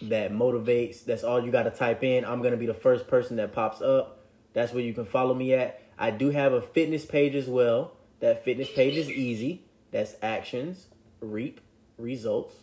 that 0.03 0.31
motivates. 0.31 1.03
That's 1.03 1.23
all 1.23 1.43
you 1.43 1.51
gotta 1.51 1.71
type 1.71 2.03
in. 2.03 2.25
I'm 2.25 2.43
gonna 2.43 2.57
be 2.57 2.67
the 2.67 2.75
first 2.75 3.07
person 3.07 3.37
that 3.37 3.53
pops 3.53 3.81
up. 3.81 4.23
That's 4.53 4.71
where 4.71 4.83
you 4.83 4.93
can 4.93 5.05
follow 5.05 5.33
me 5.33 5.55
at. 5.55 5.81
I 5.97 6.11
do 6.11 6.29
have 6.29 6.53
a 6.53 6.61
fitness 6.61 7.05
page 7.05 7.33
as 7.33 7.47
well. 7.47 7.97
That 8.19 8.45
fitness 8.45 8.69
page 8.69 8.97
is 8.97 9.09
easy. 9.09 9.63
That's 9.89 10.13
actions, 10.21 10.89
reap, 11.21 11.59
results. 11.97 12.53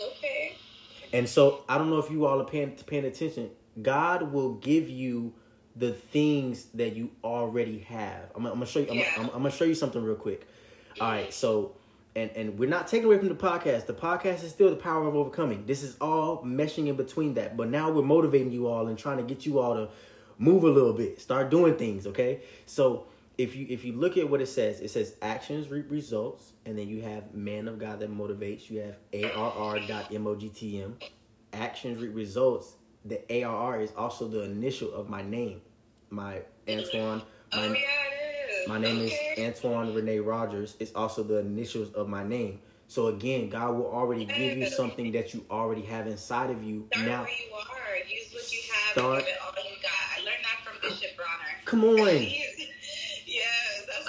Okay. 0.00 0.41
And 1.12 1.28
so 1.28 1.64
I 1.68 1.78
don't 1.78 1.90
know 1.90 1.98
if 1.98 2.10
you 2.10 2.26
all 2.26 2.40
are 2.40 2.44
paying 2.44 2.70
paying 2.86 3.04
attention. 3.04 3.50
God 3.80 4.32
will 4.32 4.54
give 4.54 4.88
you 4.88 5.34
the 5.76 5.92
things 5.92 6.66
that 6.74 6.94
you 6.96 7.10
already 7.24 7.80
have. 7.80 8.30
I'm, 8.34 8.46
I'm 8.46 8.54
gonna 8.54 8.66
show 8.66 8.80
you. 8.80 8.88
I'm, 8.90 8.98
Yeah. 8.98 9.12
I'm, 9.16 9.26
I'm 9.26 9.30
gonna 9.42 9.50
show 9.50 9.64
you 9.64 9.74
something 9.74 10.02
real 10.02 10.16
quick. 10.16 10.46
All 11.00 11.10
right. 11.10 11.32
So, 11.32 11.76
and 12.14 12.30
and 12.32 12.58
we're 12.58 12.68
not 12.68 12.88
taking 12.88 13.06
away 13.06 13.18
from 13.18 13.28
the 13.28 13.34
podcast. 13.34 13.86
The 13.86 13.94
podcast 13.94 14.44
is 14.44 14.50
still 14.50 14.70
the 14.70 14.76
power 14.76 15.06
of 15.06 15.14
overcoming. 15.16 15.64
This 15.66 15.82
is 15.82 15.96
all 16.00 16.42
meshing 16.44 16.88
in 16.88 16.96
between 16.96 17.34
that. 17.34 17.56
But 17.56 17.68
now 17.68 17.90
we're 17.90 18.02
motivating 18.02 18.52
you 18.52 18.66
all 18.66 18.88
and 18.88 18.98
trying 18.98 19.18
to 19.18 19.22
get 19.22 19.46
you 19.46 19.58
all 19.58 19.74
to 19.74 19.88
move 20.38 20.64
a 20.64 20.68
little 20.70 20.92
bit, 20.92 21.20
start 21.20 21.50
doing 21.50 21.76
things. 21.76 22.06
Okay. 22.06 22.42
So 22.66 23.06
if 23.42 23.56
you 23.56 23.66
if 23.68 23.84
you 23.84 23.92
look 23.94 24.16
at 24.16 24.28
what 24.28 24.40
it 24.40 24.46
says, 24.46 24.80
it 24.80 24.88
says 24.90 25.16
actions 25.20 25.68
reap 25.68 25.90
results, 25.90 26.52
and 26.64 26.78
then 26.78 26.88
you 26.88 27.02
have 27.02 27.34
man 27.34 27.66
of 27.66 27.78
God 27.78 27.98
that 28.00 28.16
motivates. 28.16 28.70
You 28.70 28.80
have 28.80 28.96
arr.mogtm. 29.12 30.92
Actions 31.52 32.00
reap 32.00 32.14
results. 32.14 32.76
The 33.04 33.20
ARR 33.44 33.80
is 33.80 33.90
also 33.96 34.28
the 34.28 34.42
initial 34.42 34.92
of 34.94 35.08
my 35.08 35.22
name. 35.22 35.60
My 36.10 36.42
Antoine. 36.68 37.22
Oh, 37.54 37.58
my, 37.58 37.66
oh 37.66 37.72
yeah, 37.72 37.78
it 37.80 38.62
is. 38.62 38.68
my 38.68 38.78
name 38.78 38.96
okay. 38.96 39.34
is 39.36 39.38
Antoine 39.62 39.92
Renee 39.92 40.20
Rogers. 40.20 40.74
It's 40.80 40.94
also 40.94 41.22
the 41.22 41.40
initials 41.40 41.92
of 41.92 42.08
my 42.08 42.24
name. 42.24 42.60
So 42.88 43.08
again, 43.08 43.50
God 43.50 43.74
will 43.76 43.92
already 43.92 44.24
give 44.24 44.56
you 44.56 44.70
something 44.70 45.12
that 45.12 45.34
you 45.34 45.44
already 45.50 45.82
have 45.82 46.06
inside 46.06 46.48
of 46.48 46.62
you. 46.62 46.88
Start 46.94 47.06
now, 47.06 47.22
where 47.24 47.30
you 47.30 47.54
are. 47.54 48.08
Use 48.08 48.32
what 48.32 48.50
you 48.50 48.60
have. 48.72 48.92
Start- 48.92 49.16
and 49.16 49.26
give 49.26 49.34
it 49.34 49.40
all 49.44 49.70
you 49.70 49.76
got. 49.82 49.92
I 50.16 50.24
learned 50.24 50.44
that 50.44 50.64
from 50.64 50.80
Bishop 50.80 51.14
Bronner. 51.14 51.60
come 51.66 51.84
on. 51.84 51.98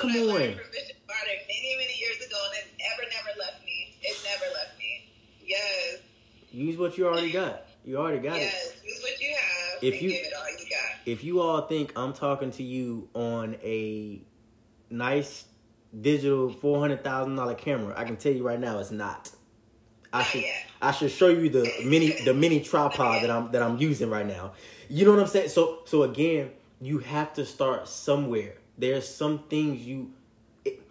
Yes, 0.04 0.12
Come 0.12 0.12
I 0.12 0.20
on. 0.20 0.28
learned 0.28 0.56
from 0.60 0.72
Bishop 0.72 0.97
Bronner 1.08 1.38
many, 1.47 1.76
many 1.78 1.95
years 1.99 2.18
ago, 2.26 2.38
and 2.49 2.58
it 2.60 2.68
never, 2.80 3.10
never 3.10 3.39
left 3.39 3.66
me. 3.66 3.95
It 4.01 4.18
never 4.24 4.54
left 4.54 4.78
me. 4.80 5.10
Yes, 5.45 5.97
Use 6.51 6.78
what 6.78 6.97
you 6.97 7.08
already 7.08 7.32
got. 7.32 7.64
You 7.86 7.97
already 7.97 8.20
got 8.20 8.38
it. 8.38 8.41
yes. 8.41 8.74
Use 8.86 9.01
what 9.01 9.20
you 9.20 9.30
have 9.36 9.84
If 9.84 10.01
you- 10.01 10.10
give 10.10 10.26
it 10.26 10.34
all 10.38 10.49
you 10.51 10.70
got. 10.70 10.99
if 11.08 11.24
you 11.24 11.41
all 11.41 11.62
think 11.68 11.91
I'm 11.97 12.14
talking 12.14 12.51
to 12.51 12.64
you 12.64 13.10
on 13.14 13.56
a 13.64 14.22
nice 14.89 15.45
digital 15.99 16.51
four 16.51 16.80
hundred 16.80 17.04
thousand 17.04 17.36
dollar 17.36 17.56
camera, 17.56 17.93
I 17.97 18.04
can 18.06 18.18
tell 18.18 18.32
you 18.32 18.43
right 18.43 18.60
now 18.60 18.80
it's 18.80 18.91
not. 18.91 19.32
I 20.14 20.20
Not 20.20 20.28
should 20.28 20.41
yet. 20.43 20.66
I 20.82 20.91
should 20.91 21.12
show 21.12 21.28
you 21.30 21.49
the 21.49 21.70
mini 21.86 22.12
the 22.24 22.34
mini 22.34 22.60
tripod 22.62 23.24
that 23.24 23.32
I'm 23.32 23.51
that 23.51 23.62
I'm 23.64 23.78
using 23.78 24.10
right 24.10 24.26
now. 24.26 24.54
You 24.89 25.06
know 25.06 25.12
what 25.12 25.20
I'm 25.22 25.28
saying? 25.28 25.49
So 25.49 25.80
so 25.86 26.04
again, 26.04 26.51
you 26.80 26.99
have 26.99 27.34
to 27.34 27.45
start 27.45 27.88
somewhere. 27.88 28.54
There's 28.78 29.07
some 29.07 29.43
things 29.49 29.82
you 29.86 30.11
it, 30.65 30.82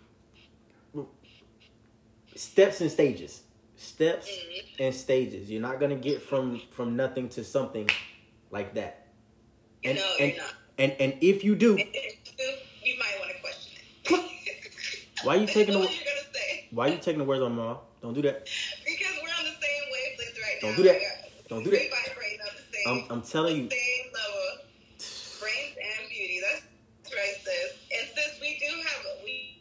steps 2.37 2.81
and 2.81 2.91
stages. 2.91 3.43
Steps 3.77 4.29
Mhm. 4.29 4.63
and 4.79 4.95
stages. 4.95 5.51
You're 5.51 5.61
not 5.61 5.81
gonna 5.81 5.97
get 5.97 6.23
from 6.23 6.61
from 6.71 6.95
nothing 6.97 7.29
to 7.31 7.43
something 7.45 7.89
like 8.51 8.75
that. 8.75 9.09
And 9.85 9.99
know, 9.99 10.17
and, 10.21 10.33
you're 10.35 10.43
not. 10.43 10.55
and 10.79 10.93
and 11.01 11.15
if 11.21 11.43
you 11.43 11.57
do, 11.57 11.77
you, 11.77 12.99
might 12.99 13.17
want 13.19 13.33
to 13.35 13.41
question 13.41 13.73
it. 14.05 15.25
Why 15.25 15.37
are 15.37 15.41
you 15.41 15.47
taking 15.59 15.75
the 15.81 15.91
why 16.71 16.87
you 16.89 16.99
taking 16.99 17.19
the 17.19 17.25
words 17.25 17.43
on 17.43 17.55
my 17.57 17.63
mouth? 17.65 17.81
Don't 18.01 18.15
do 18.15 18.23
that. 18.23 18.47
Because 18.85 19.15
we're 19.23 19.35
on 19.39 19.45
the 19.45 19.57
same 19.59 19.85
wavelength 19.93 20.39
right 20.43 20.59
Don't 20.61 20.71
now. 20.71 20.77
do 20.77 20.83
that. 20.85 21.49
Don't 21.49 21.65
do 21.65 21.71
that. 21.71 21.91
vibrate 21.91 22.41
on 22.41 22.55
the 22.57 22.63
same, 22.77 22.87
I'm 22.87 23.11
I'm 23.19 23.23
telling 23.23 23.57
you. 23.57 23.69
same 23.71 24.07
level. 24.15 24.65
Brains 25.41 25.75
and 25.77 26.09
beauty. 26.09 26.41
That's 26.41 26.63
right, 27.15 27.35
sis. 27.43 27.73
And 27.99 28.09
sis, 28.15 28.41
we 28.41 28.59
do 28.63 28.71
have 28.71 29.07
we. 29.25 29.59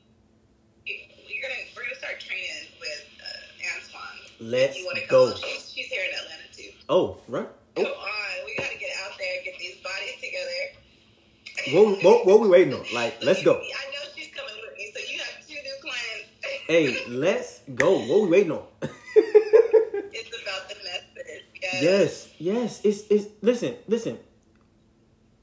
We're 0.86 1.41
gonna 1.41 1.61
we're 1.76 1.84
gonna 1.84 1.95
start 1.95 2.19
training 2.19 2.69
with 2.80 3.05
uh, 3.19 3.65
Antoine. 3.76 4.19
Let's 4.41 4.77
go. 5.09 5.31
come? 5.31 5.33
Oh, 5.43 5.57
she's, 5.73 5.87
here 5.87 6.01
in 6.03 6.09
Atlanta 6.17 6.47
too. 6.55 6.71
Oh, 6.89 7.17
right. 7.27 7.47
Come 7.75 7.85
Oh, 7.85 7.89
on, 7.89 8.45
we 8.45 8.55
gotta 8.57 8.77
get 8.77 8.89
out 9.05 9.11
there 9.17 9.27
and 9.37 9.45
get 9.45 9.59
these 9.59 9.77
bodies 9.77 10.15
together. 10.19 11.89
what, 11.93 12.03
what, 12.03 12.25
what 12.25 12.39
we 12.41 12.47
waiting 12.49 12.73
on? 12.73 12.83
Like, 12.93 13.17
let's 13.23 13.43
go. 13.43 13.53
I 13.53 13.57
know 13.59 14.03
she's 14.15 14.33
coming 14.33 14.55
with 14.67 14.77
me, 14.77 14.91
so 14.93 14.99
you 15.11 15.19
have 15.19 15.47
two 15.47 15.53
new 15.53 15.75
clients. 15.81 16.27
Hey, 16.67 17.05
let's 17.09 17.61
go. 17.75 17.99
What 17.99 18.21
we 18.23 18.27
waiting 18.29 18.51
on? 18.51 18.63
it's 18.81 20.41
about 20.41 20.69
the 20.69 20.75
message. 20.83 21.43
Yes. 21.61 21.81
yes, 21.81 22.29
yes. 22.39 22.81
It's 22.83 23.01
it's 23.09 23.25
listen, 23.41 23.75
listen. 23.87 24.17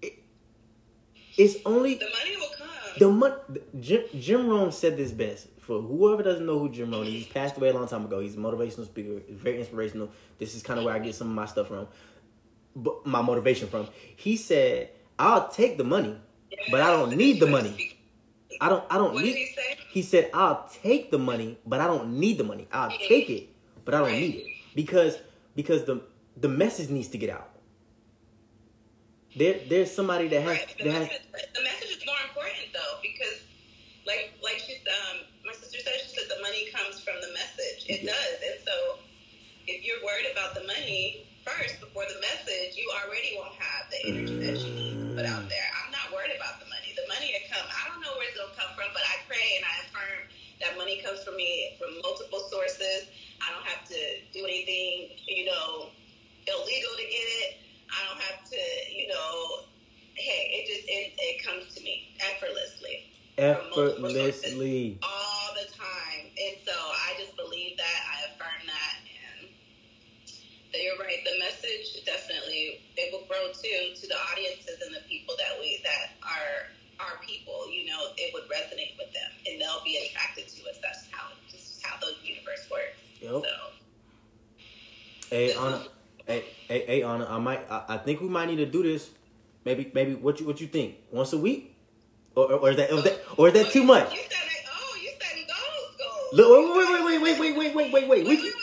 It, 0.03 0.19
it's 1.37 1.57
only 1.65 1.95
The 1.95 2.07
money 2.07 2.37
will 2.37 2.51
come. 2.59 2.69
the 2.99 3.09
mon- 3.09 3.59
Jim 3.81 4.03
Jim 4.19 4.49
Rohn 4.49 4.73
said 4.73 4.97
this 4.97 5.13
best. 5.13 5.47
For 5.69 5.83
whoever 5.83 6.23
doesn't 6.23 6.47
know 6.47 6.59
who 6.59 6.71
Jim 6.71 6.91
Rohn 6.91 7.07
is, 7.07 7.13
he's 7.13 7.27
passed 7.27 7.59
away 7.59 7.69
a 7.69 7.75
long 7.75 7.87
time 7.87 8.07
ago. 8.07 8.21
He's 8.21 8.37
a 8.37 8.39
motivational 8.39 8.87
speaker. 8.87 9.21
He's 9.29 9.39
very 9.39 9.59
inspirational. 9.59 10.11
This 10.39 10.55
is 10.55 10.63
kind 10.63 10.79
of 10.79 10.87
where 10.87 10.95
I 10.95 10.99
get 10.99 11.15
some 11.15 11.29
of 11.29 11.35
my 11.35 11.45
stuff 11.45 11.69
from, 11.69 11.87
but 12.75 13.05
my 13.05 13.21
motivation 13.21 13.69
from. 13.69 13.87
He 14.17 14.39
said, 14.39 14.89
"I'll 15.19 15.49
take 15.51 15.77
the 15.77 15.85
money, 15.85 16.17
but 16.71 16.81
I 16.81 16.91
don't 16.91 17.15
need 17.19 17.39
the 17.39 17.49
money. 17.49 17.99
I 18.63 18.71
don't. 18.71 18.83
I 18.91 18.97
don't 18.97 19.13
What 19.13 19.23
need." 19.23 19.35
did 19.35 19.39
he 19.41 19.55
say? 19.55 19.77
He 19.91 20.01
said, 20.01 20.31
"I'll 20.33 20.67
take 20.83 21.11
the 21.11 21.19
money, 21.19 21.59
but 21.67 21.81
I 21.81 21.87
don't 21.87 22.19
need 22.19 22.39
the 22.39 22.45
money. 22.45 22.67
I'll 22.73 22.89
take 23.13 23.29
it, 23.29 23.51
but 23.85 23.93
I 23.95 23.99
don't 23.99 24.13
need 24.13 24.37
it 24.37 24.47
because 24.75 25.19
because 25.55 25.85
the 25.85 26.01
the 26.35 26.49
message 26.49 26.89
needs 26.89 27.09
to 27.09 27.19
get 27.19 27.29
out. 27.29 27.51
There 29.37 29.61
there's 29.69 29.93
somebody 29.93 30.29
that 30.29 30.41
has 30.41 30.57
Right. 30.57 30.75
The 30.79 30.85
that 30.85 30.93
has 30.95 31.09
the 31.55 31.63
message 31.63 31.91
is 31.99 32.07
more 32.07 32.17
important 32.27 32.73
though 32.73 32.95
because, 33.03 33.43
like, 34.07 34.33
like 34.43 34.59
she's 34.65 34.81
um, 34.89 35.29
my 35.49 35.55
sister 35.55 35.79
said, 35.81 35.95
she 36.05 36.09
said 36.17 36.29
the 36.29 36.41
money 36.43 36.69
comes 36.75 37.01
from 37.01 37.17
the 37.25 37.33
message. 37.33 37.78
It 37.89 38.05
does, 38.05 38.37
and 38.45 38.61
so 38.69 39.01
if 39.65 39.81
you're 39.81 40.05
worried 40.05 40.29
about 40.29 40.53
the 40.53 40.61
money 40.69 41.25
first 41.41 41.81
before 41.81 42.05
the 42.05 42.21
message, 42.21 42.77
you 42.77 42.85
already 42.93 43.33
won't 43.33 43.57
have 43.57 43.89
the 43.89 44.01
energy 44.13 44.37
that 44.45 44.61
you 44.61 44.71
need 44.77 44.97
to 45.01 45.09
put 45.17 45.25
out 45.25 45.49
there. 45.49 45.69
I'm 45.73 45.89
not 45.89 46.13
worried 46.13 46.37
about 46.37 46.61
the 46.61 46.69
money. 46.69 46.93
The 46.93 47.09
money 47.09 47.33
to 47.33 47.41
come, 47.49 47.65
I 47.65 47.89
don't 47.89 48.05
know 48.05 48.13
where 48.21 48.29
it's 48.29 48.37
gonna 48.37 48.53
come 48.53 48.77
from, 48.77 48.93
but 48.93 49.01
I 49.09 49.25
pray 49.25 49.57
and 49.57 49.65
I 49.65 49.75
affirm 49.89 50.21
that 50.61 50.77
money 50.77 51.01
comes 51.01 51.25
from 51.25 51.41
me 51.41 51.81
from 51.81 51.97
multiple 52.05 52.45
sources. 52.53 53.09
I 53.41 53.57
don't 53.57 53.65
have 53.65 53.89
to 53.89 54.01
do 54.37 54.45
anything, 54.45 55.17
you 55.25 55.49
know, 55.49 55.89
illegal 56.45 56.93
to 56.93 57.07
get 57.09 57.29
it. 57.49 57.65
I 57.89 58.05
don't 58.05 58.21
have 58.21 58.45
to, 58.53 58.61
you 58.93 59.09
know, 59.09 59.65
hey, 60.13 60.61
it 60.61 60.69
just 60.69 60.85
it, 60.93 61.17
it 61.17 61.41
comes 61.41 61.73
to 61.73 61.81
me 61.81 62.13
effortlessly 62.21 63.08
effortlessly. 63.39 64.99
all 65.03 65.55
the 65.55 65.67
time, 65.73 66.27
and 66.27 66.57
so 66.67 66.75
I 66.75 67.15
just 67.19 67.37
believe 67.37 67.77
that. 67.77 67.99
I 68.11 68.35
affirm 68.35 68.67
that, 68.67 68.95
and 69.07 69.49
that 70.73 70.83
you're 70.83 70.99
right. 70.99 71.23
The 71.25 71.39
message 71.39 72.05
definitely 72.05 72.83
it 72.97 73.13
will 73.13 73.27
grow 73.31 73.49
too 73.55 73.95
to 73.95 74.07
the 74.07 74.19
audiences 74.33 74.83
and 74.85 74.95
the 74.95 75.07
people 75.09 75.35
that 75.39 75.59
we 75.61 75.81
that 75.85 76.19
are 76.27 76.69
our 77.01 77.23
people. 77.23 77.71
You 77.71 77.87
know, 77.87 78.13
it 78.19 78.35
would 78.35 78.51
resonate 78.51 78.99
with 78.99 79.15
them, 79.15 79.31
and 79.47 79.61
they'll 79.61 79.85
be 79.85 79.97
attracted 80.05 80.49
to 80.49 80.59
us. 80.69 80.77
That's 80.83 81.09
how 81.11 81.31
just 81.51 81.81
how 81.87 81.97
the 82.03 82.13
universe 82.27 82.69
works. 82.71 82.99
Yep. 83.23 83.43
So 83.47 83.79
Hey 85.31 85.53
Anna, 85.53 85.85
hey 86.27 86.45
hey 86.69 86.85
hey 86.87 87.03
Anna, 87.03 87.27
I 87.29 87.39
might 87.39 87.71
I, 87.71 87.85
I 87.89 87.97
think 87.99 88.23
we 88.23 88.29
might 88.29 88.49
need 88.49 88.57
to 88.57 88.67
do 88.67 88.83
this. 88.83 89.11
Maybe 89.65 89.91
maybe 89.93 90.15
what 90.15 90.41
you 90.41 90.47
what 90.47 90.59
you 90.59 90.67
think? 90.67 90.97
Once 91.13 91.35
a 91.35 91.39
week, 91.39 91.77
or, 92.35 92.53
or, 92.53 92.71
is 92.71 92.77
that, 92.77 92.93
or 93.37 93.49
is 93.49 93.55
that, 93.55 93.73
too 93.73 93.83
much? 93.83 94.15
You 94.15 94.21
study, 94.21 94.39
oh, 94.71 94.99
you 95.03 95.11
said 95.19 95.47
gold, 96.33 96.49
gold. 96.49 97.05
wait, 97.05 97.21
wait, 97.21 97.23
wait, 97.23 97.57
wait, 97.57 97.75
wait, 97.75 97.75
wait, 97.75 97.93
wait. 97.93 98.27
wait, 98.27 98.27
wait 98.27 98.55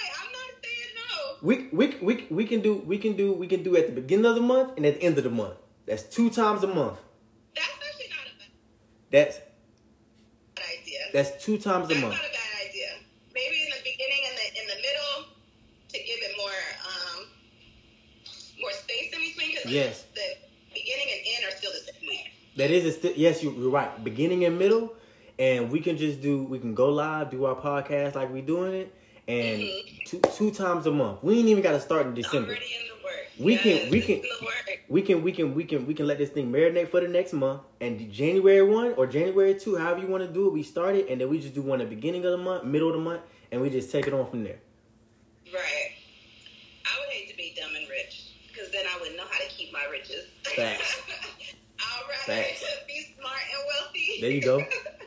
we, 1.45 1.69
we, 1.71 1.95
we, 2.01 2.27
we 2.31 2.45
can 2.45 2.61
do 2.61 2.75
we 2.75 2.97
can 2.97 3.15
do 3.15 3.31
we 3.31 3.45
can 3.47 3.61
do 3.61 3.77
at 3.77 3.85
the 3.85 3.93
beginning 3.93 4.25
of 4.25 4.35
the 4.35 4.41
month 4.41 4.73
and 4.77 4.85
at 4.85 4.95
the 4.95 5.03
end 5.03 5.17
of 5.19 5.23
the 5.23 5.29
month. 5.29 5.53
That's 5.85 6.01
two 6.01 6.31
times 6.31 6.63
a 6.63 6.67
month. 6.67 6.97
That's 7.53 7.67
actually 7.67 8.09
not 8.09 8.25
a 8.25 8.37
bad. 8.39 8.49
That's 9.11 9.37
bad 10.55 10.65
idea. 10.81 10.99
That's 11.13 11.43
two 11.43 11.59
times 11.59 11.87
that's 11.87 11.99
a 11.99 12.01
month. 12.01 12.15
Not 12.15 12.25
a 12.25 12.33
bad 12.33 12.67
idea. 12.67 12.89
Maybe 13.33 13.61
in 13.61 13.69
the 13.69 13.83
beginning 13.83 14.21
and 14.27 14.35
the 14.37 14.61
in 14.61 14.67
the 14.67 14.75
middle 14.81 15.29
to 15.89 15.97
give 15.99 16.17
it 16.17 16.33
more 16.35 16.59
um 16.81 17.27
more 18.59 18.71
space 18.71 19.13
in 19.13 19.19
between. 19.19 19.55
Cause 19.55 19.71
yes. 19.71 20.04
That 22.57 22.71
is 22.71 23.03
a 23.03 23.17
yes, 23.17 23.43
you- 23.43 23.55
you're 23.57 23.69
right. 23.69 24.03
Beginning 24.03 24.45
and 24.45 24.57
middle, 24.57 24.93
and 25.37 25.71
we 25.71 25.79
can 25.81 25.97
just 25.97 26.21
do 26.21 26.43
we 26.43 26.59
can 26.59 26.73
go 26.73 26.89
live, 26.89 27.29
do 27.31 27.45
our 27.45 27.55
podcast 27.55 28.15
like 28.15 28.31
we 28.31 28.41
doing 28.41 28.73
it, 28.73 28.95
and 29.27 29.61
mm-hmm. 29.61 29.97
two 30.05 30.21
two 30.35 30.51
times 30.51 30.85
a 30.85 30.91
month. 30.91 31.23
We 31.23 31.39
ain't 31.39 31.49
even 31.49 31.63
got 31.63 31.71
to 31.71 31.81
start 31.81 32.05
in 32.05 32.13
December. 32.13 32.51
Already 32.51 32.65
in 32.65 32.87
the 32.87 33.03
work. 33.03 33.27
We 33.39 33.57
can- 33.57 33.89
we 33.91 34.01
can-. 34.01 34.21
We 34.87 35.01
can 35.01 35.23
we 35.23 35.31
can 35.31 35.55
we 35.55 35.63
can 35.63 35.87
we 35.87 35.93
can 35.95 36.05
let 36.05 36.19
this 36.19 36.29
thing 36.29 36.51
marinate 36.51 36.89
for 36.89 37.01
the 37.01 37.07
next 37.07 37.33
month 37.33 37.61
and 37.81 38.11
January 38.11 38.61
one 38.61 38.93
or 38.97 39.07
January 39.07 39.59
two, 39.59 39.75
however 39.75 39.99
you 40.01 40.07
want 40.07 40.23
to 40.23 40.31
do 40.31 40.45
it, 40.45 40.53
we 40.53 40.61
start 40.61 40.95
it 40.95 41.09
and 41.09 41.19
then 41.19 41.27
we 41.27 41.39
just 41.39 41.55
do 41.55 41.63
one 41.63 41.81
at 41.81 41.89
the 41.89 41.95
beginning 41.95 42.23
of 42.23 42.31
the 42.31 42.37
month, 42.37 42.65
middle 42.65 42.89
of 42.89 42.93
the 42.93 43.01
month, 43.01 43.21
and 43.51 43.59
we 43.61 43.71
just 43.71 43.91
take 43.91 44.05
it 44.05 44.13
on 44.13 44.29
from 44.29 44.43
there. 44.43 44.59
Right. 45.51 45.91
I 46.85 46.99
would 46.99 47.09
hate 47.09 47.29
to 47.31 47.35
be 47.35 47.55
dumb 47.59 47.75
and 47.75 47.89
rich 47.89 48.35
because 48.47 48.71
then 48.71 48.85
I 48.85 48.99
wouldn't 48.99 49.17
know 49.17 49.25
how 49.29 49.39
to 49.39 49.49
keep 49.49 49.73
my 49.73 49.85
riches. 49.91 50.27
Facts. 50.43 51.01
Facts. 52.25 52.63
be 52.87 53.05
smart 53.19 53.39
and 53.53 53.63
wealthy. 53.67 54.21
There 54.21 54.31
you 54.31 54.41
go. 54.41 54.65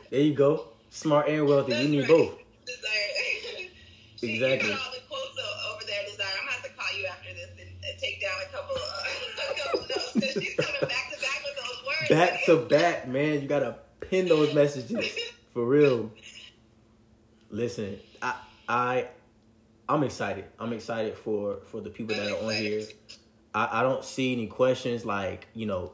There 0.09 0.21
you 0.21 0.33
go. 0.33 0.67
Smart 0.89 1.27
and 1.29 1.45
wealthy. 1.47 1.71
That's 1.73 1.83
You 1.83 1.89
need 1.89 1.99
right. 2.01 2.07
both. 2.09 2.37
Desire. 2.65 2.81
She- 4.19 4.33
Exactly. 4.33 4.67
You 4.69 4.75
all 4.75 4.91
the 4.91 4.99
quotes 5.07 5.39
over 5.71 5.85
there, 5.85 6.03
Desire. 6.05 6.27
I'm 6.41 6.45
gonna 6.45 6.51
have 6.51 6.63
to 6.63 6.69
call 6.71 6.99
you 6.99 7.05
after 7.05 7.29
this 7.33 7.49
and, 7.57 7.69
and 7.69 7.99
take 7.99 8.19
down 8.19 8.31
a 8.45 8.51
couple, 8.51 8.75
a 8.75 9.59
couple 9.61 9.79
notes 9.79 10.33
she's 10.33 10.55
coming 10.55 10.81
back 10.81 11.13
to 11.13 11.21
back 11.21 11.41
with 11.45 11.55
those 11.55 11.85
words. 11.87 12.09
Back 12.09 12.45
to 12.47 12.57
back, 12.67 13.07
man. 13.07 13.41
You 13.41 13.47
gotta 13.47 13.75
pin 14.01 14.27
those 14.27 14.53
messages 14.53 15.15
for 15.53 15.63
real. 15.63 16.11
Listen, 17.49 17.97
I 18.21 18.35
I 18.67 19.07
I'm 19.87 20.03
excited. 20.03 20.45
I'm 20.59 20.73
excited 20.73 21.15
for 21.17 21.59
for 21.71 21.79
the 21.81 21.89
people 21.89 22.15
that 22.15 22.29
are 22.31 22.45
on 22.45 22.53
here. 22.55 22.83
I, 23.55 23.79
I 23.79 23.83
don't 23.83 24.03
see 24.03 24.33
any 24.33 24.47
questions 24.47 25.05
like 25.05 25.47
you 25.53 25.65
know 25.65 25.93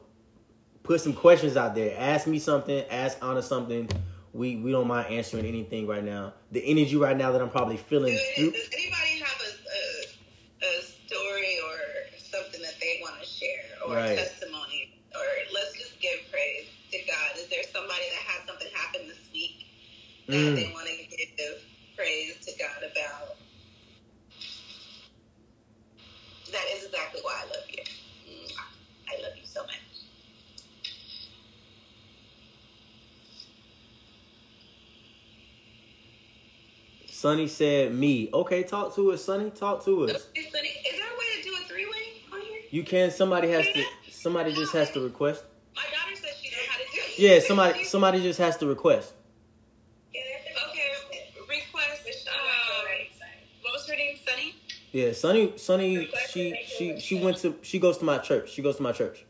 put 0.86 1.00
some 1.00 1.12
questions 1.12 1.56
out 1.56 1.74
there 1.74 1.94
ask 1.98 2.26
me 2.26 2.38
something 2.38 2.84
ask 2.90 3.18
Anna 3.22 3.42
something 3.42 3.88
we 4.32 4.56
we 4.56 4.70
don't 4.70 4.86
mind 4.86 5.12
answering 5.12 5.44
anything 5.44 5.86
right 5.86 6.04
now 6.04 6.32
the 6.52 6.60
energy 6.64 6.96
right 6.96 7.16
now 7.16 7.32
that 7.32 7.40
i'm 7.42 7.50
probably 7.50 7.76
feeling 7.76 8.16
through 8.36 8.52
Does 8.52 8.68
anybody 8.72 9.18
have 9.18 9.40
a, 9.40 9.50
a, 9.50 10.68
a 10.78 10.82
story 10.82 11.58
or 11.66 11.78
something 12.18 12.62
that 12.62 12.74
they 12.80 13.00
want 13.02 13.20
to 13.20 13.26
share 13.26 13.64
or 13.86 13.94
Right. 13.94 14.12
a 14.12 14.16
testimony? 14.16 14.92
Or 15.14 15.24
let's 15.54 15.72
just 15.78 15.98
give 16.00 16.18
praise 16.30 16.66
to 16.92 16.98
God. 17.10 17.36
Is 17.38 17.48
there 17.48 17.62
somebody 17.72 18.04
that 18.12 18.22
had 18.28 18.46
something 18.46 18.68
happen 18.74 19.08
this 19.08 19.24
week 19.32 19.64
that 20.28 20.34
Mm. 20.36 20.54
they 20.56 20.70
want 20.74 20.86
to 20.86 20.96
give 21.16 21.62
praise 21.96 22.36
to 22.44 22.52
God 22.58 22.82
about? 22.84 23.36
That 26.52 26.64
is 26.76 26.84
exactly 26.84 27.20
why 27.22 27.42
I 27.42 27.46
love 27.48 27.64
you. 27.70 27.82
Mm, 28.28 28.52
I 29.08 29.22
love 29.22 29.32
you 29.40 29.46
so 29.46 29.62
much. 29.62 29.80
Sonny 37.26 37.48
said 37.48 37.92
me 37.92 38.30
okay 38.32 38.62
talk 38.62 38.94
to 38.94 39.10
us 39.10 39.24
sonny 39.24 39.50
talk 39.50 39.84
to 39.84 40.04
us 40.04 40.28
Hey, 40.32 40.42
Sonny, 40.52 40.68
is 40.68 40.96
there 40.96 41.08
a 41.08 41.18
way 41.18 41.28
to 41.36 41.48
do 41.48 41.54
a 41.56 41.68
three 41.68 41.84
way 41.86 42.22
on 42.32 42.40
here? 42.40 42.60
you 42.70 42.84
can 42.84 43.10
somebody 43.10 43.48
has 43.50 43.66
to 43.66 43.82
somebody 44.12 44.54
just 44.54 44.72
has 44.74 44.92
to 44.92 45.00
request 45.00 45.42
My 45.74 45.82
daughter 45.82 46.14
says 46.14 46.36
she 46.40 46.50
knows 46.50 46.66
how 46.68 46.78
to 46.78 46.84
do 46.84 47.00
it. 47.00 47.18
yeah 47.18 47.40
somebody 47.40 47.82
somebody 47.82 48.22
just 48.22 48.38
has 48.38 48.56
to 48.58 48.66
request 48.68 49.12
Okay, 50.14 50.92
request. 51.48 52.28
Um, 52.28 52.86
what 53.62 53.72
was 53.72 53.88
her 53.88 53.96
name? 53.96 54.16
Sunny. 54.24 54.54
yeah 54.92 55.12
sonny 55.12 55.52
sonny 55.56 56.08
she 56.30 56.44
she 56.78 57.00
she 57.00 57.14
went 57.24 57.38
to 57.38 57.56
she 57.62 57.80
goes 57.80 57.98
to 57.98 58.04
my 58.04 58.18
church 58.18 58.50
she 58.52 58.62
goes 58.62 58.76
to 58.76 58.84
my 58.84 58.92
church 58.92 59.24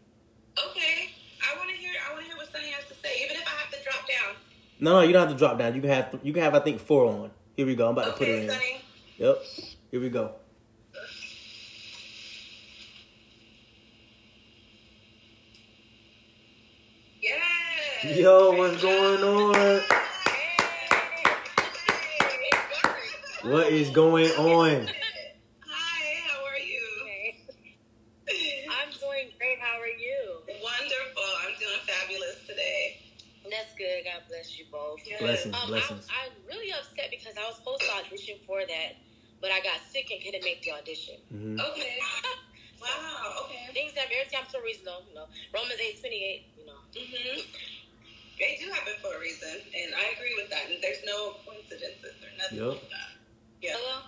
Okay, 0.68 1.11
I 1.49 1.57
want 1.59 1.70
to 1.70 1.76
hear. 1.76 1.92
I 2.07 2.12
want 2.12 2.24
to 2.24 2.28
hear 2.28 2.36
what 2.36 2.51
Sunny 2.53 2.70
has 2.72 2.84
to 2.88 2.94
say, 3.03 3.12
even 3.24 3.36
if 3.36 3.47
I 3.47 3.55
have 3.62 3.70
to 3.70 3.78
drop 3.86 4.03
down. 4.14 4.32
no 4.80 4.90
no 4.97 5.01
you 5.07 5.12
don't 5.14 5.22
have 5.28 5.34
to 5.36 5.38
drop 5.42 5.59
down 5.59 5.74
you 5.74 5.80
can 5.80 5.90
have 5.90 6.07
you 6.22 6.32
can 6.34 6.42
have 6.42 6.55
i 6.55 6.61
think 6.61 6.78
four 6.80 7.03
on 7.07 7.30
here 7.57 7.66
we 7.66 7.74
go 7.74 7.86
i'm 7.88 7.92
about 7.92 8.07
to 8.07 8.12
put 8.12 8.28
it 8.28 8.42
in 8.44 8.50
Sunny. 8.50 8.80
yep 9.18 9.38
here 9.90 10.00
we 10.00 10.09
go 10.11 10.32
Yes. 17.20 18.16
Yo, 18.16 18.52
what's 18.52 18.80
going 18.82 19.22
on? 19.22 19.80
What 23.44 23.72
is 23.72 23.90
going 23.90 24.30
on? 24.32 24.86
Hi, 24.86 26.04
how 26.26 26.44
are 26.44 26.59
you? 26.59 26.86
I'm 28.70 28.90
doing 28.90 29.30
great. 29.38 29.59
How 29.61 29.80
are 29.80 29.86
you? 29.86 30.40
Wonderful. 30.62 31.30
I'm 31.46 31.54
doing 31.59 31.80
fabulous 31.86 32.36
today. 32.46 32.98
That's 33.44 33.72
good. 33.78 34.02
God 34.04 34.22
bless 34.28 34.59
you 34.59 34.66
both. 34.70 34.98
Yes. 35.07 35.20
Blessings, 35.20 35.54
Um, 35.54 35.68
blessings. 35.68 36.07
I'm, 36.11 36.30
I'm 36.30 36.32
really 36.48 36.72
upset 36.72 37.07
because 37.11 37.34
I 37.38 37.46
was 37.46 37.57
supposed 37.57 37.82
to 37.82 37.90
audition 38.07 38.36
for 38.46 38.61
that, 38.61 38.90
but 39.40 39.50
I 39.52 39.61
got 40.33 40.43
sick 40.43 40.43
and 40.43 40.43
couldn't 40.43 40.45
make 40.45 40.62
the 40.62 40.72
audition. 40.72 41.16
hmm 41.31 41.61
Okay. 41.61 41.99
Wow. 42.77 43.49
Okay. 43.49 43.72
Things 43.72 43.95
that 43.97 44.12
every 44.12 44.29
time 44.31 44.45
for 44.53 44.61
a 44.61 44.62
reason, 44.62 44.85
though. 44.85 45.01
You 45.09 45.14
know, 45.16 45.24
Romans 45.49 45.81
eight 45.81 45.97
twenty 45.99 46.20
eight. 46.22 46.45
You 46.61 46.66
know. 46.68 46.77
Mhm. 46.93 47.41
They 48.39 48.61
do 48.61 48.68
happen 48.68 48.93
for 49.01 49.16
a 49.16 49.18
reason, 49.18 49.49
and 49.49 49.95
I 49.97 50.12
agree 50.12 50.37
with 50.37 50.51
that. 50.53 50.68
And 50.68 50.77
there's 50.85 51.01
no 51.09 51.41
coincidences 51.49 52.20
or 52.20 52.29
nothing 52.37 52.59
Yup. 52.61 52.77
like 52.77 52.91
that. 52.93 53.11
Yeah. 53.64 53.81
Hello. 53.81 54.03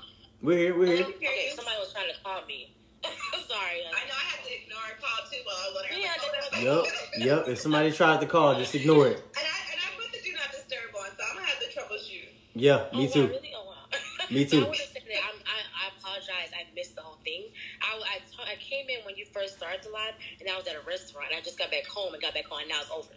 We're 0.44 0.58
here. 0.58 0.76
We're 0.78 0.86
here. 0.92 0.96
Hello? 1.08 1.16
Hear 1.18 1.30
Okay, 1.32 1.48
somebody 1.56 1.78
was 1.80 1.92
trying 1.96 2.12
to 2.12 2.18
call 2.20 2.44
me. 2.44 2.76
Sorry. 3.48 3.80
I 3.88 4.04
know 4.04 4.14
I 4.20 4.26
had 4.36 4.44
to 4.44 4.52
ignore 4.52 4.84
a 4.84 5.00
call 5.00 5.18
too 5.32 5.40
while 5.48 5.56
I 5.56 5.66
was 5.72 5.76
on 5.80 5.84
her. 5.88 5.96
Yeah, 5.96 6.12
phone. 6.20 6.62
Yup. 6.62 6.84
Yup. 7.24 7.48
If 7.48 7.58
somebody 7.58 7.88
tries 7.90 8.20
to 8.20 8.26
call, 8.28 8.52
just 8.54 8.74
ignore 8.76 9.08
it. 9.08 9.16
And 9.16 9.48
I 9.48 9.58
and 9.72 9.80
I 9.80 9.88
put 9.96 10.12
the 10.12 10.20
do 10.20 10.36
not 10.36 10.52
disturb 10.52 10.92
on, 10.92 11.08
so 11.16 11.24
I'm 11.24 11.40
gonna 11.40 11.48
have 11.48 11.58
to 11.64 11.68
troubleshoot. 11.72 12.36
Yeah, 12.52 12.84
Oh, 12.92 12.98
me 13.00 13.06
wow, 13.08 13.12
too. 13.16 13.26
really? 13.32 13.52
Oh, 13.56 13.64
wow. 13.64 13.88
Me 14.30 14.44
So 14.44 14.60
too. 14.60 14.64
I 14.64 14.68
want 14.68 14.76
to 14.76 14.88
say 14.92 15.00
that 15.08 15.24
I'm, 15.24 15.38
I, 15.46 15.58
I 15.72 15.84
apologize. 15.96 16.50
I 16.52 16.66
missed 16.74 16.96
the 16.96 17.02
whole 17.02 17.16
thing. 17.24 17.48
I, 17.80 17.96
I, 17.96 18.18
t- 18.18 18.44
I 18.44 18.56
came 18.60 18.88
in 18.90 19.00
when 19.06 19.16
you 19.16 19.24
first 19.32 19.56
started 19.56 19.80
the 19.84 19.88
live, 19.94 20.12
and 20.40 20.47
I 20.47 20.47
was 20.58 20.66
at 20.66 20.74
a 20.76 20.86
restaurant. 20.86 21.28
I 21.36 21.40
just 21.40 21.58
got 21.58 21.70
back 21.70 21.86
home 21.86 22.12
and 22.12 22.20
got 22.22 22.34
back 22.34 22.50
on, 22.50 22.66
now 22.68 22.80
it's 22.80 22.90
over. 22.90 23.14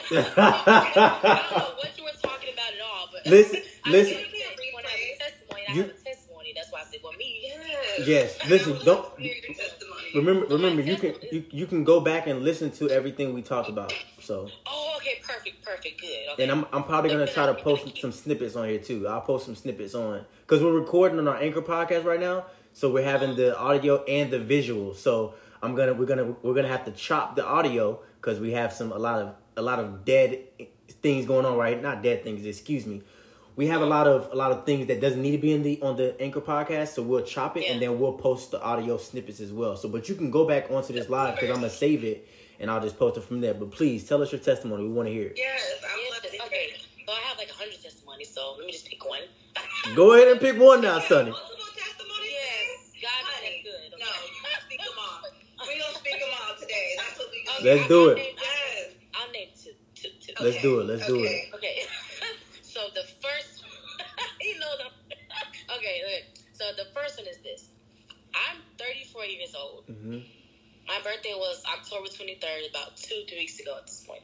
I 0.10 0.92
don't 0.94 1.58
know 1.58 1.74
what 1.76 1.98
you 1.98 2.04
were 2.04 2.10
talking 2.22 2.50
about 2.54 2.72
at 2.72 2.80
all, 2.80 3.08
but 3.12 3.26
Listen, 3.30 3.60
I 3.84 3.90
listen. 3.90 4.16
did 4.16 4.30
say 4.30 4.38
you 4.38 4.72
want 4.72 4.86
to 4.86 4.92
have 4.92 5.00
a 5.00 5.18
testimony. 5.18 5.62
and 5.66 5.76
You- 5.76 5.82
I 5.82 5.86
have 5.86 5.94
a 5.96 6.04
testimony. 6.04 6.52
That's 6.54 6.72
why 6.72 6.80
I 6.80 6.84
said, 6.84 7.00
well, 7.02 7.12
me. 7.14 7.40
Yes. 7.42 8.06
Yes, 8.06 8.38
listen, 8.48 8.72
don't- 8.84 8.86
love 9.02 9.16
to 9.16 9.22
hear 9.22 9.34
your 9.46 9.54
testimony. 9.54 10.02
remember, 10.14 10.46
remember, 10.46 10.82
you 10.82 10.96
can 10.96 11.14
you, 11.32 11.44
you 11.50 11.66
can 11.66 11.84
go 11.84 12.00
back 12.00 12.26
and 12.28 12.42
listen 12.42 12.70
to 12.72 12.88
everything 12.88 13.34
we 13.34 13.42
talked 13.42 13.68
about. 13.68 13.92
So, 14.20 14.48
Oh, 14.66 14.94
okay, 14.98 15.20
perfect, 15.26 15.64
perfect, 15.64 16.00
good. 16.00 16.08
Okay. 16.32 16.42
and 16.44 16.52
I'm 16.52 16.66
I'm 16.72 16.84
probably 16.84 17.10
gonna 17.10 17.26
try 17.26 17.46
to 17.46 17.54
post 17.54 17.98
some 17.98 18.12
snippets 18.12 18.54
on 18.56 18.68
here 18.68 18.78
too. 18.78 19.06
I'll 19.08 19.20
post 19.20 19.44
some 19.46 19.54
snippets 19.56 19.94
on 19.94 20.24
because 20.46 20.62
we're 20.62 20.72
recording 20.78 21.18
on 21.18 21.28
our 21.28 21.36
Anchor 21.36 21.62
podcast 21.62 22.04
right 22.04 22.20
now, 22.20 22.46
so 22.72 22.90
we're 22.92 23.04
having 23.04 23.30
oh. 23.30 23.34
the 23.34 23.58
audio 23.58 24.02
and 24.04 24.30
the 24.30 24.38
visual. 24.38 24.94
So 24.94 25.34
I'm 25.62 25.74
gonna 25.74 25.94
we're 25.94 26.06
gonna 26.06 26.34
we're 26.42 26.54
gonna 26.54 26.68
have 26.68 26.84
to 26.86 26.92
chop 26.92 27.36
the 27.36 27.44
audio 27.46 28.00
because 28.20 28.40
we 28.40 28.52
have 28.52 28.72
some 28.72 28.92
a 28.92 28.98
lot 28.98 29.20
of 29.20 29.34
a 29.56 29.62
lot 29.62 29.78
of 29.78 30.04
dead 30.04 30.38
things 31.02 31.26
going 31.26 31.44
on 31.46 31.56
right? 31.56 31.80
Not 31.80 32.02
dead 32.02 32.24
things 32.24 32.44
excuse 32.46 32.86
me. 32.86 33.02
We 33.56 33.66
have 33.66 33.82
a 33.82 33.86
lot 33.86 34.06
of 34.06 34.30
a 34.32 34.36
lot 34.36 34.52
of 34.52 34.64
things 34.64 34.86
that 34.86 35.00
doesn't 35.00 35.20
need 35.20 35.32
to 35.32 35.38
be 35.38 35.52
in 35.52 35.62
the 35.62 35.80
on 35.82 35.96
the 35.96 36.18
anchor 36.20 36.40
podcast 36.40 36.88
so 36.88 37.02
we'll 37.02 37.22
chop 37.24 37.56
it 37.56 37.64
and 37.68 37.80
then 37.82 37.98
we'll 38.00 38.14
post 38.14 38.52
the 38.52 38.62
audio 38.62 38.96
snippets 38.96 39.40
as 39.40 39.52
well. 39.52 39.76
So 39.76 39.88
but 39.88 40.08
you 40.08 40.14
can 40.14 40.30
go 40.30 40.46
back 40.46 40.70
onto 40.70 40.92
this 40.92 41.08
live 41.10 41.34
because 41.34 41.50
i'm 41.50 41.56
gonna 41.56 41.68
save 41.70 42.04
it 42.04 42.26
and 42.58 42.70
i'll 42.70 42.80
just 42.80 42.98
post 42.98 43.18
it 43.18 43.22
from 43.24 43.40
there. 43.42 43.52
But 43.54 43.70
please 43.70 44.08
tell 44.08 44.22
us 44.22 44.32
your 44.32 44.40
testimony. 44.40 44.84
We 44.84 44.90
want 44.90 45.08
to 45.08 45.12
hear 45.12 45.26
it. 45.28 45.34
Yes, 45.36 45.60
I 45.84 45.94
would 45.96 46.02
Yes, 46.02 46.12
love 46.12 46.22
to 46.22 46.46
okay. 46.46 46.66
it. 46.72 46.86
So 47.06 47.12
I 47.12 47.20
have 47.28 47.36
like 47.38 47.50
a 47.50 47.54
hundred 47.54 47.82
testimonies, 47.82 48.30
so 48.32 48.54
let 48.56 48.64
me 48.66 48.72
just 48.72 48.86
pick 48.88 49.04
one. 49.04 49.20
go 49.96 50.12
ahead 50.14 50.28
and 50.28 50.40
pick 50.40 50.56
one 50.58 50.80
now 50.80 50.96
Yeah, 50.98 51.08
sonny 51.08 51.30
Multiple 51.36 51.66
testimonies. 51.74 52.30
Yes, 52.30 52.92
God, 53.02 53.10
Honey, 53.26 53.64
that's 53.66 53.92
good. 53.92 53.98
No, 53.98 54.06
you 54.06 54.40
can't 54.46 54.62
speak 54.62 54.78
them 54.78 54.94
all. 54.96 55.20
We 55.66 55.76
don't 55.76 55.96
speak 55.96 56.20
them 56.20 56.30
all 56.30 56.54
today. 56.56 56.94
That's 56.96 57.18
what 57.18 57.28
we 57.32 57.42
gonna 57.44 57.49
Okay, 57.49 57.49
Let's 57.62 57.88
do 57.88 58.08
it. 58.08 58.36
I'll 59.14 59.30
name 59.32 59.48
two, 59.60 59.70
two, 59.94 60.08
two. 60.20 60.32
Let's 60.42 60.60
do 60.62 60.80
it, 60.80 60.86
let's 60.86 61.06
do 61.06 61.24
it. 61.24 61.54
okay. 61.54 61.82
So 62.62 62.82
the 62.94 63.02
first, 63.02 63.64
you 64.40 64.58
know 64.60 64.70
the. 64.78 64.84
okay, 65.76 66.02
okay. 66.06 66.24
So 66.52 66.66
the 66.76 66.86
first 66.94 67.18
one 67.18 67.26
is 67.26 67.38
this. 67.38 67.70
I'm 68.32 68.62
34 68.78 69.24
years 69.24 69.54
old. 69.58 69.84
hmm 69.86 70.18
My 70.86 71.00
birthday 71.02 71.34
was 71.34 71.64
October 71.66 72.06
23rd, 72.06 72.70
about 72.70 72.96
two, 72.96 73.24
three 73.28 73.38
weeks 73.38 73.58
ago 73.58 73.74
at 73.76 73.86
this 73.86 74.04
point. 74.06 74.22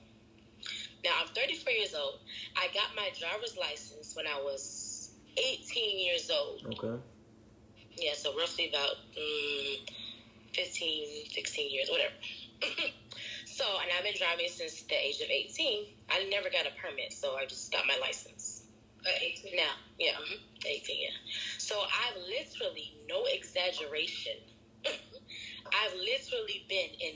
Now 1.05 1.11
I'm 1.21 1.27
34 1.35 1.73
years 1.73 1.95
old. 1.95 2.21
I 2.57 2.69
got 2.73 2.95
my 2.95 3.11
driver's 3.19 3.57
license 3.59 4.15
when 4.15 4.27
I 4.29 4.41
was 4.41 5.11
18 5.37 5.99
years 6.07 6.31
old. 6.31 6.63
okay 6.79 7.03
Yeah, 7.99 8.13
so 8.15 8.37
roughly 8.39 8.69
about 8.69 8.95
mm, 9.19 9.91
15, 10.55 11.27
16 11.31 11.71
years, 11.73 11.91
whatever. 11.91 12.15
so, 13.57 13.65
and 13.81 13.89
I've 13.97 14.05
been 14.05 14.13
driving 14.19 14.49
since 14.49 14.83
the 14.83 14.95
age 14.95 15.21
of 15.21 15.31
18. 15.31 15.87
I 16.11 16.25
never 16.29 16.51
got 16.51 16.67
a 16.67 16.73
permit, 16.77 17.13
so 17.13 17.37
I 17.37 17.47
just 17.47 17.73
got 17.73 17.87
my 17.87 17.97
license. 18.01 18.65
At 19.07 19.23
18. 19.23 19.57
Now, 19.57 19.73
yeah, 19.99 20.13
mhm, 20.21 20.39
18, 20.67 20.97
yeah. 21.01 21.09
So 21.57 21.81
I've 21.81 22.17
literally, 22.17 22.93
no 23.09 23.25
exaggeration, 23.33 24.37
I've 24.85 25.95
literally 25.95 26.67
been 26.69 26.91
in 27.01 27.15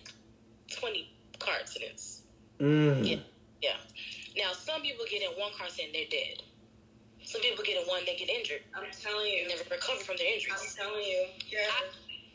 20 0.71 1.13
car 1.39 1.55
accidents. 1.61 2.23
mm. 2.59 3.07
Yeah. 3.07 3.17
Yeah. 3.61 3.77
Now, 4.37 4.53
some 4.53 4.81
people 4.81 5.05
get 5.11 5.21
in 5.23 5.29
one 5.39 5.53
car 5.53 5.67
accident, 5.67 5.93
they're 5.93 6.09
dead. 6.11 6.41
Some 7.23 7.43
people 7.43 7.63
get 7.65 7.77
in 7.83 7.87
one, 7.87 8.03
they 8.07 8.17
get 8.17 8.31
injured. 8.31 8.63
I'm 8.75 8.85
telling 8.91 9.27
you. 9.27 9.41
And 9.45 9.49
never 9.51 9.65
recover 9.71 10.01
from 10.01 10.17
their 10.17 10.33
injuries. 10.33 10.57
I'm 10.57 10.87
telling 10.87 11.05
you. 11.05 11.27
Yeah. 11.53 11.69
I, 11.69 11.85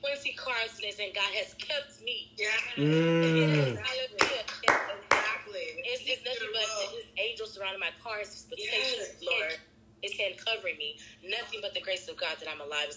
20 0.02 0.34
car 0.34 0.54
accidents 0.64 1.00
and 1.00 1.14
God 1.14 1.32
has 1.36 1.54
kept 1.56 2.02
me. 2.04 2.32
Yeah. 2.38 2.48
Mm. 2.78 3.78
Exactly. 3.80 5.66
It's, 5.88 6.04
it's 6.06 6.24
nothing 6.26 6.50
but 6.54 6.68
his 6.96 7.06
angels 7.18 7.54
surrounding 7.54 7.80
my 7.80 7.94
car. 8.04 8.20
It's 8.20 8.34
his 8.34 8.44
protection. 8.50 9.06
Yes, 9.06 9.24
Lord. 9.24 9.58
His 10.02 10.14
hand 10.20 10.36
covering 10.38 10.78
me. 10.78 10.98
Nothing 11.24 11.60
but 11.62 11.74
the 11.74 11.82
grace 11.82 12.08
of 12.08 12.18
God 12.18 12.38
that 12.40 12.50
I'm 12.50 12.62
alive. 12.62 12.92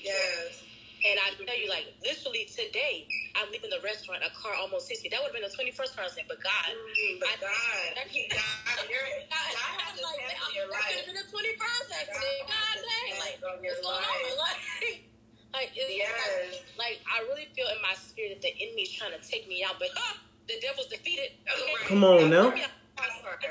Yes. 0.00 0.62
And 1.00 1.16
I 1.16 1.32
tell 1.32 1.56
you, 1.56 1.68
like, 1.72 1.96
literally 2.04 2.44
today, 2.44 3.08
I'm 3.32 3.48
leaving 3.48 3.72
the 3.72 3.80
restaurant, 3.80 4.20
a 4.20 4.28
car 4.36 4.52
almost 4.60 4.84
hits 4.84 5.00
me. 5.00 5.08
That 5.08 5.24
would 5.24 5.32
have 5.32 5.36
been 5.40 5.48
the 5.48 5.56
21st 5.56 5.96
car 5.96 6.04
accident, 6.04 6.28
but 6.28 6.44
God. 6.44 6.68
Mm, 6.76 7.20
but 7.24 7.40
I- 7.40 7.96
God, 7.96 8.08
He- 8.12 8.28
God, 8.28 8.84
you're, 8.84 9.08
God 9.32 9.48
has 9.56 9.96
His 9.96 10.04
like, 10.04 10.20
hands 10.20 10.44
on 10.44 10.52
that 10.68 10.80
could 10.84 11.00
have 11.00 11.08
been 11.08 11.16
the 11.16 11.28
21st 11.32 11.88
accident. 12.04 12.40
God 12.52 12.76
dang. 12.84 13.16
Like, 13.16 13.40
what's 13.40 13.80
going 13.80 14.04
on? 14.04 14.38
life. 14.38 15.00
Like, 15.52 15.74
like, 15.74 15.90
Yes. 15.90 16.62
like, 16.78 17.00
I 17.10 17.20
really 17.26 17.48
feel 17.56 17.66
in 17.68 17.80
my 17.82 17.94
spirit 17.94 18.38
that 18.38 18.42
the 18.42 18.54
enemy's 18.62 18.92
trying 18.92 19.12
to 19.12 19.22
take 19.26 19.48
me 19.48 19.64
out, 19.64 19.76
but 19.78 19.88
huh, 19.94 20.16
the 20.46 20.54
devil's 20.62 20.86
defeated. 20.86 21.32
Okay? 21.46 21.74
Come 21.86 22.04
on 22.04 22.30
now. 22.30 22.54
Yeah. 22.54 22.66
That's 22.96 23.18
part. 23.22 23.42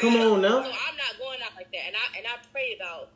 Come 0.00 0.16
on 0.16 0.40
So 0.40 0.48
now. 0.48 0.58
I'm 0.64 0.96
not 0.96 1.12
going 1.20 1.40
out 1.44 1.52
like 1.56 1.68
that. 1.72 1.84
And 1.92 1.96
I 1.96 2.04
and 2.16 2.24
I 2.26 2.40
prayed 2.52 2.80
about 2.80 3.12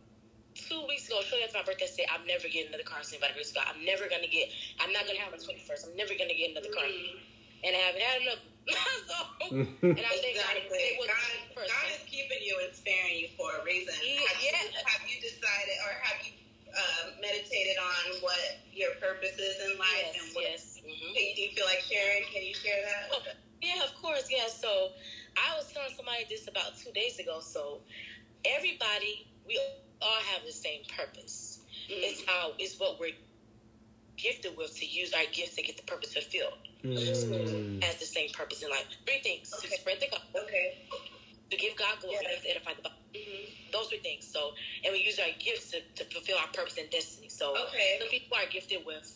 two 0.54 0.84
weeks 0.86 1.08
ago, 1.08 1.22
shortly 1.24 1.44
after 1.48 1.56
my 1.56 1.64
birthday, 1.64 1.88
I 1.88 1.92
said 1.92 2.06
I'm 2.12 2.26
never 2.28 2.44
getting 2.52 2.68
another 2.68 2.84
car 2.84 2.98
accident 3.00 3.22
by 3.24 3.28
the 3.32 3.40
grace 3.40 3.48
of 3.54 3.62
God. 3.62 3.72
I'm 3.72 3.80
never 3.88 4.04
gonna 4.10 4.28
get. 4.28 4.52
I'm 4.76 4.92
not 4.92 5.08
gonna 5.08 5.20
have 5.24 5.32
my 5.32 5.40
21st. 5.40 5.88
I'm 5.88 5.96
never 5.96 6.12
gonna 6.12 6.36
get 6.36 6.52
another 6.52 6.68
car, 6.68 6.84
Mm-hmm. 6.84 7.64
and 7.64 7.72
I 7.72 7.80
haven't 7.88 8.04
had 8.04 8.18
enough. 8.20 8.42
so, 9.08 9.16
and 9.96 9.96
I 10.04 10.12
think 10.20 10.36
God, 10.36 10.52
Exactly. 10.60 10.76
it 10.92 11.00
was 11.00 11.08
God. 11.08 11.64
God 11.72 11.86
is 11.88 12.04
keeping 12.04 12.42
you 12.44 12.60
and 12.60 12.68
sparing 12.76 13.16
you 13.16 13.32
for 13.32 13.48
a 13.56 13.64
reason. 13.64 13.96
He- 14.04 14.20
have, 14.20 14.36
you, 14.44 14.52
have 14.52 15.02
you 15.08 15.16
decided 15.24 15.76
or 15.88 15.96
have 16.04 16.20
you 16.20 16.36
uh, 16.74 17.04
meditated 17.20 17.76
on 17.80 18.20
what 18.20 18.60
your 18.72 18.90
purpose 19.00 19.36
is 19.38 19.56
in 19.64 19.78
life 19.78 20.12
yes, 20.12 20.16
and 20.20 20.26
what 20.34 20.44
yes. 20.44 20.80
hmm 20.84 21.12
Can 21.14 21.22
you, 21.24 21.34
do 21.34 21.40
you 21.42 21.50
feel 21.56 21.66
like 21.66 21.82
sharing? 21.84 22.24
Can 22.32 22.42
you 22.44 22.54
share 22.54 22.80
that? 22.84 23.08
Oh, 23.12 23.22
Yeah, 23.62 23.84
of 23.84 23.94
course. 24.00 24.28
Yeah. 24.30 24.46
So 24.48 24.92
I 25.36 25.56
was 25.56 25.72
telling 25.72 25.90
somebody 25.96 26.24
this 26.28 26.48
about 26.48 26.76
two 26.78 26.92
days 26.92 27.18
ago. 27.18 27.40
So 27.40 27.80
everybody, 28.44 29.26
we 29.46 29.58
all 30.02 30.20
have 30.32 30.44
the 30.46 30.52
same 30.52 30.82
purpose. 30.96 31.60
It's 31.88 32.22
how 32.26 32.52
it's 32.58 32.78
what 32.78 33.00
we're 33.00 33.16
gifted 34.16 34.56
with 34.56 34.76
to 34.78 34.86
use 34.86 35.12
our 35.14 35.24
gifts 35.32 35.56
to 35.56 35.62
get 35.62 35.76
the 35.76 35.82
purpose 35.84 36.12
fulfilled. 36.12 36.58
Mm. 36.84 37.82
Has 37.82 37.96
the 37.98 38.06
same 38.06 38.28
purpose 38.30 38.62
in 38.62 38.70
life. 38.70 38.86
Three 39.06 39.20
things: 39.22 39.52
Okay. 39.58 39.68
to 39.68 39.80
spread 39.80 40.00
the 40.00 40.08
gospel, 40.10 40.40
Okay. 40.44 40.76
To 41.50 41.56
give 41.56 41.76
God 41.76 42.00
glory, 42.00 42.18
Yes. 42.22 42.34
and 42.34 42.42
to 42.44 42.50
edify 42.50 42.74
the 42.74 42.82
body. 42.82 42.94
hmm 43.14 43.72
Those 43.72 43.88
three 43.88 43.98
things. 43.98 44.26
So, 44.26 44.52
and 44.84 44.92
we 44.92 45.00
use 45.00 45.18
our 45.18 45.30
gifts 45.38 45.70
to, 45.72 45.80
to 45.96 46.04
fulfill 46.12 46.38
our 46.38 46.48
purpose 46.52 46.78
and 46.78 46.90
destiny. 46.90 47.28
So, 47.28 47.54
Okay. 47.68 47.98
some 48.00 48.08
people 48.08 48.36
are 48.36 48.46
gifted 48.46 48.84
with 48.86 49.06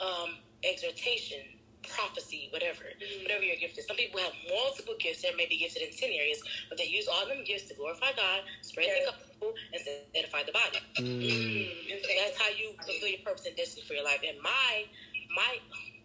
um, 0.00 0.38
exhortation, 0.64 1.40
prophecy, 1.88 2.48
whatever, 2.52 2.84
Mhm. 3.00 3.22
whatever 3.22 3.44
your 3.44 3.56
gift 3.56 3.78
is. 3.78 3.86
Some 3.86 3.96
people 3.96 4.20
have 4.20 4.34
multiple 4.48 4.94
gifts. 4.98 5.22
They 5.22 5.32
may 5.32 5.46
be 5.46 5.56
gifted 5.58 5.82
in 5.82 5.90
ten 5.92 6.10
areas, 6.12 6.42
but 6.68 6.78
they 6.78 6.86
use 6.86 7.08
all 7.08 7.26
them 7.26 7.44
gifts 7.44 7.68
to 7.68 7.74
glorify 7.74 8.12
God, 8.12 8.42
spread 8.62 8.86
Yes. 8.88 9.06
the 9.06 9.12
gospel, 9.12 9.54
and 9.72 9.84
to 9.84 9.90
edify 10.14 10.42
the 10.44 10.52
body. 10.52 10.80
Mm. 10.98 11.92
And 11.92 12.00
So 12.02 12.08
that's 12.18 12.36
how 12.38 12.48
you 12.50 12.74
fulfill 12.86 13.08
your 13.08 13.20
purpose 13.20 13.46
and 13.46 13.56
destiny 13.56 13.84
for 13.86 13.94
your 13.94 14.04
life. 14.04 14.20
And 14.26 14.38
my, 14.40 14.86
my, 15.34 15.58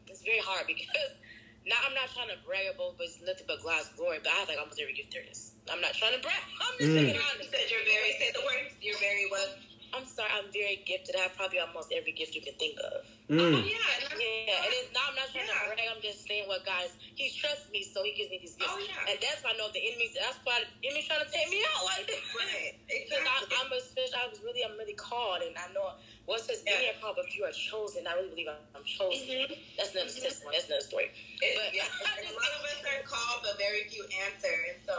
it's 0.07 0.21
very 0.23 0.39
hard 0.39 0.67
because 0.73 1.11
now 1.67 1.79
I'm 1.85 1.93
not 1.93 2.09
trying 2.15 2.31
to 2.31 2.39
brag 2.47 2.71
about, 2.73 2.97
but 2.97 3.11
it's 3.11 3.19
nothing 3.23 3.45
but 3.47 3.59
God's 3.63 3.91
glory. 3.99 4.19
But 4.23 4.31
I 4.33 4.43
have 4.43 4.49
like 4.49 4.59
almost 4.59 4.79
every 4.81 4.95
gift 4.95 5.11
there 5.13 5.23
is. 5.27 5.53
I'm 5.69 5.81
not 5.83 5.93
trying 5.93 6.15
to 6.15 6.21
brag. 6.23 6.39
I'm 6.63 6.75
just 6.79 6.91
Mm. 6.91 6.95
being 6.95 7.15
You 7.43 7.47
said 7.51 7.67
you're 7.69 7.85
very, 7.85 8.11
say 8.19 8.31
the 8.33 8.43
word, 8.43 8.65
you're 8.81 8.99
very 8.99 9.27
what? 9.29 9.49
I'm 9.93 10.05
sorry, 10.05 10.29
I'm 10.35 10.51
very 10.51 10.83
gifted. 10.85 11.15
I 11.15 11.27
have 11.31 11.35
probably 11.35 11.59
almost 11.59 11.91
every 11.95 12.11
gift 12.11 12.35
you 12.35 12.41
can 12.41 12.53
think 12.59 12.77
of. 12.79 13.05
Oh, 13.29 13.33
Mm. 13.33 13.59
yeah. 13.67 13.75
and 14.07 14.19
Yeah, 14.19 14.63
and 14.63 14.71
it's 14.71 14.91
not. 14.93 15.09
I'm 15.11 15.15
not 15.15 15.27
trying 15.31 15.47
Yeah. 15.47 15.67
to 15.67 15.75
brag. 15.75 15.87
I'm 15.91 16.01
just 16.01 16.23
saying 16.27 16.47
what 16.47 16.63
guys. 16.65 16.95
He 17.15 17.27
trusts 17.31 17.67
me, 17.71 17.83
so 17.83 18.03
he 18.03 18.11
gives 18.15 18.29
me 18.31 18.39
these 18.39 18.55
gifts. 18.55 18.71
Oh, 18.71 18.79
yeah. 18.79 19.09
And 19.11 19.19
that's 19.19 19.43
why 19.43 19.51
I 19.51 19.57
know 19.59 19.67
the 19.71 19.83
enemies. 19.83 20.15
That's 20.15 20.39
why 20.43 20.63
the 20.63 20.87
enemy's 20.87 21.07
trying 21.07 21.25
to 21.25 21.29
take 21.31 21.49
me 21.51 21.59
out 21.67 21.83
like 21.85 22.07
this. 22.07 22.23
Right. 22.37 22.75
Because 22.87 23.19
Exactly. 23.19 23.57
I'm 23.59 23.71
a 23.71 23.79
special. 23.81 24.15
I 24.23 24.27
was 24.31 24.39
really, 24.43 24.63
I'm 24.63 24.77
really 24.79 24.95
called, 24.95 25.41
and 25.43 25.55
I 25.57 25.67
know 25.73 25.91
what 26.25 26.39
says 26.43 26.63
many 26.63 26.85
Yeah. 26.87 26.95
are 26.95 26.99
called, 27.03 27.15
but 27.19 27.27
few 27.27 27.43
are 27.43 27.51
chosen. 27.51 28.07
I 28.07 28.13
really 28.15 28.29
believe 28.31 28.47
I'm, 28.47 28.63
I'm 28.75 28.85
chosen. 28.87 29.27
Mhm. 29.27 29.59
That's 29.75 29.91
another 29.95 30.07
Mhm. 30.11 30.21
testimony. 30.23 30.55
That's 30.55 30.67
another 30.71 30.87
story. 30.87 31.07
It- 31.41 31.55
But- 31.55 31.73
yeah, 31.75 31.87
a 32.31 32.31
lot 32.31 32.51
of 32.55 32.63
us 32.63 32.79
are 32.85 33.03
called, 33.03 33.43
but 33.43 33.57
very 33.57 33.87
few 33.91 34.03
answer. 34.23 34.55
And 34.71 34.79
so, 34.87 34.95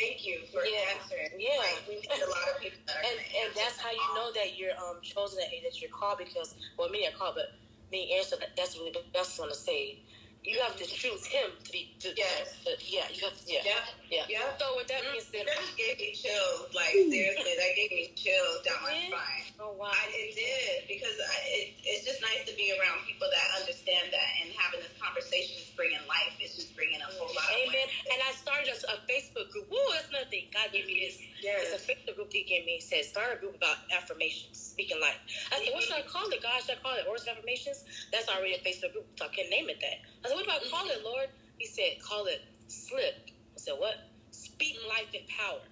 thank 0.00 0.26
you 0.26 0.40
for 0.52 0.64
Yeah. 0.64 0.94
answering. 0.96 1.40
Yeah. 1.40 1.58
Like, 1.58 1.84
we 1.88 1.94
need 1.96 2.10
a 2.10 2.28
lot 2.28 2.48
of 2.54 2.60
people 2.60 2.78
that 2.86 2.96
are 2.96 3.02
And 3.10 3.18
and 3.20 3.48
that's 3.54 3.78
how 3.78 3.90
you 3.90 4.06
know 4.14 4.32
that 4.32 4.56
you're 4.56 4.76
um 4.78 5.00
chosen 5.02 5.40
and 5.42 5.64
that 5.64 5.80
you're 5.80 5.90
called 5.90 6.18
because 6.18 6.54
well 6.78 6.88
many 6.90 7.06
are 7.08 7.12
called, 7.12 7.34
but 7.36 7.46
being 7.90 8.12
answered. 8.18 8.40
that- 8.40 8.56
That's 8.56 8.76
really 8.76 8.92
the 8.92 9.04
best 9.12 9.38
one 9.38 9.48
to 9.48 9.54
say. 9.54 10.02
You 10.46 10.62
have 10.62 10.78
to 10.78 10.86
choose 10.86 11.26
him 11.26 11.50
to 11.64 11.70
be. 11.74 11.90
To, 12.06 12.14
Yes. 12.16 12.54
to- 12.64 12.78
yeah. 12.86 13.10
You 13.10 13.26
have 13.26 13.34
to. 13.34 13.44
Yeah. 13.50 13.66
Yeah. 13.66 13.82
Yeah. 14.08 14.24
Yeah. 14.30 14.58
So 14.62 14.78
with 14.78 14.86
that 14.88 15.02
being 15.02 15.18
said, 15.20 15.42
That 15.50 15.58
just 15.58 15.74
gave 15.76 15.98
me 15.98 16.14
chills. 16.14 16.70
Like 16.70 16.94
seriously, 16.94 17.54
that 17.58 17.72
gave 17.74 17.90
me 17.90 18.14
chills 18.14 18.62
down 18.62 18.78
my 18.86 18.94
spine. 19.10 19.50
oh 19.58 19.74
wow. 19.74 19.90
I, 19.90 20.06
it 20.14 20.38
did 20.38 20.86
because 20.86 21.18
I, 21.18 21.34
it, 21.50 21.64
it's 21.82 22.06
just 22.06 22.22
nice 22.22 22.46
to 22.46 22.54
be 22.54 22.70
around 22.78 23.02
people 23.10 23.26
that 23.26 23.46
understand 23.58 24.14
that 24.14 24.28
and 24.46 24.54
having 24.54 24.80
this 24.86 24.94
conversation 25.02 25.58
is 25.58 25.70
bringing 25.74 26.00
life. 26.06 26.32
It's 26.38 26.54
just 26.54 26.70
bringing 26.78 27.02
a 27.02 27.10
whole 27.18 27.28
lot 27.34 27.50
of 27.50 27.58
Amen. 27.66 27.74
life. 27.90 28.14
And 28.14 28.18
I 28.22 28.30
started 28.38 28.70
a, 28.70 28.76
a 28.94 28.96
Facebook 29.10 29.50
group. 29.50 29.66
Woo, 29.66 29.82
that's 29.98 30.08
nothing. 30.14 30.46
God 30.54 30.70
gave 30.70 30.86
me 30.86 31.02
this. 31.02 31.18
Yes. 31.42 31.74
It's 31.74 31.74
a 31.74 31.82
Facebook 31.82 32.14
group 32.22 32.30
He 32.30 32.46
gave 32.46 32.62
me. 32.64 32.78
He 32.78 32.84
said, 32.86 33.02
start 33.04 33.34
a 33.34 33.38
group 33.42 33.58
about 33.58 33.82
affirmations, 33.90 34.54
speaking 34.54 35.02
life. 35.02 35.18
I 35.50 35.58
said, 35.58 35.74
what 35.74 35.82
should 35.82 35.98
I 35.98 36.06
call 36.06 36.30
it? 36.30 36.38
God, 36.38 36.62
should 36.62 36.78
I 36.78 36.80
call 36.80 36.94
it 36.94 37.04
words 37.10 37.26
of 37.26 37.34
affirmations? 37.34 37.82
That's 38.14 38.28
already 38.30 38.54
a 38.54 38.62
Facebook 38.62 38.94
group, 38.94 39.06
so 39.18 39.26
I 39.26 39.32
can 39.34 39.50
name 39.50 39.68
it 39.68 39.82
that. 39.82 39.98
I 40.24 40.28
said, 40.30 40.35
what 40.36 40.44
do 40.44 40.50
I 40.52 40.60
call 40.70 40.86
it, 40.88 41.00
Lord? 41.02 41.28
He 41.58 41.66
said, 41.66 41.96
call 42.04 42.26
it 42.26 42.42
SLIP. 42.68 43.32
I 43.56 43.58
said, 43.58 43.74
what? 43.78 43.96
Speak 44.30 44.76
life 44.88 45.08
in 45.14 45.22
power. 45.32 45.64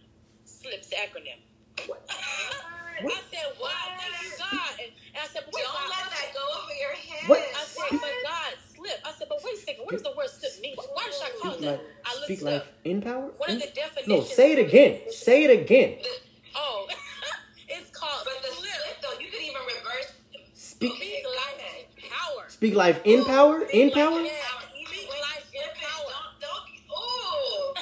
SLIP's 0.46 0.88
the 0.88 0.96
acronym. 0.96 1.36
I 3.04 3.20
said, 3.30 3.52
wow, 3.60 3.68
thank 4.00 4.16
you, 4.24 4.30
God. 4.40 4.72
And, 4.80 4.88
and 5.12 5.20
I 5.22 5.26
said, 5.28 5.42
but 5.44 5.52
wait, 5.54 5.64
Don't 5.64 5.74
God, 5.74 5.90
let 5.92 6.10
that 6.10 6.28
go 6.32 6.44
over 6.62 6.74
your 6.80 6.96
head. 6.96 7.28
What? 7.28 7.40
I 7.44 7.64
said, 7.64 7.90
but 7.92 8.14
God, 8.24 8.52
slip. 8.72 8.98
I 9.04 9.12
said, 9.12 9.26
but 9.28 9.38
wait 9.44 9.54
a 9.54 9.58
second. 9.60 9.84
What 9.84 9.92
does 9.92 10.02
the 10.02 10.14
word 10.16 10.30
slip 10.30 10.52
mean? 10.62 10.76
Why 10.76 11.04
should 11.12 11.28
I 11.28 11.32
call 11.42 11.52
it 11.52 11.60
Speak 11.60 11.66
that? 11.68 11.76
life, 11.76 11.80
I 12.06 12.14
looked 12.14 12.24
speak 12.24 12.42
life 12.42 12.62
up. 12.62 12.66
in 12.84 13.02
power? 13.02 13.28
One 13.36 13.50
of 13.50 13.54
In- 13.54 13.58
the 13.60 13.66
mm-hmm. 13.66 13.74
definitions. 13.76 14.08
No, 14.08 14.22
say 14.24 14.52
it 14.52 14.60
again. 14.60 15.00
Say 15.12 15.44
it 15.44 15.50
again. 15.60 15.98
Oh, 16.56 16.88
it's 17.68 17.90
called 17.90 18.24
But 18.24 18.40
the 18.40 18.54
slip. 18.56 18.72
slip, 18.72 18.96
though, 19.02 19.20
you 19.20 19.28
could 19.30 19.42
even 19.42 19.60
reverse. 19.68 20.12
Speak 20.54 20.94
Speak 20.96 21.24
life 21.26 21.60
in 21.98 22.10
power. 22.10 22.44
speak 22.48 22.74
life 22.74 23.00
in 23.04 23.24
power? 23.24 23.62
In 23.72 23.90
power? 23.90 24.20
Yeah, 24.22 24.32
speak 24.86 25.08
life 25.10 25.46
in 25.52 25.68
power. 25.74 26.12
Don't, 26.40 26.40
don't, 26.40 26.64
ooh. 26.94 27.74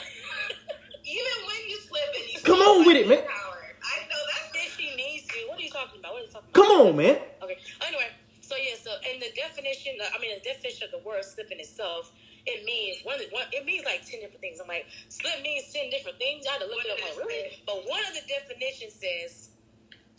even 1.05 1.37
when 1.47 1.61
you 1.71 1.79
slip 1.81 2.03
and 2.17 2.25
you 2.33 2.41
Come 2.41 2.52
speak 2.52 2.52
on 2.63 2.87
with 2.87 2.97
it, 2.97 3.09
man. 3.09 3.19
Power. 3.23 3.59
I 3.83 4.07
know 4.07 4.21
that's 4.31 4.55
If 4.55 4.77
she 4.79 4.95
needs 4.97 5.27
you, 5.35 5.49
what 5.49 5.59
are 5.59 5.63
you 5.63 5.71
talking 5.71 6.01
about? 6.01 6.13
What 6.15 6.23
are 6.23 6.27
you 6.27 6.33
talking 6.33 6.51
about? 6.55 6.63
Come 6.63 6.71
on, 6.87 6.97
man. 6.97 7.19
Okay. 7.43 7.59
Anyway, 7.87 8.09
so 8.41 8.55
yeah, 8.57 8.77
so 8.79 8.93
in 9.13 9.21
the 9.21 9.31
definition, 9.35 9.99
I 10.01 10.19
mean, 10.21 10.37
the 10.39 10.45
definition 10.45 10.87
of 10.87 10.93
the 10.93 11.03
word 11.07 11.25
slipping 11.25 11.61
itself, 11.61 12.13
it 12.47 12.65
means 12.65 13.03
one. 13.05 13.19
one 13.31 13.47
it 13.53 13.65
means 13.65 13.85
like 13.85 14.05
ten 14.07 14.21
different 14.21 14.41
things. 14.41 14.59
I'm 14.61 14.69
like, 14.69 14.87
slip 15.09 15.43
means 15.43 15.73
ten 15.73 15.91
different 15.91 16.19
things. 16.19 16.47
I 16.47 16.59
had 16.59 16.63
to 16.63 16.69
look 16.69 16.85
it 16.85 16.91
up. 16.93 16.99
Like, 17.03 17.27
really? 17.27 17.63
But 17.67 17.83
one 17.89 18.03
of 18.07 18.15
the 18.15 18.25
definitions 18.29 18.95
says 18.99 19.51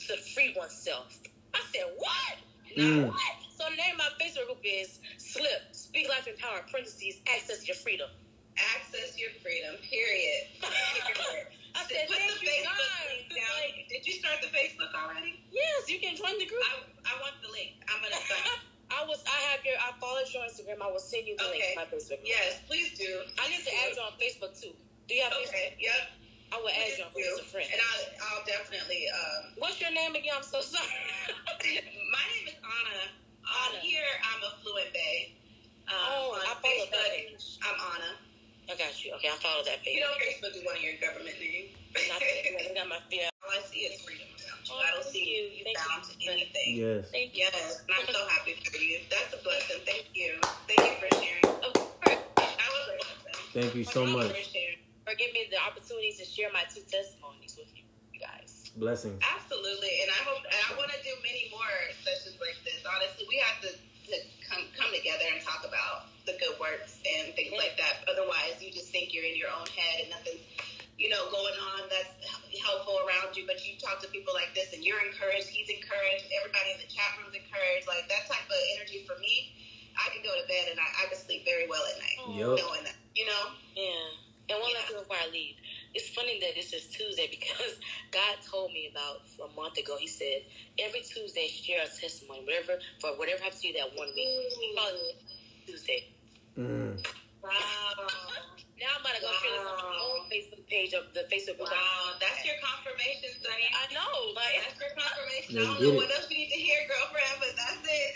to 0.07 0.17
free 0.33 0.53
oneself. 0.57 1.19
I 1.53 1.59
said, 1.73 1.85
what? 1.97 2.35
Mm. 2.77 3.07
What? 3.07 3.35
So 3.55 3.65
the 3.69 3.75
name 3.77 3.95
of 3.95 3.99
my 3.99 4.11
Facebook 4.19 4.47
group 4.47 4.61
is 4.65 4.99
Slip. 5.17 5.71
Speak 5.71 6.09
life 6.09 6.27
and 6.27 6.37
power. 6.37 6.65
Parentheses. 6.71 7.21
Access 7.33 7.67
your 7.67 7.75
freedom. 7.77 8.09
access 8.57 9.17
your 9.19 9.29
freedom. 9.41 9.75
Period. 9.89 10.47
I 11.73 11.81
said, 11.89 12.05
Put 12.07 12.17
thank 12.17 12.37
the 12.37 12.45
you, 12.45 12.51
Facebook 12.53 12.77
God. 12.77 13.09
link 13.09 13.25
down. 13.33 13.57
Did 13.89 14.01
you 14.05 14.13
start 14.13 14.37
the 14.41 14.51
Facebook 14.53 14.93
already? 14.93 15.41
Yes, 15.49 15.89
you 15.89 15.97
can 15.99 16.13
join 16.15 16.37
the 16.37 16.45
group. 16.45 16.61
I, 16.61 16.85
I 17.09 17.13
want 17.21 17.35
the 17.41 17.49
link. 17.49 17.81
I'm 17.89 18.01
gonna 18.01 18.21
sign. 18.21 18.61
I 18.93 19.01
was, 19.09 19.25
I 19.25 19.37
have 19.49 19.65
your, 19.65 19.73
I 19.81 19.89
followed 19.97 20.29
your 20.29 20.45
Instagram. 20.45 20.77
I 20.77 20.89
will 20.93 21.01
send 21.01 21.25
you 21.25 21.33
the 21.33 21.49
link 21.49 21.65
to 21.65 21.81
my 21.81 21.89
Facebook. 21.89 22.21
yes, 22.21 22.61
please 22.69 22.93
do. 22.93 23.25
I 23.41 23.49
need 23.49 23.65
to 23.65 23.73
add 23.81 23.97
you 23.97 24.01
on 24.05 24.13
Facebook 24.21 24.53
too. 24.53 24.69
Do 25.09 25.11
you 25.17 25.25
have 25.25 25.33
Facebook? 25.33 25.49
Okay. 25.49 25.73
Yep. 25.81 26.01
I 26.53 26.55
will 26.61 26.69
add 26.69 26.93
you 26.93 27.03
on. 27.03 27.09
Facebook 27.09 27.33
as 27.33 27.41
a 27.41 27.49
friend. 27.49 27.69
And 27.73 27.81
I'll, 27.81 28.05
I'll 28.21 28.45
definitely. 28.45 29.09
Um, 29.09 29.57
What's 29.57 29.81
your 29.81 29.89
name 29.89 30.13
again? 30.13 30.37
I'm 30.37 30.45
so 30.45 30.61
sorry. 30.61 30.85
my 32.13 32.23
name 32.37 32.53
is 32.53 32.57
Anna. 32.61 32.97
On 33.49 33.73
Anna. 33.73 33.81
here, 33.81 34.05
I'm 34.21 34.41
a 34.45 34.51
fluent 34.61 34.93
bae. 34.93 35.33
Um, 35.89 35.97
oh, 35.97 36.37
on 36.37 36.45
I 36.45 36.53
follow 36.61 36.85
Facebook. 36.85 37.57
I'm 37.65 37.77
Anna. 37.97 38.11
I 38.69 38.75
got 38.79 38.95
you. 39.03 39.11
Okay, 39.19 39.27
I 39.27 39.35
follow 39.43 39.63
that 39.67 39.83
page. 39.83 39.99
You 39.99 40.07
know, 40.07 40.15
Facebook 40.15 40.55
is 40.55 40.63
one 40.63 40.75
of 40.79 40.83
your 40.83 40.95
government 41.03 41.35
names. 41.35 41.75
Not 42.07 42.19
that, 42.19 42.71
I 42.71 42.73
got 42.73 42.87
my 42.87 42.99
yeah. 43.11 43.27
All 43.43 43.51
I 43.51 43.59
see 43.67 43.83
is 43.91 43.99
freedom 43.99 44.23
around 44.39 44.63
you. 44.63 44.71
Oh, 44.71 44.79
I 44.79 44.89
don't 44.95 45.03
see 45.03 45.19
you. 45.19 45.51
you 45.51 45.63
Thank 45.67 45.77
bound 45.83 46.07
to 46.07 46.15
you. 46.15 46.31
anything. 46.31 46.71
Yes. 46.79 47.11
Thank 47.11 47.35
you. 47.35 47.43
Yes, 47.43 47.83
and 47.83 47.91
I'm 47.91 48.07
so 48.07 48.23
happy 48.31 48.55
for 48.63 48.79
you. 48.79 49.03
That's 49.11 49.35
a 49.35 49.39
blessing. 49.43 49.83
Thank 49.83 50.15
you. 50.15 50.39
Thank 50.71 50.79
you 50.79 50.95
for 51.03 51.09
sharing. 51.19 51.43
Of 51.59 51.75
course. 51.75 52.23
That 52.39 52.69
was 52.71 52.85
a 52.87 52.95
blessing. 53.03 53.51
Thank 53.51 53.75
you 53.75 53.83
so 53.83 54.07
Thank 54.07 54.31
much. 54.31 54.31
for. 54.31 55.11
For 55.11 55.19
giving 55.19 55.35
me 55.35 55.51
the 55.51 55.59
opportunity 55.59 56.15
to 56.15 56.23
share 56.23 56.47
my 56.55 56.63
two 56.71 56.79
testimonies 56.87 57.59
with 57.59 57.67
you. 57.75 57.83
You 58.15 58.23
guys. 58.23 58.71
Blessings. 58.79 59.19
Absolutely, 59.19 59.91
and 60.07 60.09
I 60.15 60.23
hope 60.23 60.39
and 60.47 60.61
I 60.71 60.79
want 60.79 60.87
to 60.95 60.99
do 61.03 61.11
many 61.19 61.51
more 61.51 61.67
sessions 62.07 62.39
like 62.39 62.55
this. 62.63 62.79
Honestly, 62.87 63.27
we 63.27 63.35
have 63.43 63.59
to, 63.67 63.69
to 63.75 64.15
come 64.47 64.63
come 64.71 64.87
together 64.95 65.27
and 65.27 65.43
talk 65.43 65.67
about 65.67 66.07
the 66.25 66.35
good 66.39 66.55
works 66.59 66.99
and 67.03 67.35
things 67.35 67.53
like 67.55 67.75
that. 67.77 68.03
Otherwise, 68.07 68.59
you 68.63 68.71
just 68.71 68.89
think 68.91 69.13
you're 69.13 69.27
in 69.27 69.35
your 69.35 69.51
own 69.51 69.67
head 69.75 70.07
and 70.07 70.09
nothing's 70.11 70.43
you 70.95 71.09
know 71.09 71.25
going 71.33 71.57
on 71.75 71.89
that's 71.89 72.13
helpful 72.63 73.01
around 73.03 73.35
you. 73.35 73.43
But 73.43 73.59
you 73.65 73.75
talk 73.79 73.99
to 74.01 74.09
people 74.09 74.31
like 74.33 74.55
this, 74.55 74.71
and 74.71 74.83
you're 74.83 75.01
encouraged. 75.03 75.51
He's 75.51 75.69
encouraged. 75.69 76.29
Everybody 76.31 76.75
in 76.75 76.79
the 76.79 76.89
chat 76.89 77.17
room's 77.19 77.35
encouraged. 77.35 77.85
Like 77.87 78.07
that 78.07 78.29
type 78.29 78.47
of 78.47 78.59
energy 78.79 79.03
for 79.03 79.19
me. 79.19 79.51
I 79.93 80.09
can 80.09 80.25
go 80.25 80.33
to 80.33 80.45
bed 80.49 80.73
and 80.73 80.79
I, 80.81 81.05
I 81.05 81.13
can 81.13 81.17
sleep 81.21 81.45
very 81.45 81.69
well 81.69 81.83
at 81.85 82.01
night, 82.01 82.17
Yup. 82.33 82.57
knowing 82.57 82.83
that. 82.83 82.97
You 83.13 83.29
know. 83.29 83.43
Yeah. 83.77 84.23
And 84.49 84.59
one 84.59 84.73
last 84.73 84.89
thing 84.91 84.99
before 84.99 85.15
I 85.21 85.29
leave. 85.31 85.55
It's 85.93 86.09
funny 86.09 86.39
that 86.41 86.55
this 86.55 86.73
is 86.73 86.87
Tuesday 86.89 87.29
because 87.31 87.77
God 88.11 88.41
told 88.43 88.73
me 88.73 88.89
about 88.91 89.21
a 89.37 89.49
month 89.55 89.77
ago. 89.77 89.95
He 89.97 90.07
said 90.07 90.43
every 90.79 91.01
Tuesday 91.01 91.47
share 91.47 91.83
a 91.83 91.87
testimony, 91.87 92.43
whatever 92.43 92.81
for 92.99 93.13
whatever 93.17 93.43
happened 93.43 93.61
to 93.61 93.67
you 93.67 93.73
that 93.77 93.93
one 93.95 94.09
week. 94.15 94.49
He 94.57 94.75
called 94.75 94.97
Tuesday. 95.65 96.12
Mm. 96.57 97.01
Wow. 97.41 97.49
Now 98.77 98.99
I'm 98.99 99.01
about 99.01 99.15
to 99.17 99.21
go 99.25 99.31
share 99.41 99.57
this 99.57 99.65
on 99.65 99.89
my 99.89 100.27
Facebook 100.29 100.63
page 100.69 100.93
of 100.93 101.09
the 101.17 101.25
Facebook 101.33 101.57
group. 101.57 101.71
Wow, 101.71 102.13
that's 102.21 102.45
your 102.45 102.59
confirmation, 102.61 103.33
Sonny. 103.41 103.65
I 103.73 103.89
know, 103.89 104.35
like 104.37 104.59
That's 104.61 104.77
your 104.77 104.93
confirmation. 104.93 105.51
Let's 105.57 105.65
I 105.65 105.73
don't 105.73 105.81
know 105.81 105.93
it. 105.97 106.01
what 106.03 106.09
else 106.13 106.27
you 106.29 106.37
need 106.37 106.51
to 106.53 106.61
hear, 106.61 106.83
girlfriend, 106.85 107.37
but 107.41 107.53
that's 107.57 107.81
it. 107.81 108.11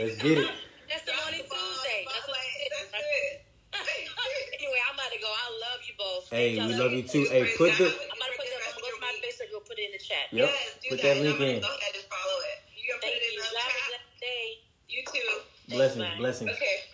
Let's 0.00 0.16
get 0.18 0.36
it. 0.40 0.50
testimony 0.88 1.44
the 1.44 1.52
ball, 1.52 1.62
Tuesday. 1.62 2.00
That's 2.10 2.26
what 2.26 2.42
spotlight, 2.42 2.54
it 2.58 2.70
is. 2.74 2.88
That's 2.90 3.06
it. 3.06 3.34
anyway, 4.58 4.80
I'm 4.90 4.96
about 4.98 5.12
to 5.14 5.20
go. 5.22 5.30
I 5.30 5.46
love 5.62 5.80
you 5.86 5.94
both. 5.94 6.24
Hey, 6.32 6.58
Thank 6.58 6.74
we 6.74 6.80
love 6.80 6.90
you 6.96 7.04
too. 7.06 7.28
Hey, 7.30 7.54
put 7.54 7.70
the 7.78 7.86
I'm 7.86 8.18
about 8.18 8.34
to 8.34 8.36
put 8.40 8.50
the, 8.50 8.56
I'm 8.56 8.74
gonna 8.74 8.82
go 8.82 8.90
to 8.98 9.02
my 9.04 9.14
Facebook 9.22 9.48
group, 9.54 9.62
put 9.68 9.78
it 9.78 9.86
in 9.86 9.92
the 9.94 10.02
chat. 10.02 10.26
Yep. 10.34 10.48
Yes, 10.50 10.58
do 10.82 10.86
Put 10.90 11.06
that. 11.06 11.06
that 11.06 11.16
and 11.20 11.24
link 11.28 11.38
gonna 11.38 11.54
in. 11.54 11.62
Go 11.62 11.70
ahead 11.70 11.94
and 11.94 12.06
follow 12.10 12.38
it. 12.50 12.58
You 12.74 12.84
gonna 12.90 13.04
put 13.04 13.14
it 13.14 13.22
in 13.30 13.34
the 13.38 13.46
chat? 13.46 14.00
day. 14.20 14.46
You 14.88 15.00
too. 15.06 15.30
blessings, 15.70 16.04
bye. 16.04 16.18
blessings. 16.18 16.50
Okay. 16.50 16.89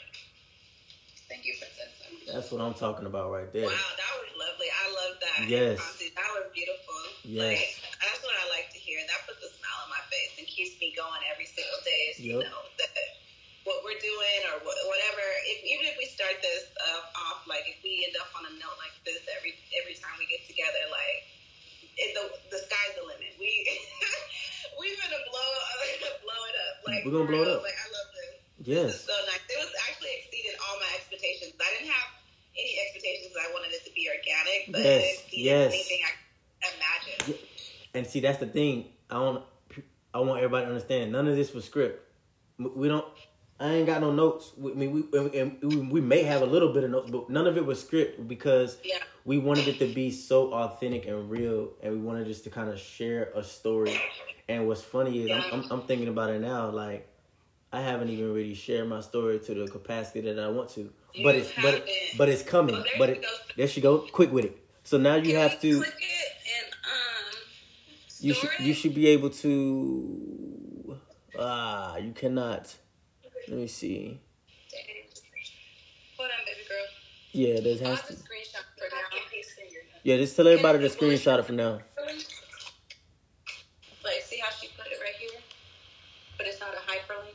Thank 2.27 2.43
you, 2.43 2.51
Princess. 2.51 2.51
That's 2.51 2.51
what 2.51 2.61
I'm 2.67 2.75
talking 2.75 3.07
about 3.07 3.31
right 3.31 3.51
there. 3.55 3.71
Wow, 3.71 3.93
that 3.95 4.13
was 4.19 4.31
lovely. 4.35 4.67
I 4.67 4.87
love 4.91 5.15
that. 5.23 5.39
Yes. 5.47 5.79
Honestly, 5.79 6.11
that 6.19 6.31
was 6.35 6.47
beautiful. 6.51 6.99
Yes. 7.23 7.55
Like, 7.55 7.71
that's 8.03 8.21
what 8.27 8.35
I 8.35 8.45
like 8.51 8.69
to 8.75 8.81
hear. 8.83 8.99
That 9.07 9.23
puts 9.31 9.47
a 9.47 9.51
smile 9.55 9.79
on 9.87 9.91
my 9.95 10.03
face 10.11 10.35
and 10.43 10.47
keeps 10.51 10.75
me 10.83 10.91
going 10.99 11.23
every 11.31 11.47
single 11.47 11.79
day. 11.87 12.03
Is, 12.11 12.19
You 12.19 12.43
know, 12.43 12.63
that 12.83 13.07
what 13.63 13.83
we're 13.87 13.99
doing 13.99 14.41
or 14.51 14.63
whatever, 14.63 15.25
if, 15.51 15.59
even 15.67 15.87
if 15.91 15.99
we 15.99 16.07
start 16.07 16.35
this 16.43 16.67
uh, 16.83 17.31
off, 17.31 17.47
like 17.47 17.67
if 17.67 17.79
we 17.83 18.07
end 18.07 18.15
up 18.19 18.31
on 18.35 18.47
a 18.47 18.53
note 18.59 18.79
like 18.79 18.95
this 19.07 19.23
every 19.35 19.55
every 19.83 19.95
time 19.99 20.15
we 20.19 20.27
get 20.27 20.43
together, 20.47 20.83
like 20.91 21.27
it, 21.99 22.11
the 22.15 22.25
the 22.51 22.59
sky's 22.63 22.95
the 22.99 23.07
limit. 23.07 23.35
We 23.39 23.51
we're 24.79 24.99
gonna 24.99 25.23
blow 25.31 25.51
blow 26.27 26.43
it 26.51 26.57
up. 26.59 26.75
Like 26.87 27.03
We're 27.07 27.15
gonna 27.23 27.31
blow 27.31 27.43
it 27.47 27.51
up. 27.59 27.63
Like 27.67 27.79
I 27.79 27.87
love 27.91 28.09
this. 28.15 28.35
Yes. 28.67 28.91
So 29.07 29.15
nice. 29.31 29.43
It 29.47 29.59
was 29.63 29.75
actually 29.91 30.15
exceeded 30.23 30.55
all 30.63 30.79
my 30.79 30.91
expectations. 30.95 31.55
I 31.59 31.71
didn't 31.75 31.91
have 31.91 32.16
any 32.59 32.79
expectations. 32.85 33.35
I 33.41 33.53
wanted 33.53 33.73
it 33.75 33.85
to 33.85 33.93
be 33.95 34.09
organic, 34.09 34.73
but 34.73 34.81
Yes, 34.83 35.23
yes. 35.33 35.73
anything 35.73 35.99
I 36.63 36.67
imagine. 37.27 37.39
And 37.95 38.07
see, 38.07 38.21
that's 38.21 38.39
the 38.39 38.47
thing. 38.47 38.87
I 39.11 39.15
don't. 39.15 39.45
I 40.15 40.21
want 40.21 40.39
everybody 40.39 40.65
to 40.65 40.71
understand. 40.71 41.13
None 41.13 41.29
of 41.29 41.37
this 41.37 41.53
was 41.53 41.65
script. 41.65 42.03
We 42.59 42.89
don't. 42.89 43.05
I 43.59 43.71
ain't 43.73 43.87
got 43.87 44.01
no 44.03 44.13
notes. 44.13 44.53
I 44.59 44.69
mean, 44.75 44.93
we 44.93 45.39
and 45.39 45.91
we, 45.91 46.01
may 46.01 46.23
have 46.25 46.43
a 46.43 46.47
little 46.47 46.73
bit 46.75 46.85
of 46.85 46.91
notes, 46.91 47.11
but 47.11 47.31
none 47.31 47.47
of 47.47 47.57
it 47.57 47.65
was 47.65 47.81
script 47.81 48.29
because 48.29 48.77
Yeah. 48.85 48.99
we 49.25 49.39
wanted 49.39 49.67
it 49.69 49.79
to 49.79 49.87
be 49.95 50.11
so 50.11 50.53
authentic 50.53 51.07
and 51.07 51.31
real, 51.31 51.73
and 51.83 51.93
we 51.95 51.99
wanted 51.99 52.27
just 52.27 52.45
to 52.45 52.51
kind 52.51 52.69
of 52.69 52.79
share 52.79 53.31
a 53.35 53.43
story. 53.43 53.99
And 54.49 54.67
what's 54.69 54.83
funny 54.83 55.23
is 55.25 55.31
I'm, 55.31 55.43
I'm, 55.63 55.73
I'm 55.73 55.83
thinking 55.83 56.09
about 56.09 56.31
it 56.31 56.41
now. 56.41 56.69
Like 56.71 57.09
I 57.73 57.81
haven't 57.81 58.11
even 58.11 58.33
really 58.35 58.55
shared 58.55 58.89
my 58.89 59.01
story 59.01 59.39
to 59.41 59.55
the 59.55 59.67
capacity 59.71 60.21
that 60.23 60.39
I 60.39 60.49
want 60.49 60.69
to, 60.71 60.93
but 61.23 61.35
it's 61.35 61.53
but 61.63 61.75
it, 61.75 61.89
but 62.19 62.29
it's 62.29 62.43
coming. 62.43 62.75
Oh, 62.75 62.83
there 62.83 62.93
but 62.99 63.09
it, 63.11 63.27
there 63.57 63.69
she 63.69 63.81
go, 63.81 63.99
quick 63.99 64.33
with 64.33 64.45
it. 64.47 64.59
So 64.85 64.99
now 64.99 65.15
you 65.17 65.33
Can 65.33 65.41
have 65.43 65.61
to. 65.61 65.79
click 65.79 65.95
it 65.99 66.33
and 66.57 66.73
um. 66.85 67.39
You 68.21 68.35
should 68.35 68.51
you 68.61 68.75
should 68.75 68.95
be 68.95 69.09
able 69.09 69.31
to. 69.31 70.99
Ah, 71.39 71.97
you 71.97 72.13
cannot. 72.13 72.75
Let 73.49 73.59
me 73.59 73.67
see. 73.67 74.21
Hold 76.17 76.31
on, 76.31 76.45
baby 76.47 76.65
girl. 76.69 76.87
Yeah, 77.33 77.61
there's 77.61 77.81
has 77.81 78.03
to. 78.09 78.17
Yeah, 80.03 80.17
just 80.19 80.37
tell 80.37 80.47
everybody 80.47 80.79
to 80.79 80.89
screenshot 80.89 81.39
it 81.41 81.45
for 81.47 81.53
now. 81.53 81.81
Like, 84.05 84.23
see 84.23 84.39
how 84.39 84.51
she 84.53 84.69
put 84.69 84.87
it 84.87 84.99
right 85.03 85.17
here? 85.19 85.41
But 86.39 86.47
it's 86.47 86.61
not 86.61 86.75
a 86.75 86.79
hyperlink. 86.79 87.35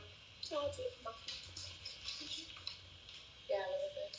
Yeah, 3.50 3.56
a 3.56 3.68
little 3.68 3.92
bit. 3.94 4.16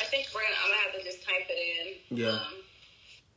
I 0.00 0.04
think 0.04 0.23
we're 0.34 0.42
gonna, 0.42 0.58
I'm 0.60 0.70
gonna 0.70 0.84
have 0.90 0.94
to 0.98 1.02
just 1.06 1.22
type 1.22 1.46
it 1.48 1.56
in. 1.56 2.18
Yeah. 2.18 2.34
Um, 2.34 2.64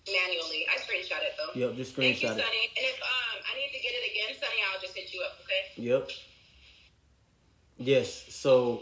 manually. 0.07 0.65
I 0.69 0.79
screenshot 0.79 1.21
it 1.23 1.35
though. 1.37 1.59
Yep, 1.59 1.75
just 1.75 1.95
screenshot 1.95 2.21
Thank 2.21 2.21
you, 2.23 2.29
it. 2.29 2.69
And 2.77 2.85
if 2.85 2.99
um 3.01 3.37
I 3.43 3.57
need 3.57 3.71
to 3.71 3.81
get 3.81 3.91
it 3.93 4.11
again, 4.11 4.35
Sunny, 4.39 4.61
I'll 4.71 4.81
just 4.81 4.95
hit 4.95 5.13
you 5.13 5.21
up, 5.21 5.37
okay? 5.43 5.81
Yep. 5.81 6.09
Yes. 7.77 8.25
So, 8.29 8.81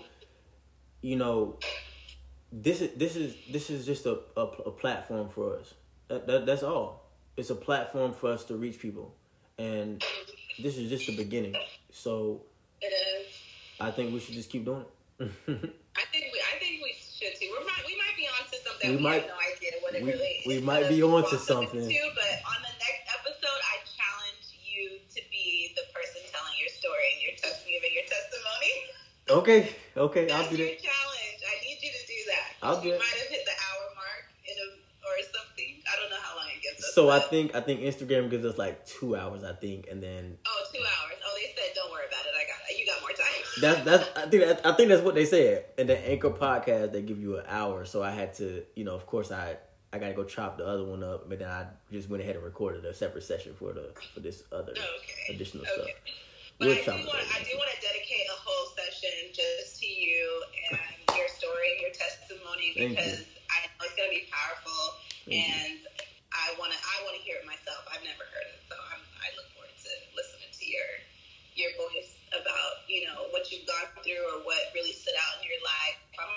you 1.02 1.16
know, 1.16 1.60
this 2.52 2.82
is 2.82 2.98
this 2.98 3.16
is 3.16 3.36
this 3.52 3.70
is 3.70 3.86
just 3.86 4.06
a 4.06 4.20
a, 4.38 4.44
a 4.44 4.72
platform 4.72 5.30
for 5.30 5.58
us. 5.58 5.74
That, 6.08 6.28
that 6.28 6.46
that's 6.46 6.64
all. 6.64 7.10
It's 7.38 7.50
a 7.50 7.56
platform 7.56 8.14
for 8.14 8.32
us 8.32 8.46
to 8.46 8.56
reach 8.56 8.80
people, 8.80 9.14
and 9.58 10.04
this 10.62 10.78
is 10.78 10.90
just 10.90 11.08
the 11.08 11.18
beginning. 11.18 11.56
So 11.92 12.44
It 12.82 12.94
is. 12.94 13.28
I 13.80 13.92
think 13.92 14.14
we 14.14 14.20
should 14.20 14.36
just 14.36 14.50
keep 14.50 14.64
doing 14.64 14.86
it. 14.86 14.94
I 15.20 16.04
think 16.12 16.26
we 16.32 16.40
I 16.40 16.60
think 16.60 16.84
we 16.84 16.96
should 16.96 17.36
too. 17.40 17.52
We 17.52 17.66
might 17.66 17.84
we 17.88 17.96
might 17.98 18.16
be 18.16 18.28
onto. 18.86 18.92
We 18.92 18.98
We, 18.98 19.04
might- 19.04 19.22
have 19.26 19.34
no 19.34 19.42
idea 19.56 19.72
what 19.82 19.94
it 19.96 20.04
we- 20.04 20.12
really 20.14 20.36
we 20.46 20.54
is 20.58 20.64
might 20.64 20.82
gonna 20.86 20.96
be 20.96 21.04
onto 21.04 21.30
blossom 21.38 21.40
something. 21.40 21.84
into, 21.90 22.02
but 22.16 22.34
on 22.46 22.60
the 22.62 22.74
next 22.78 23.04
episode, 23.18 23.62
I 23.66 23.76
challenge 23.86 24.46
you 24.62 25.00
to 25.02 25.20
be 25.34 25.74
the 25.76 25.86
person 25.94 26.22
telling 26.32 26.56
your 26.60 26.70
story 26.70 27.06
and 27.16 27.20
your 27.26 27.34
tes- 27.40 27.64
giving 27.66 27.94
your 27.94 28.06
testimony. 28.08 28.74
okay. 29.42 29.62
Okay. 29.98 30.26
I'll 30.30 30.44
That's 30.46 30.50
do 30.54 30.58
your 30.62 30.76
challenge. 30.78 31.40
I 31.46 31.56
need 31.64 31.80
you 31.82 31.92
to 31.92 32.04
do 32.08 32.20
that. 32.34 32.48
I'll 32.62 32.82
do 32.82 32.88
you 32.90 32.94
it. 32.96 33.00
might 33.00 33.18
have 33.22 33.30
hit 33.32 33.46
the 33.46 33.56
hour 33.58 33.86
mark 33.96 34.24
in 34.46 34.56
a, 34.60 34.68
or 35.06 35.16
something. 35.34 35.72
I 35.88 35.94
don't 36.02 36.10
know 36.10 36.20
how 36.22 36.36
long 36.38 36.50
it 36.52 36.62
gives 36.62 36.84
us. 36.84 36.94
So 36.94 37.10
I 37.10 37.20
think 37.22 37.56
I 37.56 37.62
think 37.62 37.82
Instagram 37.82 38.30
gives 38.30 38.44
us 38.46 38.58
like 38.58 38.86
two 38.86 39.16
hours. 39.16 39.44
I 39.46 39.54
think, 39.54 39.88
and 39.90 40.02
then 40.04 40.38
Oh, 40.46 40.62
two 40.74 40.82
hours. 40.84 41.18
Oh, 41.26 41.32
they 41.38 41.54
said 41.56 41.74
don't 41.78 41.90
worry 41.92 42.06
about 42.10 42.26
it. 42.26 42.34
I 42.36 42.44
got 42.50 42.60
it. 42.70 42.78
You 42.78 42.86
got 42.86 43.00
That's 43.62 43.84
that's 43.86 44.18
I 44.18 44.28
think 44.30 44.44
that, 44.44 44.66
I 44.66 44.72
think 44.74 44.90
that's 44.90 45.02
what 45.02 45.16
they 45.16 45.26
said 45.26 45.66
in 45.78 45.88
the 45.88 45.98
Anchor 46.10 46.30
podcast. 46.32 46.92
They 46.92 47.02
give 47.02 47.20
you 47.22 47.38
an 47.38 47.46
hour, 47.48 47.86
so 47.86 48.04
I 48.04 48.12
had 48.12 48.34
to, 48.36 48.64
you 48.76 48.84
know, 48.84 48.94
of 48.96 49.06
course 49.06 49.32
I 49.32 49.58
I 49.94 49.98
got 49.98 50.10
to 50.10 50.14
go 50.14 50.26
chop 50.26 50.58
the 50.58 50.68
other 50.68 50.84
one 50.84 51.04
up, 51.04 51.30
but 51.30 51.40
then 51.40 51.48
I 51.48 51.68
just 51.92 52.10
went 52.10 52.22
ahead 52.22 52.36
and 52.36 52.44
recorded 52.44 52.84
a 52.84 52.94
separate 52.94 53.24
session 53.24 53.54
for 53.56 53.72
the 53.72 53.92
for 54.14 54.20
this 54.20 54.44
other 54.52 54.74
oh, 54.76 55.00
Okay. 55.00 55.34
additional 55.34 55.64
Okay. 55.64 55.72
stuff. 55.72 55.92
But 56.60 56.68
We'll 56.68 56.76
I 56.76 56.84
do 56.84 56.92
want. 57.08 57.24
I 57.32 57.40
do 57.48 57.52
want 57.56 57.72
to 57.72 57.80
dedicate 57.80 58.28
a 58.28 58.38
whole 58.44 58.68
session 58.76 59.32
just 59.32 59.80
to 59.80 59.88
you 59.88 60.24
and 60.72 61.16
your 61.16 61.28
story, 61.32 61.68
and 61.76 61.82
your 61.88 61.96
testimony, 61.96 62.76
Thank 62.76 62.92
you. 62.92 62.96
because 62.96 63.24
I 63.52 63.68
know 63.72 63.88
it's 63.88 63.96
gonna 63.96 64.12
be 64.12 64.28
powerful, 64.28 65.00
Thank 65.28 65.48
you. 65.48 65.56
and 65.56 65.80
I 66.36 66.52
want 66.60 66.76
to 66.76 66.80
I 66.80 67.04
want 67.08 67.16
to 67.16 67.24
hear 67.24 67.40
it 67.40 67.48
myself. 67.48 67.88
I've 67.88 68.04
never 68.04 68.28
heard 68.36 68.48
it, 68.52 68.60
so 68.68 68.76
I'm, 68.92 69.00
I 69.24 69.32
look 69.40 69.48
forward 69.56 69.72
to 69.72 69.92
listening 70.16 70.52
to 70.52 70.64
your 70.68 70.90
your 71.56 71.72
voice 71.80 72.20
about 72.36 72.75
you 72.96 73.04
know 73.06 73.28
what 73.32 73.52
you've 73.52 73.68
gone 73.68 73.92
through 74.04 74.24
or 74.32 74.40
what 74.48 74.58
really 74.74 74.92
stood 74.94 75.14
out 75.20 75.44
in 75.44 75.50
your 75.52 75.60
life. 75.68 76.00
I'm, 76.20 76.32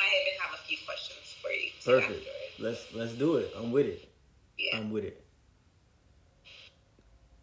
I 0.00 0.04
even 0.26 0.34
have 0.42 0.52
a 0.58 0.62
few 0.66 0.78
questions 0.84 1.36
for 1.40 1.50
you. 1.50 1.70
Perfect. 1.84 2.26
Let's 2.58 2.82
let's 2.94 3.12
do 3.12 3.36
it. 3.36 3.52
I'm 3.56 3.70
with 3.70 3.86
it. 3.86 4.08
Yeah. 4.58 4.78
I'm 4.78 4.90
with 4.90 5.04
it. 5.04 5.24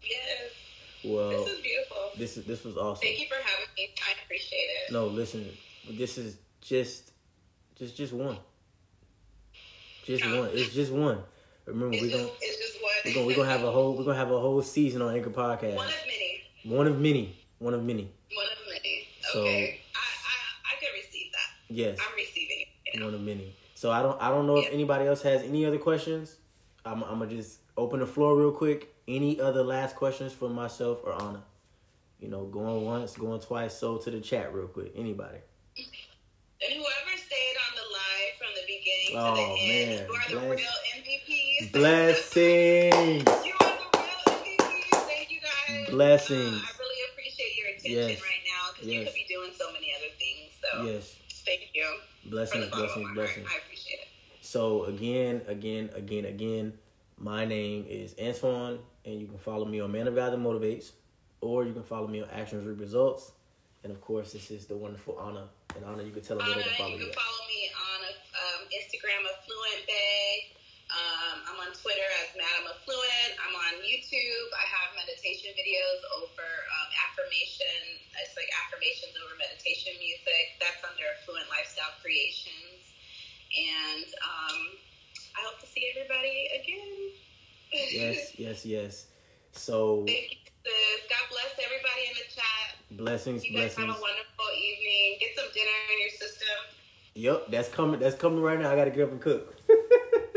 yes. 0.03 0.51
Well, 1.05 1.29
This 1.29 1.47
is 1.47 1.61
beautiful. 1.61 1.97
this 2.17 2.37
is 2.37 2.45
this 2.45 2.63
was 2.63 2.75
awesome. 2.77 3.01
Thank 3.01 3.19
you 3.19 3.27
for 3.27 3.35
having 3.35 3.67
me. 3.77 3.89
I 4.07 4.13
appreciate 4.25 4.57
it. 4.57 4.91
No, 4.91 5.07
listen, 5.07 5.47
this 5.91 6.17
is 6.17 6.37
just 6.61 7.11
just 7.75 7.95
just 7.95 8.13
one. 8.13 8.37
Just 10.05 10.23
Yeah. 10.25 10.39
one. 10.39 10.49
It's 10.53 10.73
just 10.73 10.91
one. 10.91 11.19
Remember, 11.65 11.97
we're 11.99 12.09
gonna 12.11 12.29
it's 12.41 12.57
just 12.57 12.81
one. 12.81 12.91
we're 13.05 13.13
gonna 13.13 13.25
we're 13.27 13.35
gonna 13.35 13.49
have 13.49 13.63
a 13.63 13.71
whole 13.71 13.95
we're 13.95 14.03
gonna 14.05 14.17
have 14.17 14.31
a 14.31 14.39
whole 14.39 14.61
season 14.61 15.01
on 15.01 15.13
Anchor 15.15 15.29
Podcast. 15.29 15.75
one 15.75 15.87
of 15.87 15.93
many. 16.05 16.41
One 16.63 16.87
of 16.87 16.99
many. 16.99 17.35
One 17.59 17.73
of 17.73 17.83
many. 17.83 18.11
One 18.33 18.45
of 18.45 18.57
many. 18.73 19.07
So- 19.33 19.41
Okay. 19.41 19.79
I, 19.95 19.99
I 19.99 20.73
I 20.75 20.79
can 20.79 20.89
receive 20.93 21.31
that. 21.33 21.73
Yes, 21.73 21.97
I'm 21.99 22.15
receiving 22.15 22.61
it. 22.61 22.95
You 22.97 23.05
one 23.05 23.13
of 23.13 23.21
many. 23.21 23.53
So 23.75 23.91
I 23.91 24.01
don't 24.01 24.19
I 24.21 24.29
don't 24.29 24.47
know 24.47 24.57
if 24.57 24.71
anybody 24.71 25.05
else 25.07 25.21
has 25.23 25.41
any 25.43 25.65
other 25.65 25.77
questions. 25.77 26.37
I'm 26.85 27.03
I'm 27.03 27.19
gonna 27.19 27.27
just 27.31 27.59
open 27.75 27.99
the 27.99 28.07
floor 28.07 28.37
real 28.37 28.51
quick. 28.51 28.93
Any 29.07 29.39
other 29.39 29.63
last 29.63 29.95
questions 29.95 30.33
for 30.33 30.49
myself 30.49 30.99
or 31.03 31.13
Anna? 31.21 31.43
You 32.19 32.29
know, 32.29 32.45
going 32.45 32.83
once, 32.85 33.15
going 33.15 33.39
twice. 33.41 33.73
So 33.77 33.97
to 33.97 34.09
the 34.11 34.19
chat 34.21 34.53
real 34.53 34.67
quick. 34.67 34.93
Anybody? 34.95 35.37
And 35.77 36.73
whoever 36.73 37.13
stayed 37.17 37.55
on 37.67 37.75
the 37.75 37.85
live 37.93 38.33
from 38.39 38.47
the 38.55 38.65
beginning 38.65 39.13
Oh, 39.15 39.35
to 39.35 39.41
the 39.41 39.69
end, 39.69 39.89
man. 39.91 40.07
who 40.07 40.13
are 40.15 40.29
the 40.29 40.47
Bless. 40.47 40.59
real 40.59 40.77
MVPs. 40.97 41.71
Blessings. 41.71 43.45
You 43.45 43.53
are 43.61 43.77
the 43.77 43.97
real 43.99 44.23
MVP. 44.27 44.89
Thank 45.05 45.29
you 45.31 45.39
guys. 45.39 45.89
Blessings. 45.91 46.55
Uh, 46.55 46.65
I 46.65 46.71
really 46.79 47.01
appreciate 47.11 47.53
your 47.57 47.67
attention 47.93 48.09
Yes. 48.09 48.21
right 48.21 48.43
now 48.45 48.71
because 48.73 48.87
you 48.87 48.99
Yes. 49.01 49.07
could 49.07 49.15
be 49.15 49.25
doing 49.29 49.51
so 49.57 49.71
many 49.71 49.93
other 49.95 50.09
things. 50.19 50.51
So 50.61 50.83
Yes. 50.83 51.15
thank 51.45 51.69
you. 51.73 51.99
Blessings, 52.25 52.65
the 52.65 52.71
bottom 52.71 52.85
of 52.85 52.93
blessings, 52.93 53.13
blessings. 53.13 53.47
I 53.53 53.57
appreciate 53.57 53.99
it. 53.99 54.07
So 54.41 54.85
again, 54.85 55.41
again, 55.47 55.89
again, 55.95 56.25
again, 56.25 56.77
my 57.17 57.45
name 57.45 57.85
is 57.89 58.15
Antoine, 58.19 58.79
and 59.05 59.19
you 59.19 59.27
can 59.27 59.37
follow 59.39 59.65
me 59.65 59.79
on 59.79 59.91
Man 59.91 60.07
of 60.07 60.15
God 60.15 60.31
That 60.33 60.39
Motivates, 60.39 60.91
or 61.41 61.65
you 61.65 61.73
can 61.73 61.83
follow 61.83 62.07
me 62.07 62.21
on 62.21 62.29
Actions 62.29 62.65
Reap 62.65 62.79
Results. 62.79 63.31
And 63.83 63.91
of 63.91 64.01
course, 64.01 64.33
this 64.33 64.51
is 64.51 64.65
the 64.67 64.75
wonderful 64.75 65.19
Anna. 65.21 65.49
And 65.75 65.85
Anna, 65.85 66.03
you 66.03 66.11
can 66.11 66.21
tell 66.23 66.37
them 66.37 66.47
where 66.47 66.55
Anna, 66.55 66.63
they 66.63 66.69
can 66.69 66.77
follow 66.77 66.89
you 66.91 66.97
you. 67.05 67.11
can 67.11 67.13
follow 67.13 67.43
me 67.47 67.61
on 67.71 67.99
um, 68.07 68.61
Instagram, 68.73 69.21
Affluent 69.23 69.87
Bay. 69.87 70.51
Um, 70.89 71.37
I'm 71.47 71.59
on 71.67 71.71
Twitter 71.75 72.07
as 72.23 72.35
Madam 72.35 72.71
Affluent. 72.71 73.16
YouTube. 73.87 74.47
I 74.51 74.65
have 74.67 74.91
meditation 74.99 75.55
videos 75.55 75.99
over 76.19 76.43
um, 76.43 76.89
affirmation. 77.07 78.03
It's 78.19 78.35
like 78.35 78.51
affirmations 78.67 79.15
over 79.23 79.33
meditation 79.39 79.95
music. 79.97 80.59
That's 80.59 80.83
under 80.83 81.07
Fluent 81.23 81.47
Lifestyle 81.47 81.95
Creations. 82.03 82.83
And 83.55 84.07
um, 84.21 84.59
I 85.33 85.39
hope 85.47 85.63
to 85.63 85.67
see 85.71 85.87
everybody 85.95 86.51
again. 86.59 86.99
Yes, 87.71 88.35
yes, 88.37 88.59
yes. 88.67 88.93
So 89.55 90.03
Thank 90.05 90.35
you, 90.35 90.51
sis. 90.67 91.07
God 91.07 91.25
bless 91.31 91.55
everybody 91.63 92.03
in 92.11 92.15
the 92.19 92.27
chat. 92.27 92.67
blessings, 92.99 93.47
You 93.47 93.55
guys 93.55 93.73
blessings. 93.73 93.87
have 93.87 93.97
a 93.97 94.01
wonderful 94.03 94.49
evening. 94.59 95.17
Get 95.23 95.31
some 95.39 95.49
dinner 95.55 95.79
in 95.95 95.97
your 96.03 96.13
system. 96.19 96.57
Yep, 97.15 97.39
that's 97.49 97.69
coming. 97.69 97.99
That's 97.99 98.15
coming 98.19 98.43
right 98.43 98.59
now. 98.59 98.69
I 98.71 98.75
gotta 98.75 98.91
get 98.91 99.07
up 99.07 99.11
and 99.15 99.21
cook. 99.23 99.55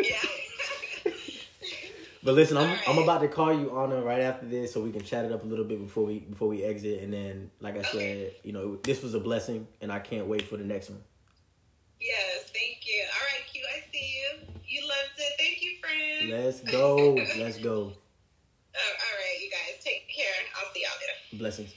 Yeah. 0.01 0.17
But 2.23 2.35
listen, 2.35 2.57
I'm 2.59 2.69
right. 2.69 2.89
I'm 2.89 2.99
about 2.99 3.21
to 3.23 3.29
call 3.29 3.53
you 3.53 3.79
Anna 3.79 4.03
right 4.03 4.21
after 4.21 4.47
this, 4.47 4.73
so 4.75 4.83
we 4.83 4.93
can 4.93 5.03
chat 5.03 5.25
it 5.25 5.33
up 5.33 5.43
a 5.43 5.47
little 5.47 5.65
bit 5.65 5.81
before 5.81 6.05
we 6.05 6.19
before 6.21 6.49
we 6.49 6.63
exit. 6.63 7.03
And 7.03 7.13
then, 7.13 7.51
like 7.61 7.79
I 7.79 7.83
said, 7.83 8.33
you 8.43 8.53
know, 8.53 8.77
this 8.77 9.03
was 9.03 9.15
a 9.15 9.21
blessing, 9.21 9.67
and 9.81 9.91
I 9.91 10.01
can't 10.01 10.27
wait 10.27 10.43
for 10.43 10.57
the 10.59 10.65
next 10.65 10.91
one. 10.91 11.01
yes, 12.01 12.51
thank 12.53 12.87
you. 12.87 13.03
All 13.15 13.21
right, 13.23 13.47
Q, 13.51 13.63
I 13.75 13.81
see 13.91 14.15
you. 14.17 14.47
You 14.69 14.83
loved 14.87 15.19
it. 15.19 15.33
Thank 15.39 15.63
you, 15.63 15.77
friend. 15.81 16.45
Let's 16.45 16.61
go. 16.61 17.15
Let's 17.39 17.59
go. 17.59 17.93
Uh, 18.73 18.79
all 18.79 19.17
right, 19.19 19.43
you 19.43 19.51
guys, 19.51 19.83
take 19.85 20.07
care. 20.09 20.33
I'll 20.57 20.73
see 20.73 20.83
y'all 20.83 20.93
later. 21.01 21.43
Blessings. 21.43 21.75